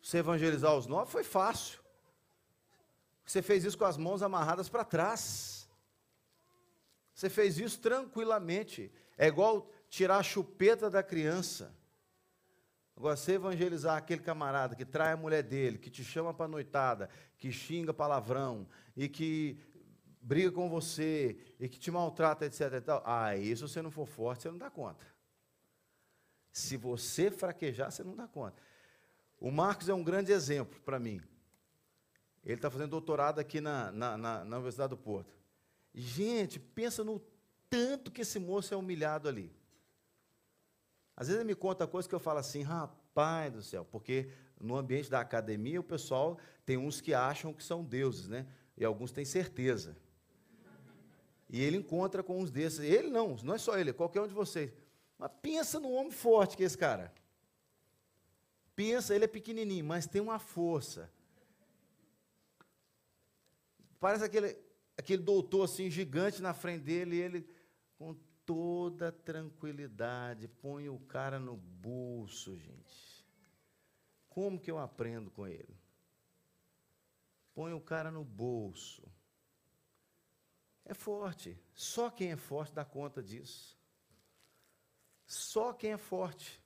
Você 0.02 0.20
evangelizar 0.20 0.76
os 0.76 0.88
nove 0.88 1.12
foi 1.12 1.24
fácil. 1.24 1.80
Você 3.26 3.42
fez 3.42 3.64
isso 3.64 3.78
com 3.78 3.86
as 3.86 3.98
mãos 3.98 4.22
amarradas 4.22 4.70
para 4.70 4.86
trás. 4.86 5.68
Você 7.14 7.30
fez 7.30 7.58
isso 7.58 7.80
tranquilamente. 7.80 8.92
É 9.18 9.28
igual 9.28 9.70
tirar 9.90 10.18
a 10.18 10.24
chupeta 10.24 10.90
da 10.90 11.02
criança. 11.02 11.76
Agora, 12.96 13.16
você 13.16 13.34
evangelizar 13.34 13.98
aquele 13.98 14.22
camarada 14.22 14.76
que 14.76 14.86
trai 14.86 15.14
a 15.14 15.18
mulher 15.18 15.44
dele, 15.44 15.78
que 15.78 15.90
te 15.90 16.04
chama 16.04 16.34
para 16.34 16.48
noitada, 16.48 17.10
que 17.38 17.52
xinga 17.52 17.94
palavrão 17.94 18.68
e 18.96 19.10
que 19.10 19.60
briga 20.22 20.52
com 20.52 20.70
você 20.70 21.38
e 21.60 21.68
que 21.68 21.78
te 21.78 21.92
maltrata, 21.92 22.46
etc. 22.46 22.74
E 22.74 22.82
tal, 22.82 23.04
ah, 23.06 23.36
isso 23.36 23.68
se 23.68 23.74
você 23.74 23.82
não 23.82 23.92
for 23.92 24.08
forte, 24.08 24.44
você 24.44 24.52
não 24.52 24.58
dá 24.58 24.70
conta. 24.70 25.06
Se 26.56 26.78
você 26.78 27.30
fraquejar, 27.30 27.92
você 27.92 28.02
não 28.02 28.16
dá 28.16 28.30
conta. 28.30 28.64
O 29.42 29.52
Marcos 29.52 29.90
é 29.90 29.94
um 29.94 30.02
grande 30.02 30.32
exemplo 30.32 30.80
para 30.86 30.98
mim. 30.98 31.22
Ele 32.46 32.56
está 32.56 32.72
fazendo 32.72 32.92
doutorado 32.92 33.40
aqui 33.40 33.60
na, 33.60 33.92
na, 33.92 34.18
na, 34.18 34.46
na 34.46 34.56
Universidade 34.56 34.92
do 34.92 34.98
Porto. 34.98 35.36
Gente, 35.94 36.58
pensa 36.58 37.04
no 37.04 37.22
tanto 37.70 38.10
que 38.10 38.22
esse 38.22 38.40
moço 38.40 38.74
é 38.74 38.78
humilhado 38.78 39.28
ali. 39.28 39.54
Às 41.14 41.28
vezes 41.28 41.42
ele 41.42 41.48
me 41.48 41.56
conta 41.56 41.86
coisas 41.86 42.08
que 42.08 42.16
eu 42.16 42.22
falo 42.22 42.40
assim, 42.40 42.62
rapaz 42.62 43.52
do 43.52 43.62
céu, 43.62 43.84
porque 43.92 44.30
no 44.58 44.78
ambiente 44.78 45.10
da 45.10 45.20
academia 45.20 45.82
o 45.82 45.84
pessoal 45.84 46.40
tem 46.66 46.78
uns 46.78 47.02
que 47.02 47.14
acham 47.14 47.52
que 47.52 47.66
são 47.66 47.84
deuses, 47.84 48.30
né? 48.30 48.48
E 48.78 48.86
alguns 48.86 49.12
têm 49.12 49.26
certeza. 49.26 49.98
E 51.50 51.62
ele 51.62 51.76
encontra 51.76 52.24
com 52.24 52.40
uns 52.40 52.50
desses. 52.50 52.80
Ele 52.80 53.10
não, 53.10 53.36
não 53.44 53.56
é 53.56 53.58
só 53.58 53.78
ele, 53.78 53.90
é 53.90 53.94
qualquer 53.94 54.22
um 54.22 54.28
de 54.28 54.34
vocês. 54.34 54.72
Mas 55.18 55.32
pensa 55.42 55.80
no 55.80 55.92
homem 55.92 56.12
forte 56.12 56.58
que 56.58 56.64
é 56.64 56.66
esse 56.66 56.78
cara. 56.78 57.14
Pensa, 58.76 59.16
ele 59.16 59.26
é 59.26 59.28
pequenininho, 59.28 59.86
mas 59.86 60.06
tem 60.06 60.22
uma 60.22 60.38
força. 60.38 61.10
Parece 64.00 64.26
aquele, 64.26 64.58
aquele 64.98 65.24
doutor 65.24 65.64
assim 65.64 65.90
gigante 65.90 66.42
na 66.42 66.54
frente 66.54 66.84
dele, 66.84 67.16
e 67.16 67.22
ele 67.22 67.50
com 67.98 68.14
toda 68.46 69.12
tranquilidade 69.12 70.48
põe 70.48 70.90
o 70.90 71.00
cara 71.00 71.40
no 71.40 71.56
bolso, 71.56 72.58
gente. 72.58 73.26
Como 74.30 74.60
que 74.60 74.70
eu 74.70 74.78
aprendo 74.78 75.32
com 75.32 75.48
ele? 75.48 75.76
Põe 77.54 77.74
o 77.74 77.80
cara 77.80 78.12
no 78.12 78.24
bolso. 78.24 79.02
É 80.84 80.94
forte. 80.94 81.58
Só 81.74 82.12
quem 82.12 82.34
é 82.34 82.36
forte 82.38 82.74
dá 82.74 82.84
conta 82.84 83.24
disso. 83.24 83.75
Só 85.26 85.74
quem 85.74 85.94
é 85.94 85.98
forte. 85.98 86.62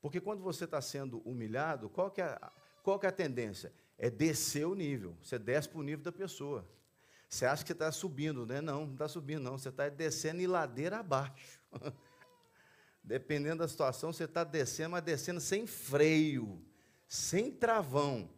Porque 0.00 0.20
quando 0.20 0.42
você 0.42 0.64
está 0.64 0.80
sendo 0.80 1.20
humilhado, 1.20 1.88
qual 1.88 2.10
que, 2.10 2.20
é, 2.20 2.38
qual 2.82 2.98
que 2.98 3.06
é 3.06 3.08
a 3.08 3.12
tendência? 3.12 3.72
é 4.02 4.10
descer 4.10 4.66
o 4.66 4.74
nível. 4.74 5.16
Você 5.22 5.38
desce 5.38 5.68
para 5.68 5.78
o 5.78 5.82
nível 5.82 6.02
da 6.02 6.10
pessoa. 6.10 6.68
Você 7.28 7.46
acha 7.46 7.62
que 7.62 7.68
você 7.68 7.72
está 7.72 7.92
subindo, 7.92 8.44
né? 8.44 8.60
Não, 8.60 8.84
não 8.84 8.92
está 8.94 9.06
subindo, 9.06 9.44
não. 9.44 9.56
Você 9.56 9.68
está 9.68 9.88
descendo 9.88 10.42
em 10.42 10.46
ladeira 10.48 10.98
abaixo. 10.98 11.60
Dependendo 13.00 13.58
da 13.58 13.68
situação, 13.68 14.12
você 14.12 14.24
está 14.24 14.42
descendo, 14.42 14.90
mas 14.90 15.04
descendo 15.04 15.40
sem 15.40 15.68
freio, 15.68 16.60
sem 17.06 17.52
travão. 17.52 18.28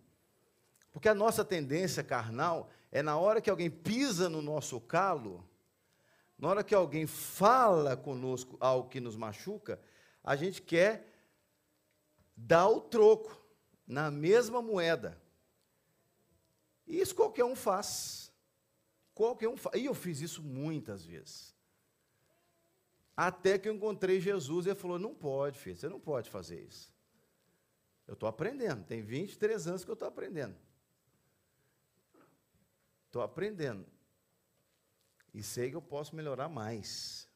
Porque 0.93 1.09
a 1.09 1.15
nossa 1.15 1.43
tendência 1.43 2.05
carnal 2.05 2.69
é 2.93 3.03
na 3.03 3.17
hora 3.17 3.41
que 3.41 3.49
alguém 3.49 3.71
pisa 3.71 4.29
no 4.29 4.43
nosso 4.43 4.79
calo, 4.79 5.49
na 6.39 6.49
hora 6.49 6.65
que 6.65 6.75
alguém 6.75 7.07
fala 7.07 7.97
conosco 7.97 8.57
algo 8.61 8.89
que 8.89 9.01
nos 9.01 9.17
machuca, 9.17 9.81
a 10.23 10.35
gente 10.37 10.61
quer 10.61 11.13
dar 12.37 12.69
o 12.69 12.81
troco 12.81 13.45
na 13.87 14.11
mesma 14.11 14.61
moeda. 14.61 15.21
E 16.87 17.01
isso 17.01 17.15
qualquer 17.15 17.45
um 17.45 17.55
faz. 17.55 18.33
Qualquer 19.15 19.49
um 19.49 19.57
faz. 19.57 19.81
E 19.81 19.87
eu 19.87 19.95
fiz 19.95 20.21
isso 20.21 20.43
muitas 20.43 21.05
vezes. 21.05 21.55
Até 23.17 23.59
que 23.59 23.69
eu 23.69 23.75
encontrei 23.75 24.21
Jesus 24.21 24.67
e 24.67 24.71
ele 24.71 24.79
falou: 24.79 24.99
não 24.99 25.15
pode, 25.15 25.59
filho, 25.59 25.77
você 25.77 25.89
não 25.89 26.01
pode 26.01 26.29
fazer 26.29 26.61
isso. 26.61 26.93
Eu 28.07 28.15
estou 28.15 28.29
aprendendo, 28.29 28.85
tem 28.85 29.01
23 29.01 29.67
anos 29.67 29.85
que 29.85 29.91
eu 29.91 29.95
estou 29.95 30.09
aprendendo. 30.09 30.57
estou 33.07 33.23
aprendendo. 33.23 33.87
E 35.35 35.43
sei 35.43 35.69
que 35.69 35.77
eu 35.77 35.83
posso 35.83 36.15
melhorar 36.15 36.49
mais. 36.49 37.29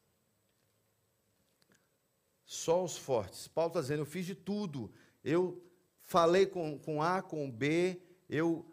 Só 2.45 2.83
os 2.83 2.97
fortes. 2.97 3.47
Paulo 3.47 3.69
está 3.69 3.81
dizendo: 3.81 3.99
eu 3.99 4.05
fiz 4.05 4.25
de 4.25 4.33
tudo. 4.33 4.91
Eu 5.23 5.61
falei 5.99 6.45
com, 6.45 6.79
com 6.79 7.03
A, 7.03 7.21
com 7.21 7.51
B, 7.51 8.01
eu 8.29 8.65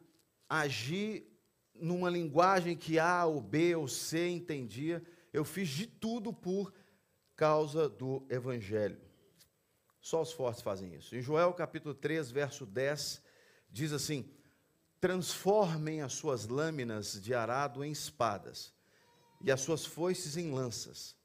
agi 0.49 1.27
numa 1.75 2.09
linguagem 2.09 2.77
que 2.77 2.99
A 2.99 3.27
ou 3.27 3.41
B 3.41 3.75
ou 3.75 3.89
C 3.89 4.29
entendia. 4.29 5.05
Eu 5.33 5.45
fiz 5.45 5.69
de 5.69 5.87
tudo 5.87 6.33
por 6.33 6.73
causa 7.35 7.89
do 7.89 8.25
Evangelho. 8.31 9.01
Só 10.01 10.23
os 10.23 10.33
fortes 10.33 10.63
fazem 10.63 10.95
isso. 10.95 11.17
Em 11.17 11.21
Joel 11.21 11.53
capítulo 11.53 11.93
3, 11.93 12.31
verso 12.31 12.65
10, 12.65 13.21
diz 13.69 13.93
assim: 13.93 14.31
Transformem 15.01 16.01
as 16.01 16.13
suas 16.13 16.47
lâminas 16.47 17.21
de 17.21 17.35
arado 17.35 17.85
em 17.85 17.91
espadas, 17.91 18.73
e 19.41 19.51
as 19.51 19.61
suas 19.61 19.85
foices 19.85 20.37
em 20.37 20.53
lanças. 20.53 21.17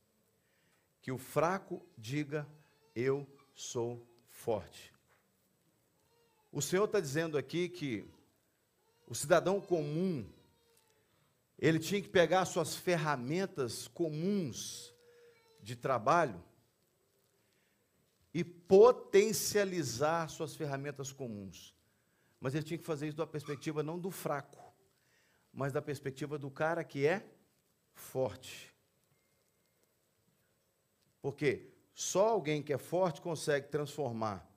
Que 1.01 1.11
o 1.11 1.17
fraco 1.17 1.85
diga: 1.97 2.47
Eu 2.95 3.27
sou 3.55 4.07
forte. 4.29 4.93
O 6.51 6.61
Senhor 6.61 6.85
está 6.85 6.99
dizendo 6.99 7.37
aqui 7.37 7.69
que 7.69 8.05
o 9.07 9.15
cidadão 9.15 9.59
comum, 9.59 10.25
ele 11.57 11.79
tinha 11.79 12.01
que 12.01 12.09
pegar 12.09 12.45
suas 12.45 12.75
ferramentas 12.75 13.87
comuns 13.87 14.93
de 15.61 15.75
trabalho 15.75 16.43
e 18.33 18.43
potencializar 18.43 20.29
suas 20.29 20.55
ferramentas 20.55 21.11
comuns. 21.11 21.75
Mas 22.39 22.55
ele 22.55 22.63
tinha 22.63 22.77
que 22.77 22.85
fazer 22.85 23.07
isso 23.07 23.17
da 23.17 23.27
perspectiva 23.27 23.83
não 23.83 23.99
do 23.99 24.09
fraco, 24.09 24.73
mas 25.53 25.71
da 25.71 25.81
perspectiva 25.81 26.37
do 26.37 26.49
cara 26.49 26.83
que 26.83 27.05
é 27.05 27.25
forte. 27.93 28.73
Porque 31.21 31.71
só 31.93 32.29
alguém 32.29 32.63
que 32.63 32.73
é 32.73 32.77
forte 32.77 33.21
consegue 33.21 33.67
transformar 33.67 34.49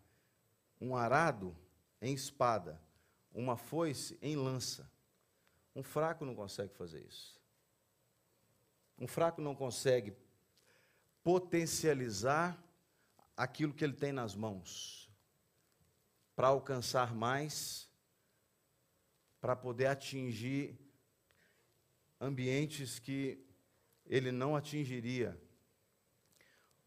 um 0.81 0.97
arado 0.97 1.57
em 2.01 2.15
espada, 2.15 2.81
uma 3.33 3.57
foice 3.57 4.19
em 4.23 4.37
lança. 4.37 4.91
Um 5.75 5.83
fraco 5.83 6.25
não 6.25 6.35
consegue 6.35 6.73
fazer 6.75 7.05
isso. 7.05 7.41
Um 8.99 9.07
fraco 9.07 9.41
não 9.41 9.55
consegue 9.55 10.15
potencializar 11.23 12.63
aquilo 13.37 13.73
que 13.73 13.83
ele 13.83 13.95
tem 13.95 14.13
nas 14.13 14.35
mãos 14.35 15.11
para 16.37 16.49
alcançar 16.49 17.15
mais, 17.15 17.89
para 19.41 19.57
poder 19.57 19.87
atingir 19.87 20.79
ambientes 22.25 22.99
que 22.99 23.39
ele 24.07 24.33
não 24.33 24.57
atingiria. 24.57 25.39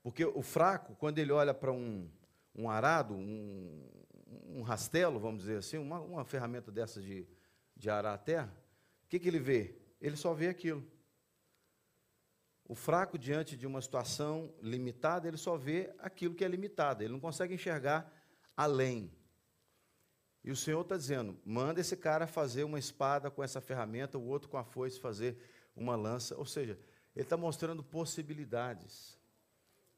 Porque 0.02 0.26
o 0.26 0.42
fraco, 0.42 0.96
quando 0.96 1.20
ele 1.20 1.32
olha 1.32 1.54
para 1.54 1.72
um, 1.72 2.10
um 2.56 2.70
arado, 2.70 3.14
um, 3.14 3.90
um 4.48 4.62
rastelo, 4.62 5.20
vamos 5.20 5.42
dizer 5.42 5.58
assim, 5.58 5.78
uma, 5.78 6.00
uma 6.00 6.26
ferramenta 6.26 6.72
dessa 6.72 7.02
de, 7.02 7.28
de 7.76 7.90
arar 7.90 8.14
a 8.14 8.18
terra, 8.18 8.54
o 9.04 9.08
que, 9.08 9.20
que 9.20 9.28
ele 9.28 9.40
vê? 9.40 9.76
Ele 10.02 10.16
só 10.16 10.34
vê 10.34 10.48
aquilo. 10.48 10.86
O 12.66 12.76
fraco, 12.76 13.18
diante 13.18 13.56
de 13.56 13.66
uma 13.66 13.82
situação 13.82 14.54
limitada, 14.62 15.28
ele 15.28 15.38
só 15.38 15.56
vê 15.56 15.94
aquilo 16.00 16.36
que 16.36 16.44
é 16.44 16.48
limitado, 16.48 17.04
ele 17.04 17.14
não 17.14 17.20
consegue 17.20 17.54
enxergar 17.54 18.12
além. 18.56 19.12
E 20.48 20.52
o 20.52 20.56
Senhor 20.56 20.80
está 20.80 20.96
dizendo: 20.96 21.38
manda 21.44 21.82
esse 21.82 21.98
cara 21.98 22.26
fazer 22.26 22.64
uma 22.64 22.80
espada 22.80 23.30
com 23.30 23.44
essa 23.44 23.60
ferramenta, 23.60 24.18
o 24.18 24.26
outro 24.26 24.48
com 24.48 24.56
a 24.56 24.64
foice 24.64 24.98
fazer 24.98 25.38
uma 25.76 25.94
lança. 25.94 26.38
Ou 26.38 26.46
seja, 26.46 26.80
ele 27.14 27.26
está 27.26 27.36
mostrando 27.36 27.84
possibilidades. 27.84 29.20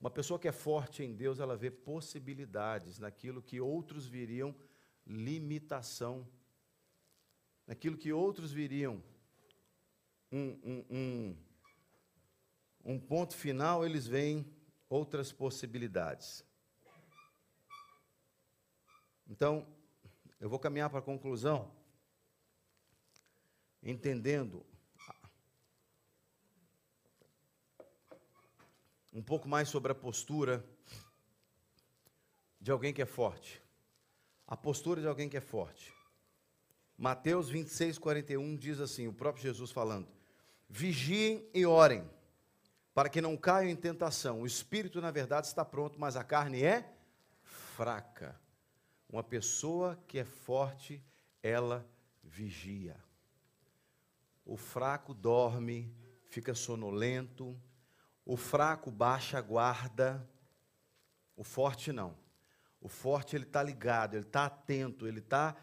Uma 0.02 0.10
pessoa 0.10 0.40
que 0.40 0.48
é 0.48 0.52
forte 0.52 1.04
em 1.04 1.14
Deus, 1.14 1.40
ela 1.40 1.56
vê 1.56 1.70
possibilidades 1.70 2.98
naquilo 2.98 3.44
que 3.44 3.62
outros 3.62 4.08
viriam 4.08 4.56
limitação, 5.06 6.28
naquilo 7.68 7.96
que 7.96 8.12
outros 8.12 8.52
viriam 8.52 9.04
um, 10.32 10.58
um, 10.64 10.86
um 10.90 11.38
um 12.84 13.00
ponto 13.00 13.36
final, 13.36 13.86
eles 13.86 14.08
veem 14.08 14.52
outras 14.90 15.32
possibilidades. 15.32 16.44
Então, 19.28 19.68
eu 20.40 20.50
vou 20.50 20.60
caminhar 20.60 20.90
para 20.90 21.00
a 21.00 21.02
conclusão, 21.02 21.72
entendendo 23.84 24.66
um 29.14 29.22
pouco 29.22 29.48
mais 29.48 29.70
sobre 29.70 29.92
a 29.92 29.96
postura 29.96 30.66
de 32.60 32.72
alguém 32.72 32.94
que 32.94 33.02
é 33.02 33.06
forte. 33.06 33.62
A 34.48 34.56
postura 34.58 35.02
de 35.02 35.08
alguém 35.08 35.30
que 35.30 35.38
é 35.38 35.42
forte. 35.42 35.94
Mateus 36.98 37.50
26, 37.50 37.98
41 37.98 38.56
diz 38.58 38.80
assim: 38.80 39.08
o 39.08 39.14
próprio 39.14 39.44
Jesus 39.44 39.72
falando: 39.72 40.08
Vigiem 40.68 41.48
e 41.54 41.66
orem 41.66 42.10
para 42.94 43.10
que 43.10 43.22
não 43.22 43.38
caiam 43.38 43.70
em 43.70 43.76
tentação. 43.76 44.42
O 44.42 44.46
espírito, 44.46 45.00
na 45.00 45.12
verdade, 45.12 45.48
está 45.48 45.64
pronto, 45.64 46.00
mas 46.00 46.16
a 46.16 46.24
carne 46.24 46.64
é 46.64 46.94
fraca. 47.44 48.40
Uma 49.10 49.24
pessoa 49.24 50.00
que 50.08 50.20
é 50.20 50.24
forte, 50.24 51.04
ela 51.42 51.90
vigia. 52.24 52.96
O 54.46 54.56
fraco 54.56 55.14
dorme, 55.14 55.92
fica 56.28 56.54
sonolento. 56.54 57.60
O 58.24 58.38
fraco 58.38 58.92
baixa 58.92 59.40
a 59.40 59.42
guarda. 59.42 60.30
O 61.36 61.44
forte 61.44 61.92
não. 61.92 62.16
O 62.80 62.88
forte 62.88 63.36
ele 63.36 63.46
está 63.46 63.62
ligado, 63.64 64.14
ele 64.14 64.26
está 64.26 64.46
atento, 64.46 65.08
ele 65.08 65.20
está 65.20 65.56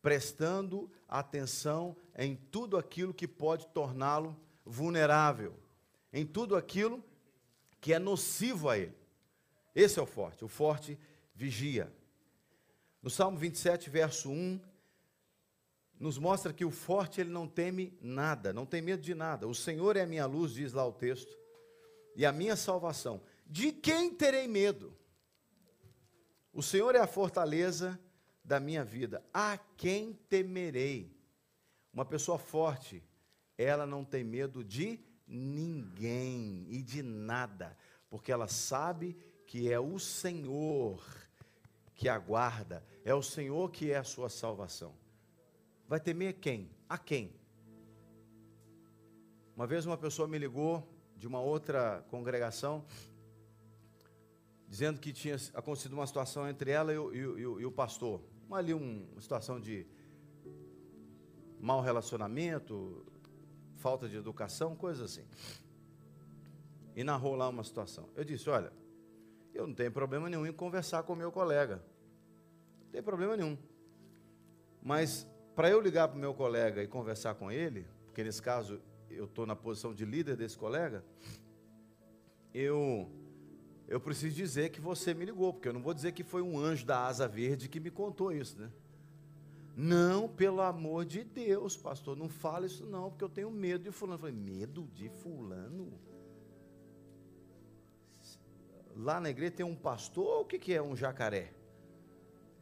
prestando 0.00 0.90
atenção 1.08 1.96
em 2.16 2.36
tudo 2.36 2.76
aquilo 2.76 3.12
que 3.12 3.26
pode 3.26 3.66
torná-lo 3.68 4.38
vulnerável 4.64 5.62
em 6.14 6.24
tudo 6.24 6.54
aquilo 6.54 7.04
que 7.80 7.92
é 7.92 7.98
nocivo 7.98 8.68
a 8.70 8.78
ele. 8.78 8.96
Esse 9.74 9.98
é 9.98 10.02
o 10.02 10.06
forte. 10.06 10.44
O 10.44 10.48
forte 10.48 10.96
vigia. 11.34 11.92
No 13.04 13.10
Salmo 13.10 13.36
27, 13.36 13.90
verso 13.90 14.30
1, 14.30 14.58
nos 16.00 16.16
mostra 16.16 16.54
que 16.54 16.64
o 16.64 16.70
forte 16.70 17.20
ele 17.20 17.28
não 17.28 17.46
teme 17.46 17.92
nada, 18.00 18.50
não 18.50 18.64
tem 18.64 18.80
medo 18.80 19.02
de 19.02 19.14
nada. 19.14 19.46
O 19.46 19.54
Senhor 19.54 19.98
é 19.98 20.00
a 20.00 20.06
minha 20.06 20.24
luz, 20.24 20.54
diz 20.54 20.72
lá 20.72 20.86
o 20.86 20.92
texto, 20.92 21.36
e 22.16 22.24
a 22.24 22.32
minha 22.32 22.56
salvação. 22.56 23.20
De 23.46 23.72
quem 23.72 24.10
terei 24.14 24.48
medo? 24.48 24.96
O 26.50 26.62
Senhor 26.62 26.94
é 26.94 26.98
a 26.98 27.06
fortaleza 27.06 28.00
da 28.42 28.58
minha 28.58 28.82
vida. 28.82 29.22
A 29.34 29.58
quem 29.76 30.14
temerei? 30.30 31.14
Uma 31.92 32.06
pessoa 32.06 32.38
forte, 32.38 33.04
ela 33.58 33.84
não 33.84 34.02
tem 34.02 34.24
medo 34.24 34.64
de 34.64 34.98
ninguém 35.26 36.66
e 36.70 36.80
de 36.80 37.02
nada, 37.02 37.76
porque 38.08 38.32
ela 38.32 38.48
sabe 38.48 39.14
que 39.46 39.70
é 39.70 39.78
o 39.78 39.98
Senhor 39.98 41.04
que 41.94 42.08
aguarda, 42.08 42.82
é 43.04 43.14
o 43.14 43.22
Senhor 43.22 43.70
que 43.70 43.90
é 43.90 43.98
a 43.98 44.04
sua 44.04 44.30
salvação. 44.30 44.94
Vai 45.86 46.00
temer 46.00 46.34
quem? 46.34 46.70
A 46.88 46.96
quem? 46.96 47.34
Uma 49.54 49.66
vez 49.66 49.84
uma 49.84 49.98
pessoa 49.98 50.26
me 50.26 50.38
ligou 50.38 50.82
de 51.16 51.26
uma 51.26 51.40
outra 51.40 52.04
congregação, 52.08 52.84
dizendo 54.66 54.98
que 54.98 55.12
tinha 55.12 55.36
acontecido 55.52 55.92
uma 55.92 56.06
situação 56.06 56.48
entre 56.48 56.70
ela 56.70 56.92
e 56.92 56.98
o, 56.98 57.14
e 57.14 57.40
e 57.62 57.66
o 57.66 57.70
pastor. 57.70 58.22
Ali 58.50 58.72
um, 58.72 59.06
uma 59.12 59.20
situação 59.20 59.60
de 59.60 59.86
mau 61.60 61.80
relacionamento, 61.80 63.04
falta 63.76 64.08
de 64.08 64.16
educação, 64.16 64.74
coisas 64.74 65.12
assim. 65.12 65.26
E 66.96 67.04
narrou 67.04 67.34
lá 67.34 67.48
uma 67.48 67.64
situação. 67.64 68.08
Eu 68.14 68.24
disse: 68.24 68.48
Olha, 68.48 68.72
eu 69.52 69.66
não 69.66 69.74
tenho 69.74 69.92
problema 69.92 70.28
nenhum 70.28 70.46
em 70.46 70.52
conversar 70.52 71.02
com 71.02 71.14
meu 71.14 71.30
colega. 71.30 71.82
Tem 72.94 73.02
problema 73.02 73.36
nenhum. 73.36 73.58
Mas 74.80 75.26
para 75.56 75.68
eu 75.68 75.80
ligar 75.80 76.06
para 76.06 76.16
o 76.16 76.20
meu 76.20 76.32
colega 76.32 76.80
e 76.80 76.86
conversar 76.86 77.34
com 77.34 77.50
ele, 77.50 77.88
porque 78.06 78.22
nesse 78.22 78.40
caso 78.40 78.80
eu 79.10 79.24
estou 79.24 79.44
na 79.44 79.56
posição 79.56 79.92
de 79.92 80.04
líder 80.04 80.36
desse 80.36 80.56
colega, 80.56 81.04
eu, 82.54 83.10
eu 83.88 83.98
preciso 83.98 84.36
dizer 84.36 84.70
que 84.70 84.80
você 84.80 85.12
me 85.12 85.24
ligou, 85.24 85.52
porque 85.52 85.66
eu 85.66 85.72
não 85.72 85.82
vou 85.82 85.92
dizer 85.92 86.12
que 86.12 86.22
foi 86.22 86.40
um 86.40 86.56
anjo 86.56 86.86
da 86.86 87.04
asa 87.04 87.26
verde 87.26 87.68
que 87.68 87.80
me 87.80 87.90
contou 87.90 88.30
isso, 88.30 88.60
né? 88.60 88.70
Não, 89.76 90.28
pelo 90.28 90.60
amor 90.60 91.04
de 91.04 91.24
Deus, 91.24 91.76
pastor, 91.76 92.16
não 92.16 92.28
fala 92.28 92.64
isso 92.64 92.86
não, 92.86 93.10
porque 93.10 93.24
eu 93.24 93.28
tenho 93.28 93.50
medo 93.50 93.82
de 93.82 93.90
fulano. 93.90 94.14
Eu 94.14 94.20
falei, 94.20 94.36
medo 94.36 94.88
de 94.94 95.08
fulano? 95.08 95.98
Lá 98.94 99.20
na 99.20 99.30
igreja 99.30 99.50
tem 99.50 99.66
um 99.66 99.74
pastor, 99.74 100.42
o 100.42 100.44
que, 100.44 100.60
que 100.60 100.72
é 100.72 100.80
um 100.80 100.94
jacaré? 100.94 101.63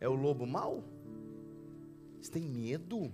É 0.02 0.08
o 0.08 0.14
lobo 0.14 0.44
mau? 0.44 0.82
Você 2.20 2.28
tem 2.28 2.42
medo? 2.42 3.12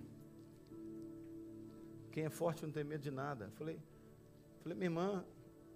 Quem 2.11 2.25
é 2.25 2.31
forte 2.31 2.65
não 2.65 2.73
tem 2.73 2.83
medo 2.83 3.03
de 3.03 3.11
nada. 3.11 3.51
Falei, 3.59 3.79
falei, 4.63 4.75
minha 4.75 4.87
irmã, 4.87 5.23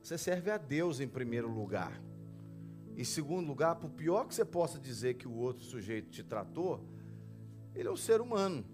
você 0.03 0.17
serve 0.17 0.51
a 0.51 0.57
Deus 0.57 1.01
em 1.01 1.07
primeiro 1.07 1.53
lugar. 1.53 2.01
Em 2.97 3.05
segundo 3.05 3.47
lugar, 3.47 3.75
por 3.75 3.91
pior 3.91 4.27
que 4.27 4.35
você 4.35 4.43
possa 4.43 4.79
dizer 4.79 5.13
que 5.13 5.29
o 5.29 5.35
outro 5.35 5.63
sujeito 5.63 6.09
te 6.09 6.23
tratou, 6.23 6.83
ele 7.75 7.89
é 7.89 7.93
um 7.93 7.97
ser 7.97 8.23
humano. 8.23 8.65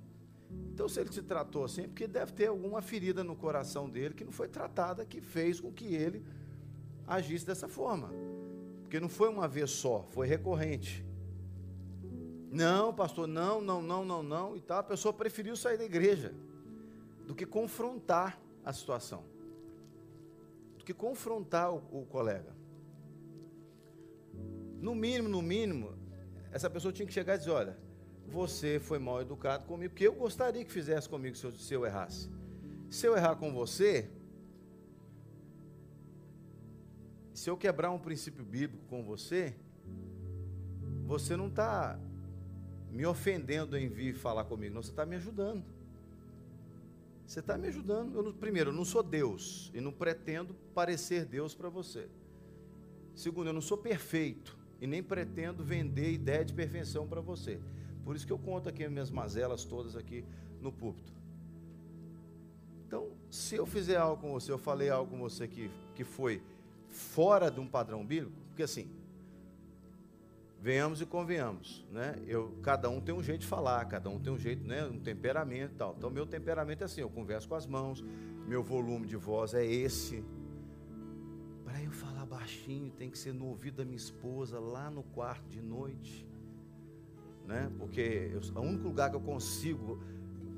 Então, 0.73 0.89
se 0.89 1.01
ele 1.01 1.11
te 1.11 1.23
tratou 1.23 1.65
assim, 1.65 1.83
é 1.83 1.89
porque 1.89 2.07
deve 2.07 2.33
ter 2.35 2.47
alguma 2.47 2.81
ferida 2.81 3.25
no 3.25 3.35
coração 3.35 3.91
dele 3.91 4.15
que 4.15 4.25
não 4.25 4.31
foi 4.31 4.47
tratada, 4.47 5.05
que 5.05 5.21
fez 5.21 5.59
com 5.59 5.73
que 5.73 5.93
ele 5.93 6.25
agisse 7.05 7.45
dessa 7.45 7.67
forma. 7.67 8.13
Porque 8.83 9.01
não 9.01 9.09
foi 9.09 9.29
uma 9.29 9.49
vez 9.49 9.73
só, 9.73 10.05
foi 10.05 10.29
recorrente. 10.29 11.05
Não, 12.51 12.95
pastor, 12.95 13.27
não, 13.27 13.61
não, 13.61 13.83
não, 13.83 14.05
não, 14.05 14.23
não, 14.23 14.57
e 14.57 14.61
tal. 14.61 14.79
A 14.79 14.83
pessoa 14.83 15.13
preferiu 15.13 15.57
sair 15.57 15.77
da 15.77 15.85
igreja 15.85 16.35
do 17.27 17.35
que 17.35 17.45
confrontar 17.45 18.41
a 18.65 18.73
situação, 18.73 19.23
do 20.79 20.85
que 20.85 20.95
confrontar 20.95 21.73
o, 21.73 21.83
o 21.93 22.07
colega. 22.07 22.57
No 24.81 24.95
mínimo, 24.95 25.29
no 25.29 25.43
mínimo, 25.43 25.95
essa 26.51 26.71
pessoa 26.71 26.93
tinha 26.93 27.07
que 27.07 27.13
chegar 27.13 27.35
e 27.35 27.39
dizer: 27.39 27.51
olha, 27.51 27.77
você 28.27 28.79
foi 28.79 28.99
mal 28.99 29.21
educado 29.21 29.67
comigo, 29.67 29.93
porque 29.93 30.07
eu 30.07 30.15
gostaria 30.15 30.65
que 30.65 30.73
fizesse 30.73 31.09
comigo 31.09 31.37
se 31.37 31.45
eu, 31.45 31.53
se 31.53 31.75
eu 31.75 31.85
errasse. 31.85 32.31
Se 32.89 33.07
eu 33.07 33.15
errar 33.15 33.37
com 33.37 33.53
você, 33.53 34.11
se 37.35 37.51
eu 37.51 37.57
quebrar 37.57 37.91
um 37.91 37.99
princípio 37.99 38.45
bíblico 38.45 38.87
com 38.87 39.03
você, 39.03 39.55
você 41.05 41.37
não 41.37 41.49
está 41.49 41.99
me 42.93 43.05
ofendendo 43.07 43.77
em 43.77 43.89
vir 43.89 44.15
falar 44.15 44.45
comigo, 44.45 44.75
não, 44.75 44.83
você 44.83 44.91
está 44.91 45.05
me 45.05 45.17
ajudando. 45.17 45.65
Você 47.27 47.41
está 47.41 47.59
me 47.59 47.69
ajudando. 47.69 48.17
Eu 48.19 48.33
primeiro, 48.33 48.71
eu 48.71 48.75
não 48.75 48.85
sou 48.85 49.03
Deus 49.03 49.71
e 49.75 49.81
não 49.81 49.93
pretendo 49.93 50.55
parecer 50.75 51.27
Deus 51.27 51.55
para 51.55 51.69
você. 51.69 52.09
Segundo, 53.15 53.49
eu 53.49 53.53
não 53.53 53.61
sou 53.61 53.77
perfeito 53.77 54.57
e 54.81 54.87
nem 54.87 55.03
pretendo 55.03 55.63
vender 55.63 56.13
ideia 56.13 56.45
de 56.45 56.55
perfeição 56.55 57.07
para 57.07 57.21
você. 57.21 57.61
Por 58.05 58.17
isso 58.17 58.27
que 58.27 58.33
eu 58.33 58.39
conto 58.39 58.69
aqui 58.69 58.85
as 58.85 58.91
minhas 58.91 59.11
mazelas 59.11 59.65
todas 59.65 59.97
aqui 59.97 60.25
no 60.63 60.73
púlpito. 60.73 61.13
Então, 62.87 63.11
se 63.31 63.57
eu 63.57 63.67
fizer 63.67 63.97
algo 63.97 64.23
com 64.23 64.33
você, 64.33 64.51
eu 64.51 64.57
falei 64.57 64.89
algo 64.89 65.11
com 65.11 65.19
você 65.19 65.47
que, 65.47 65.71
que 65.95 66.05
foi 66.05 66.43
fora 66.89 67.51
de 67.51 67.61
um 67.61 67.67
padrão 67.67 68.07
bíblico, 68.07 68.35
porque 68.49 68.63
assim, 68.63 68.89
venhamos 70.61 71.01
e 71.01 71.07
convenhamos, 71.07 71.87
né? 71.91 72.17
Eu, 72.27 72.53
cada 72.63 72.91
um 72.91 73.01
tem 73.01 73.15
um 73.15 73.23
jeito 73.23 73.43
de 73.43 73.47
falar, 73.47 73.85
cada 73.87 74.11
um 74.11 74.19
tem 74.19 74.33
um 74.33 74.39
jeito, 74.39 74.67
né? 74.67 74.85
Um 74.85 74.99
temperamento 74.99 75.75
e 75.75 75.77
tal. 75.77 75.95
Então, 75.97 76.11
meu 76.11 76.27
temperamento 76.27 76.83
é 76.83 76.85
assim, 76.85 77.01
eu 77.01 77.11
converso 77.11 77.49
com 77.49 77.55
as 77.55 77.67
mãos, 77.67 78.05
meu 78.47 78.63
volume 78.63 79.07
de 79.07 79.17
voz 79.17 79.55
é 79.55 79.65
esse. 79.65 80.25
Para 81.65 81.83
eu 81.83 81.93
falar 81.93 82.27
baixinho, 82.27 82.91
tem 82.91 83.11
que 83.11 83.19
ser 83.19 83.33
no 83.33 83.47
ouvido 83.47 83.77
da 83.77 83.85
minha 83.85 83.97
esposa, 83.97 84.59
lá 84.59 84.91
no 84.91 85.03
quarto 85.03 85.49
de 85.49 85.63
noite, 85.63 86.27
né? 87.47 87.71
Porque 87.79 88.31
eu, 88.33 88.41
o 88.61 88.65
único 88.65 88.89
lugar 88.89 89.11
que 89.11 89.17
eu 89.17 89.21
consigo 89.21 90.03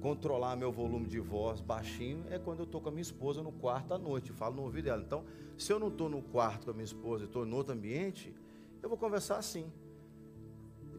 controlar 0.00 0.56
meu 0.56 0.72
volume 0.72 1.06
de 1.06 1.20
voz 1.20 1.60
baixinho 1.60 2.24
é 2.30 2.38
quando 2.38 2.60
eu 2.60 2.64
estou 2.64 2.80
com 2.80 2.88
a 2.88 2.92
minha 2.92 3.02
esposa 3.02 3.42
no 3.42 3.52
quarto 3.52 3.92
à 3.92 3.98
noite, 3.98 4.32
falo 4.32 4.56
no 4.56 4.62
ouvido 4.62 4.86
dela. 4.86 5.02
Então, 5.02 5.24
se 5.58 5.70
eu 5.70 5.78
não 5.78 5.88
estou 5.88 6.08
no 6.08 6.22
quarto 6.22 6.64
com 6.64 6.70
a 6.70 6.74
minha 6.74 6.84
esposa, 6.84 7.26
estou 7.26 7.46
em 7.46 7.52
outro 7.52 7.74
ambiente, 7.74 8.34
eu 8.82 8.88
vou 8.88 8.96
conversar 8.96 9.36
assim. 9.36 9.70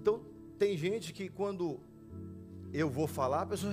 Então, 0.02 0.20
tem 0.58 0.76
gente 0.76 1.14
que 1.14 1.30
quando 1.30 1.80
eu 2.74 2.89
vou 2.89 3.06
falar, 3.06 3.43
a 3.43 3.45
pessoa. 3.45 3.72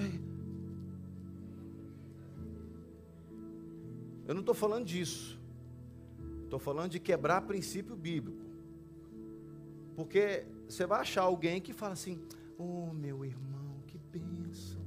Eu 4.26 4.34
não 4.34 4.40
estou 4.40 4.54
falando 4.54 4.84
disso. 4.84 5.40
Estou 6.44 6.58
falando 6.58 6.90
de 6.90 7.00
quebrar 7.00 7.40
princípio 7.42 7.96
bíblico. 7.96 8.44
Porque 9.96 10.44
você 10.68 10.84
vai 10.84 11.00
achar 11.00 11.22
alguém 11.22 11.62
que 11.62 11.72
fala 11.72 11.94
assim: 11.94 12.20
Oh, 12.58 12.92
meu 12.92 13.24
irmão, 13.24 13.82
que 13.86 13.96
bênção. 13.96 14.82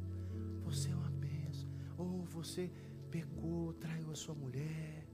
Você 0.65 0.91
é 0.91 0.95
uma 0.95 1.09
bênção. 1.09 1.67
Oh, 1.97 2.21
você 2.25 2.69
pecou, 3.09 3.73
traiu 3.73 4.11
a 4.11 4.15
sua 4.15 4.35
mulher. 4.35 5.07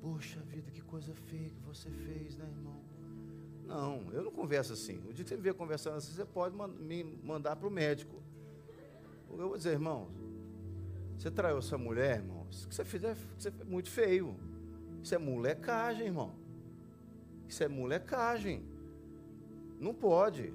Poxa 0.00 0.38
vida, 0.42 0.70
que 0.70 0.82
coisa 0.82 1.12
feia 1.12 1.50
que 1.50 1.60
você 1.62 1.90
fez, 1.90 2.36
né, 2.36 2.48
irmão? 2.48 2.80
Não, 3.68 4.02
eu 4.12 4.22
não 4.22 4.30
converso 4.32 4.72
assim. 4.72 4.98
O 5.06 5.12
dia 5.12 5.22
que 5.22 5.28
você 5.28 5.36
me 5.36 5.42
ver 5.42 5.52
conversando 5.52 5.98
assim, 5.98 6.10
você 6.10 6.24
pode 6.24 6.56
me 6.80 7.04
mandar 7.22 7.54
para 7.54 7.68
o 7.68 7.70
médico. 7.70 8.16
Eu 9.30 9.48
vou 9.48 9.56
dizer, 9.58 9.72
irmão, 9.72 10.08
você 11.18 11.30
traiu 11.30 11.58
essa 11.58 11.76
mulher, 11.76 12.16
irmão, 12.16 12.46
isso 12.50 12.66
que 12.66 12.74
você 12.74 12.82
fizer 12.82 13.14
você 13.38 13.50
é 13.50 13.64
muito 13.64 13.90
feio. 13.90 14.34
Isso 15.02 15.14
é 15.14 15.18
molecagem, 15.18 16.06
irmão. 16.06 16.32
Isso 17.46 17.62
é 17.62 17.68
molecagem. 17.68 18.64
Não 19.78 19.92
pode. 19.92 20.52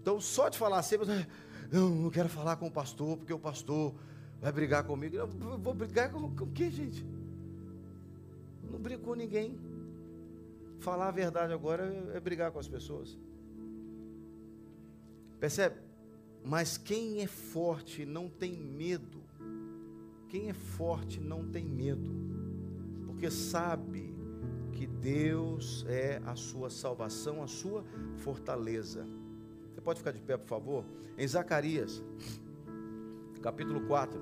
Então, 0.00 0.20
só 0.20 0.48
de 0.48 0.56
falar 0.56 0.78
assim, 0.78 0.96
você, 0.96 1.26
eu 1.72 1.90
não 1.90 2.08
quero 2.08 2.28
falar 2.28 2.56
com 2.56 2.68
o 2.68 2.70
pastor, 2.70 3.16
porque 3.16 3.32
o 3.32 3.38
pastor 3.38 3.92
vai 4.40 4.52
brigar 4.52 4.84
comigo. 4.84 5.16
Eu 5.16 5.26
vou 5.26 5.74
brigar 5.74 6.12
com, 6.12 6.34
com 6.36 6.44
o 6.44 6.52
quê, 6.52 6.70
gente? 6.70 7.04
Não 8.70 8.78
brigo 8.78 9.02
com 9.02 9.14
ninguém. 9.14 9.58
Falar 10.80 11.08
a 11.08 11.10
verdade 11.10 11.52
agora 11.52 11.84
é 12.14 12.18
brigar 12.18 12.50
com 12.50 12.58
as 12.58 12.66
pessoas. 12.66 13.18
Percebe? 15.38 15.76
Mas 16.42 16.78
quem 16.78 17.20
é 17.20 17.26
forte 17.26 18.06
não 18.06 18.30
tem 18.30 18.56
medo. 18.56 19.22
Quem 20.28 20.48
é 20.48 20.54
forte 20.54 21.20
não 21.20 21.46
tem 21.46 21.66
medo. 21.66 22.10
Porque 23.04 23.30
sabe 23.30 24.14
que 24.72 24.86
Deus 24.86 25.84
é 25.86 26.22
a 26.24 26.34
sua 26.34 26.70
salvação, 26.70 27.42
a 27.42 27.46
sua 27.46 27.84
fortaleza. 28.16 29.06
Você 29.74 29.80
pode 29.82 29.98
ficar 29.98 30.12
de 30.12 30.22
pé, 30.22 30.38
por 30.38 30.48
favor? 30.48 30.84
Em 31.18 31.28
Zacarias, 31.28 32.02
capítulo 33.42 33.86
4, 33.86 34.18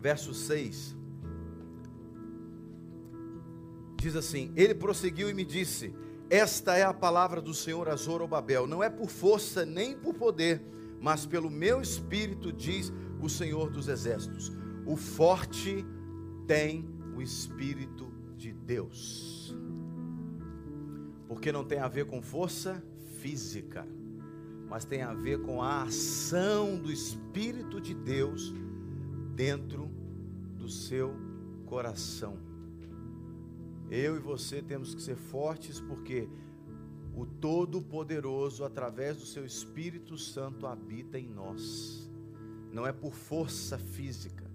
verso 0.00 0.32
6. 0.32 1.03
Diz 4.04 4.16
assim: 4.16 4.52
Ele 4.54 4.74
prosseguiu 4.74 5.30
e 5.30 5.32
me 5.32 5.46
disse: 5.46 5.94
Esta 6.28 6.76
é 6.76 6.82
a 6.82 6.92
palavra 6.92 7.40
do 7.40 7.54
Senhor 7.54 7.88
a 7.88 7.96
Zorobabel. 7.96 8.66
Não 8.66 8.82
é 8.82 8.90
por 8.90 9.08
força 9.08 9.64
nem 9.64 9.96
por 9.96 10.12
poder, 10.12 10.60
mas 11.00 11.24
pelo 11.24 11.48
meu 11.48 11.80
espírito, 11.80 12.52
diz 12.52 12.92
o 13.18 13.30
Senhor 13.30 13.70
dos 13.70 13.88
Exércitos. 13.88 14.52
O 14.84 14.94
forte 14.94 15.86
tem 16.46 16.86
o 17.16 17.22
espírito 17.22 18.12
de 18.36 18.52
Deus. 18.52 19.56
Porque 21.26 21.50
não 21.50 21.64
tem 21.64 21.78
a 21.78 21.88
ver 21.88 22.04
com 22.04 22.20
força 22.20 22.84
física, 23.22 23.88
mas 24.68 24.84
tem 24.84 25.00
a 25.00 25.14
ver 25.14 25.40
com 25.40 25.62
a 25.62 25.84
ação 25.84 26.76
do 26.76 26.92
espírito 26.92 27.80
de 27.80 27.94
Deus 27.94 28.52
dentro 29.34 29.90
do 30.58 30.68
seu 30.68 31.14
coração. 31.64 32.53
Eu 33.90 34.16
e 34.16 34.18
você 34.18 34.62
temos 34.62 34.94
que 34.94 35.02
ser 35.02 35.16
fortes 35.16 35.80
porque 35.80 36.28
o 37.14 37.26
Todo-Poderoso, 37.26 38.64
através 38.64 39.16
do 39.16 39.26
seu 39.26 39.44
Espírito 39.44 40.18
Santo, 40.18 40.66
habita 40.66 41.18
em 41.18 41.28
nós. 41.28 42.10
Não 42.72 42.86
é 42.86 42.92
por 42.92 43.12
força 43.12 43.78
física, 43.78 44.50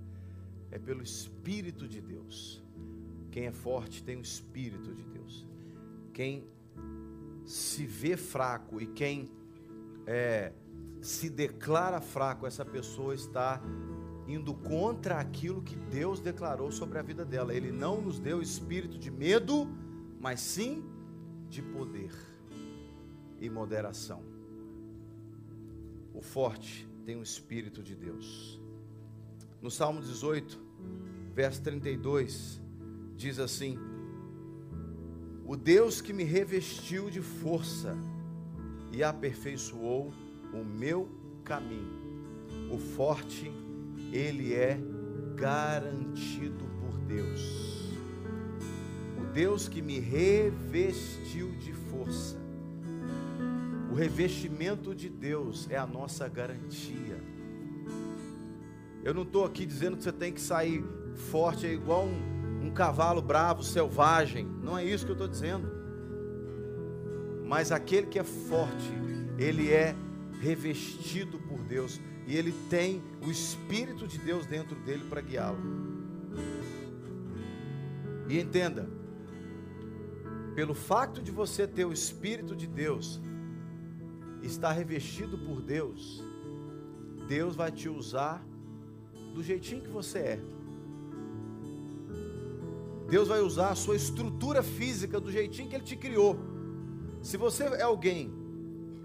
é 0.69 0.77
pelo 0.77 1.01
Espírito 1.01 1.87
de 1.87 2.01
Deus. 2.01 2.61
Quem 3.31 3.45
é 3.45 3.51
forte 3.51 4.03
tem 4.03 4.17
o 4.17 4.21
Espírito 4.21 4.93
de 4.93 5.03
Deus. 5.03 5.47
Quem 6.11 6.47
se 7.45 7.85
vê 7.85 8.17
fraco 8.17 8.81
e 8.81 8.87
quem 8.87 9.31
é, 10.05 10.51
se 11.01 11.29
declara 11.29 12.01
fraco, 12.01 12.45
essa 12.45 12.65
pessoa 12.65 13.15
está 13.15 13.61
indo 14.29 14.53
contra 14.53 15.19
aquilo 15.19 15.63
que 15.63 15.75
Deus 15.75 16.19
declarou 16.19 16.71
sobre 16.71 16.99
a 16.99 17.01
vida 17.01 17.25
dela. 17.25 17.51
Ele 17.51 17.71
não 17.71 17.99
nos 17.99 18.19
deu 18.19 18.43
espírito 18.43 18.99
de 18.99 19.09
medo, 19.09 19.67
mas 20.19 20.39
sim 20.39 20.83
de 21.49 21.63
poder 21.63 22.11
e 23.39 23.49
moderação. 23.49 24.21
O 26.13 26.21
forte 26.21 26.87
tem 27.05 27.15
o 27.15 27.23
espírito 27.23 27.81
de 27.81 27.95
Deus. 27.95 28.61
No 29.59 29.71
Salmo 29.71 29.99
18, 29.99 30.59
verso 31.33 31.63
32, 31.63 32.61
diz 33.15 33.39
assim: 33.39 33.79
O 35.43 35.57
Deus 35.57 36.01
que 36.01 36.13
me 36.13 36.23
revestiu 36.23 37.09
de 37.09 37.21
força 37.21 37.97
e 38.91 39.03
aperfeiçoou 39.03 40.13
o 40.53 40.63
meu 40.63 41.09
caminho, 41.43 41.97
o 42.71 42.77
forte 42.77 43.51
ele 44.11 44.53
é 44.53 44.79
garantido 45.35 46.65
por 46.79 46.97
Deus. 46.99 47.93
O 49.17 49.25
Deus 49.33 49.67
que 49.67 49.81
me 49.81 49.99
revestiu 49.99 51.51
de 51.51 51.73
força 51.73 52.37
O 53.91 53.95
revestimento 53.95 54.93
de 54.93 55.09
Deus 55.09 55.67
é 55.69 55.77
a 55.77 55.87
nossa 55.87 56.27
garantia. 56.27 57.23
Eu 59.03 59.13
não 59.13 59.23
estou 59.23 59.45
aqui 59.45 59.65
dizendo 59.65 59.97
que 59.97 60.03
você 60.03 60.11
tem 60.11 60.33
que 60.33 60.41
sair 60.41 60.83
forte, 61.15 61.65
é 61.65 61.73
igual 61.73 62.05
um, 62.05 62.67
um 62.67 62.71
cavalo 62.71 63.21
bravo, 63.21 63.63
selvagem. 63.63 64.45
Não 64.61 64.77
é 64.77 64.83
isso 64.83 65.05
que 65.05 65.11
eu 65.11 65.15
estou 65.15 65.27
dizendo. 65.27 65.71
Mas 67.45 67.71
aquele 67.71 68.07
que 68.07 68.19
é 68.19 68.23
forte, 68.23 68.91
ele 69.37 69.71
é 69.71 69.95
revestido 70.39 71.39
por 71.39 71.59
Deus 71.63 71.99
e 72.29 72.37
ele 72.37 72.53
tem 72.69 73.01
o 73.25 73.31
Espírito 73.31 74.07
de 74.07 74.19
Deus 74.19 74.45
dentro 74.45 74.75
dele 74.81 75.03
para 75.09 75.19
guiá-lo. 75.19 75.57
E 78.29 78.39
entenda, 78.39 78.87
pelo 80.53 80.75
fato 80.75 81.23
de 81.23 81.31
você 81.31 81.67
ter 81.67 81.85
o 81.85 81.91
Espírito 81.91 82.55
de 82.55 82.67
Deus, 82.67 83.19
estar 84.43 84.73
revestido 84.73 85.39
por 85.39 85.59
Deus, 85.59 86.23
Deus 87.27 87.55
vai 87.55 87.71
te 87.71 87.89
usar 87.89 88.45
do 89.33 89.41
jeitinho 89.41 89.81
que 89.81 89.89
você 89.89 90.19
é. 90.19 90.39
Deus 93.09 93.27
vai 93.27 93.41
usar 93.41 93.71
a 93.71 93.75
sua 93.75 93.95
estrutura 93.95 94.61
física 94.61 95.19
do 95.19 95.31
jeitinho 95.31 95.67
que 95.67 95.75
Ele 95.75 95.83
te 95.83 95.95
criou. 95.95 96.37
Se 97.23 97.37
você 97.37 97.63
é 97.63 97.81
alguém 97.81 98.31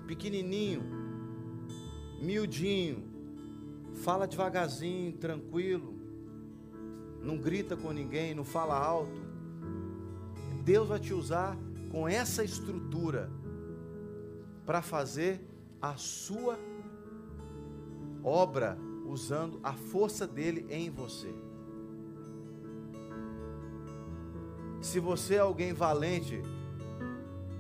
pequenininho, 0.07 0.83
miudinho, 2.21 3.14
fala 3.95 4.27
devagarzinho, 4.27 5.13
tranquilo, 5.13 5.95
não 7.23 7.39
grita 7.39 7.77
com 7.77 7.91
ninguém, 7.93 8.35
não 8.35 8.45
fala 8.45 8.77
alto, 8.77 9.23
Deus 10.65 10.89
vai 10.89 10.99
te 10.99 11.15
usar 11.15 11.57
com 11.91 12.09
essa 12.09 12.43
estrutura 12.45 13.31
para 14.67 14.83
fazer 14.83 15.41
a 15.81 15.97
sua 15.97 16.59
obra 18.23 18.79
usando 19.07 19.61
a 19.63 19.75
força 19.75 20.27
dele 20.27 20.67
em 20.71 20.91
você. 20.91 21.33
Se 24.81 24.99
você 24.99 25.37
é 25.37 25.39
alguém 25.39 25.73
valente, 25.73 26.43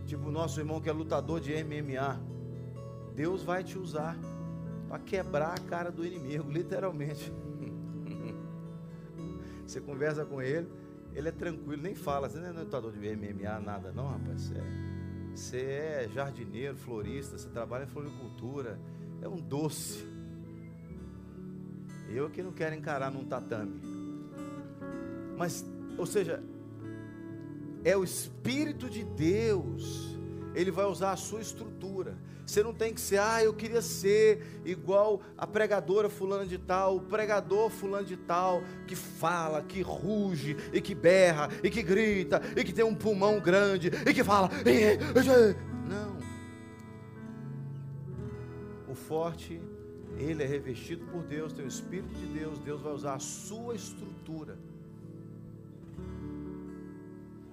tipo 0.06 0.28
o 0.28 0.32
nosso 0.32 0.60
irmão 0.60 0.80
que 0.80 0.88
é 0.88 0.92
lutador 0.92 1.40
de 1.40 1.52
MMA, 1.62 2.20
Deus 3.14 3.42
vai 3.42 3.62
te 3.62 3.78
usar 3.78 4.16
para 4.94 5.02
quebrar 5.02 5.54
a 5.54 5.58
cara 5.58 5.90
do 5.90 6.06
inimigo, 6.06 6.48
literalmente. 6.48 7.32
Você 9.66 9.80
conversa 9.80 10.24
com 10.24 10.40
ele, 10.40 10.68
ele 11.12 11.28
é 11.28 11.32
tranquilo, 11.32 11.82
nem 11.82 11.96
fala. 11.96 12.28
Você 12.28 12.38
não 12.38 12.46
é 12.46 12.52
lutador 12.52 12.92
de 12.92 12.98
MMA, 13.00 13.58
nada, 13.58 13.90
não, 13.90 14.06
rapaz. 14.06 14.42
Você 14.42 14.54
é, 14.54 15.34
você 15.34 15.56
é 15.56 16.08
jardineiro, 16.14 16.76
florista, 16.76 17.36
você 17.36 17.48
trabalha 17.48 17.82
em 17.82 17.88
floricultura. 17.88 18.78
É 19.20 19.28
um 19.28 19.40
doce. 19.40 20.06
Eu 22.08 22.30
que 22.30 22.40
não 22.40 22.52
quero 22.52 22.76
encarar 22.76 23.10
num 23.10 23.24
tatame. 23.24 23.80
Mas, 25.36 25.66
ou 25.98 26.06
seja, 26.06 26.40
é 27.82 27.96
o 27.96 28.04
Espírito 28.04 28.88
de 28.88 29.02
Deus. 29.02 30.16
Ele 30.54 30.70
vai 30.70 30.84
usar 30.86 31.12
a 31.12 31.16
sua 31.16 31.40
estrutura. 31.40 32.16
Você 32.46 32.62
não 32.62 32.74
tem 32.74 32.92
que 32.92 33.00
ser, 33.00 33.18
ah, 33.18 33.42
eu 33.42 33.54
queria 33.54 33.80
ser 33.80 34.60
igual 34.64 35.22
a 35.36 35.46
pregadora 35.46 36.10
fulana 36.10 36.44
de 36.44 36.58
tal, 36.58 36.96
o 36.96 37.00
pregador 37.00 37.70
fulano 37.70 38.04
de 38.04 38.16
tal, 38.16 38.62
que 38.86 38.94
fala, 38.94 39.62
que 39.62 39.80
ruge, 39.80 40.56
e 40.72 40.80
que 40.80 40.94
berra, 40.94 41.48
e 41.62 41.70
que 41.70 41.82
grita, 41.82 42.42
e 42.54 42.62
que 42.62 42.72
tem 42.72 42.84
um 42.84 42.94
pulmão 42.94 43.40
grande, 43.40 43.90
e 44.06 44.12
que 44.12 44.22
fala. 44.22 44.50
Não. 45.88 46.18
O 48.86 48.94
forte, 48.94 49.60
ele 50.18 50.42
é 50.42 50.46
revestido 50.46 51.06
por 51.06 51.22
Deus, 51.22 51.52
tem 51.52 51.64
o 51.64 51.68
Espírito 51.68 52.14
de 52.14 52.26
Deus, 52.26 52.58
Deus 52.58 52.82
vai 52.82 52.92
usar 52.92 53.14
a 53.14 53.18
sua 53.18 53.74
estrutura. 53.74 54.58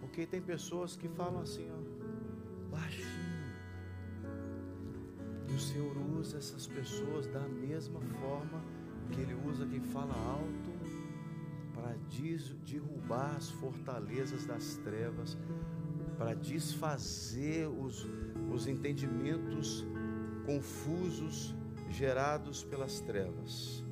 Porque 0.01 0.25
tem 0.25 0.41
pessoas 0.41 0.97
que 0.97 1.07
falam 1.07 1.41
assim, 1.41 1.65
ó, 1.71 1.90
baixinho. 2.71 3.51
E 5.49 5.53
o 5.53 5.59
Senhor 5.59 5.97
usa 6.17 6.37
essas 6.37 6.65
pessoas 6.65 7.27
da 7.27 7.47
mesma 7.47 7.99
forma 7.99 8.63
que 9.11 9.19
Ele 9.19 9.35
usa 9.47 9.65
quem 9.67 9.81
fala 9.81 10.13
alto 10.13 10.71
para 11.73 11.95
derrubar 12.65 13.35
as 13.35 13.49
fortalezas 13.49 14.45
das 14.45 14.77
trevas, 14.77 15.37
para 16.17 16.33
desfazer 16.33 17.67
os, 17.67 18.07
os 18.53 18.67
entendimentos 18.67 19.85
confusos 20.45 21.55
gerados 21.89 22.63
pelas 22.63 23.01
trevas. 23.01 23.83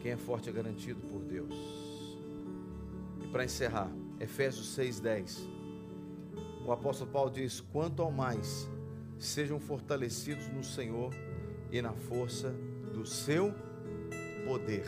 Quem 0.00 0.12
é 0.12 0.16
forte 0.16 0.48
é 0.48 0.52
garantido 0.52 1.00
por 1.00 1.22
Deus. 1.22 1.54
E 3.24 3.26
para 3.28 3.44
encerrar, 3.44 3.90
Efésios 4.20 4.76
6,10. 4.76 5.55
O 6.66 6.72
apóstolo 6.72 7.10
Paulo 7.10 7.30
diz: 7.30 7.60
Quanto 7.60 8.02
ao 8.02 8.10
mais 8.10 8.68
sejam 9.18 9.60
fortalecidos 9.60 10.48
no 10.48 10.64
Senhor 10.64 11.14
e 11.70 11.80
na 11.80 11.92
força 11.92 12.52
do 12.92 13.06
seu 13.06 13.54
poder. 14.44 14.84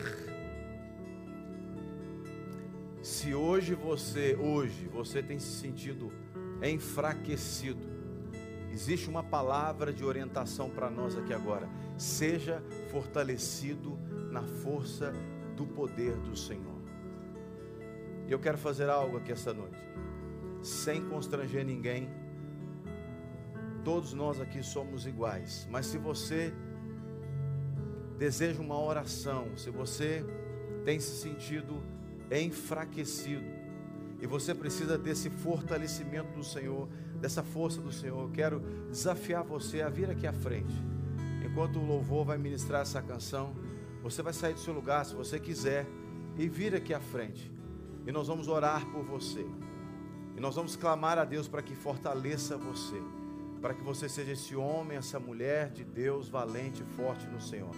Se 3.01 3.33
hoje 3.33 3.75
você, 3.75 4.37
hoje, 4.37 4.89
você 4.89 5.23
tem 5.23 5.39
se 5.39 5.61
sentido 5.61 6.13
enfraquecido, 6.61 7.87
existe 8.73 9.09
uma 9.09 9.23
palavra 9.23 9.93
de 9.93 10.05
orientação 10.05 10.69
para 10.69 10.91
nós 10.91 11.17
aqui 11.17 11.33
agora. 11.33 11.69
Seja 11.97 12.61
fortalecido 12.91 13.97
na 14.33 14.43
força 14.43 15.13
do 15.57 15.65
poder 15.65 16.17
do 16.17 16.37
Senhor. 16.37 16.79
E 18.27 18.33
eu 18.33 18.39
quero 18.41 18.59
fazer 18.59 18.91
algo 18.91 19.17
aqui 19.17 19.33
essa 19.33 19.55
noite, 19.55 19.79
sem 20.63 21.09
constranger 21.09 21.65
ninguém 21.65 22.09
Todos 23.89 24.13
nós 24.13 24.39
aqui 24.39 24.63
somos 24.63 25.07
iguais, 25.07 25.67
mas 25.71 25.87
se 25.87 25.97
você 25.97 26.53
deseja 28.19 28.61
uma 28.61 28.79
oração, 28.79 29.57
se 29.57 29.71
você 29.71 30.23
tem 30.85 31.01
se 31.01 31.17
sentido 31.23 31.83
enfraquecido 32.31 33.47
e 34.21 34.27
você 34.27 34.55
precisa 34.55 34.99
desse 34.99 35.31
fortalecimento 35.31 36.37
do 36.37 36.45
Senhor, 36.45 36.87
dessa 37.19 37.43
força 37.43 37.81
do 37.81 37.91
Senhor, 37.91 38.21
eu 38.21 38.31
quero 38.31 38.61
desafiar 38.91 39.43
você 39.43 39.81
a 39.81 39.89
vir 39.89 40.11
aqui 40.11 40.27
à 40.27 40.35
frente. 40.35 40.75
Enquanto 41.49 41.79
o 41.79 41.87
louvor 41.87 42.27
vai 42.27 42.37
ministrar 42.37 42.83
essa 42.83 43.01
canção, 43.01 43.55
você 44.03 44.23
vai 44.23 44.35
sair 44.35 44.53
do 44.53 44.61
seu 44.61 44.75
lugar 44.75 45.07
se 45.07 45.15
você 45.15 45.41
quiser 45.41 45.87
e 46.37 46.47
vir 46.47 46.75
aqui 46.75 46.93
à 46.93 47.01
frente. 47.01 47.51
E 48.07 48.13
nós 48.13 48.27
vamos 48.27 48.49
orar 48.49 48.85
por 48.91 49.03
você. 49.03 49.47
E 50.39 50.41
nós 50.41 50.55
vamos 50.55 50.77
clamar 50.77 51.19
a 51.19 51.25
Deus 51.25 51.49
para 51.49 51.61
que 51.61 51.75
fortaleça 51.75 52.57
você 52.57 53.03
para 53.61 53.75
que 53.75 53.83
você 53.83 54.09
seja 54.09 54.33
esse 54.33 54.55
homem, 54.55 54.97
essa 54.97 55.19
mulher 55.19 55.71
de 55.71 55.85
Deus 55.85 56.29
valente 56.29 56.81
e 56.83 56.97
forte 56.97 57.27
no 57.27 57.41
Senhor. 57.41 57.75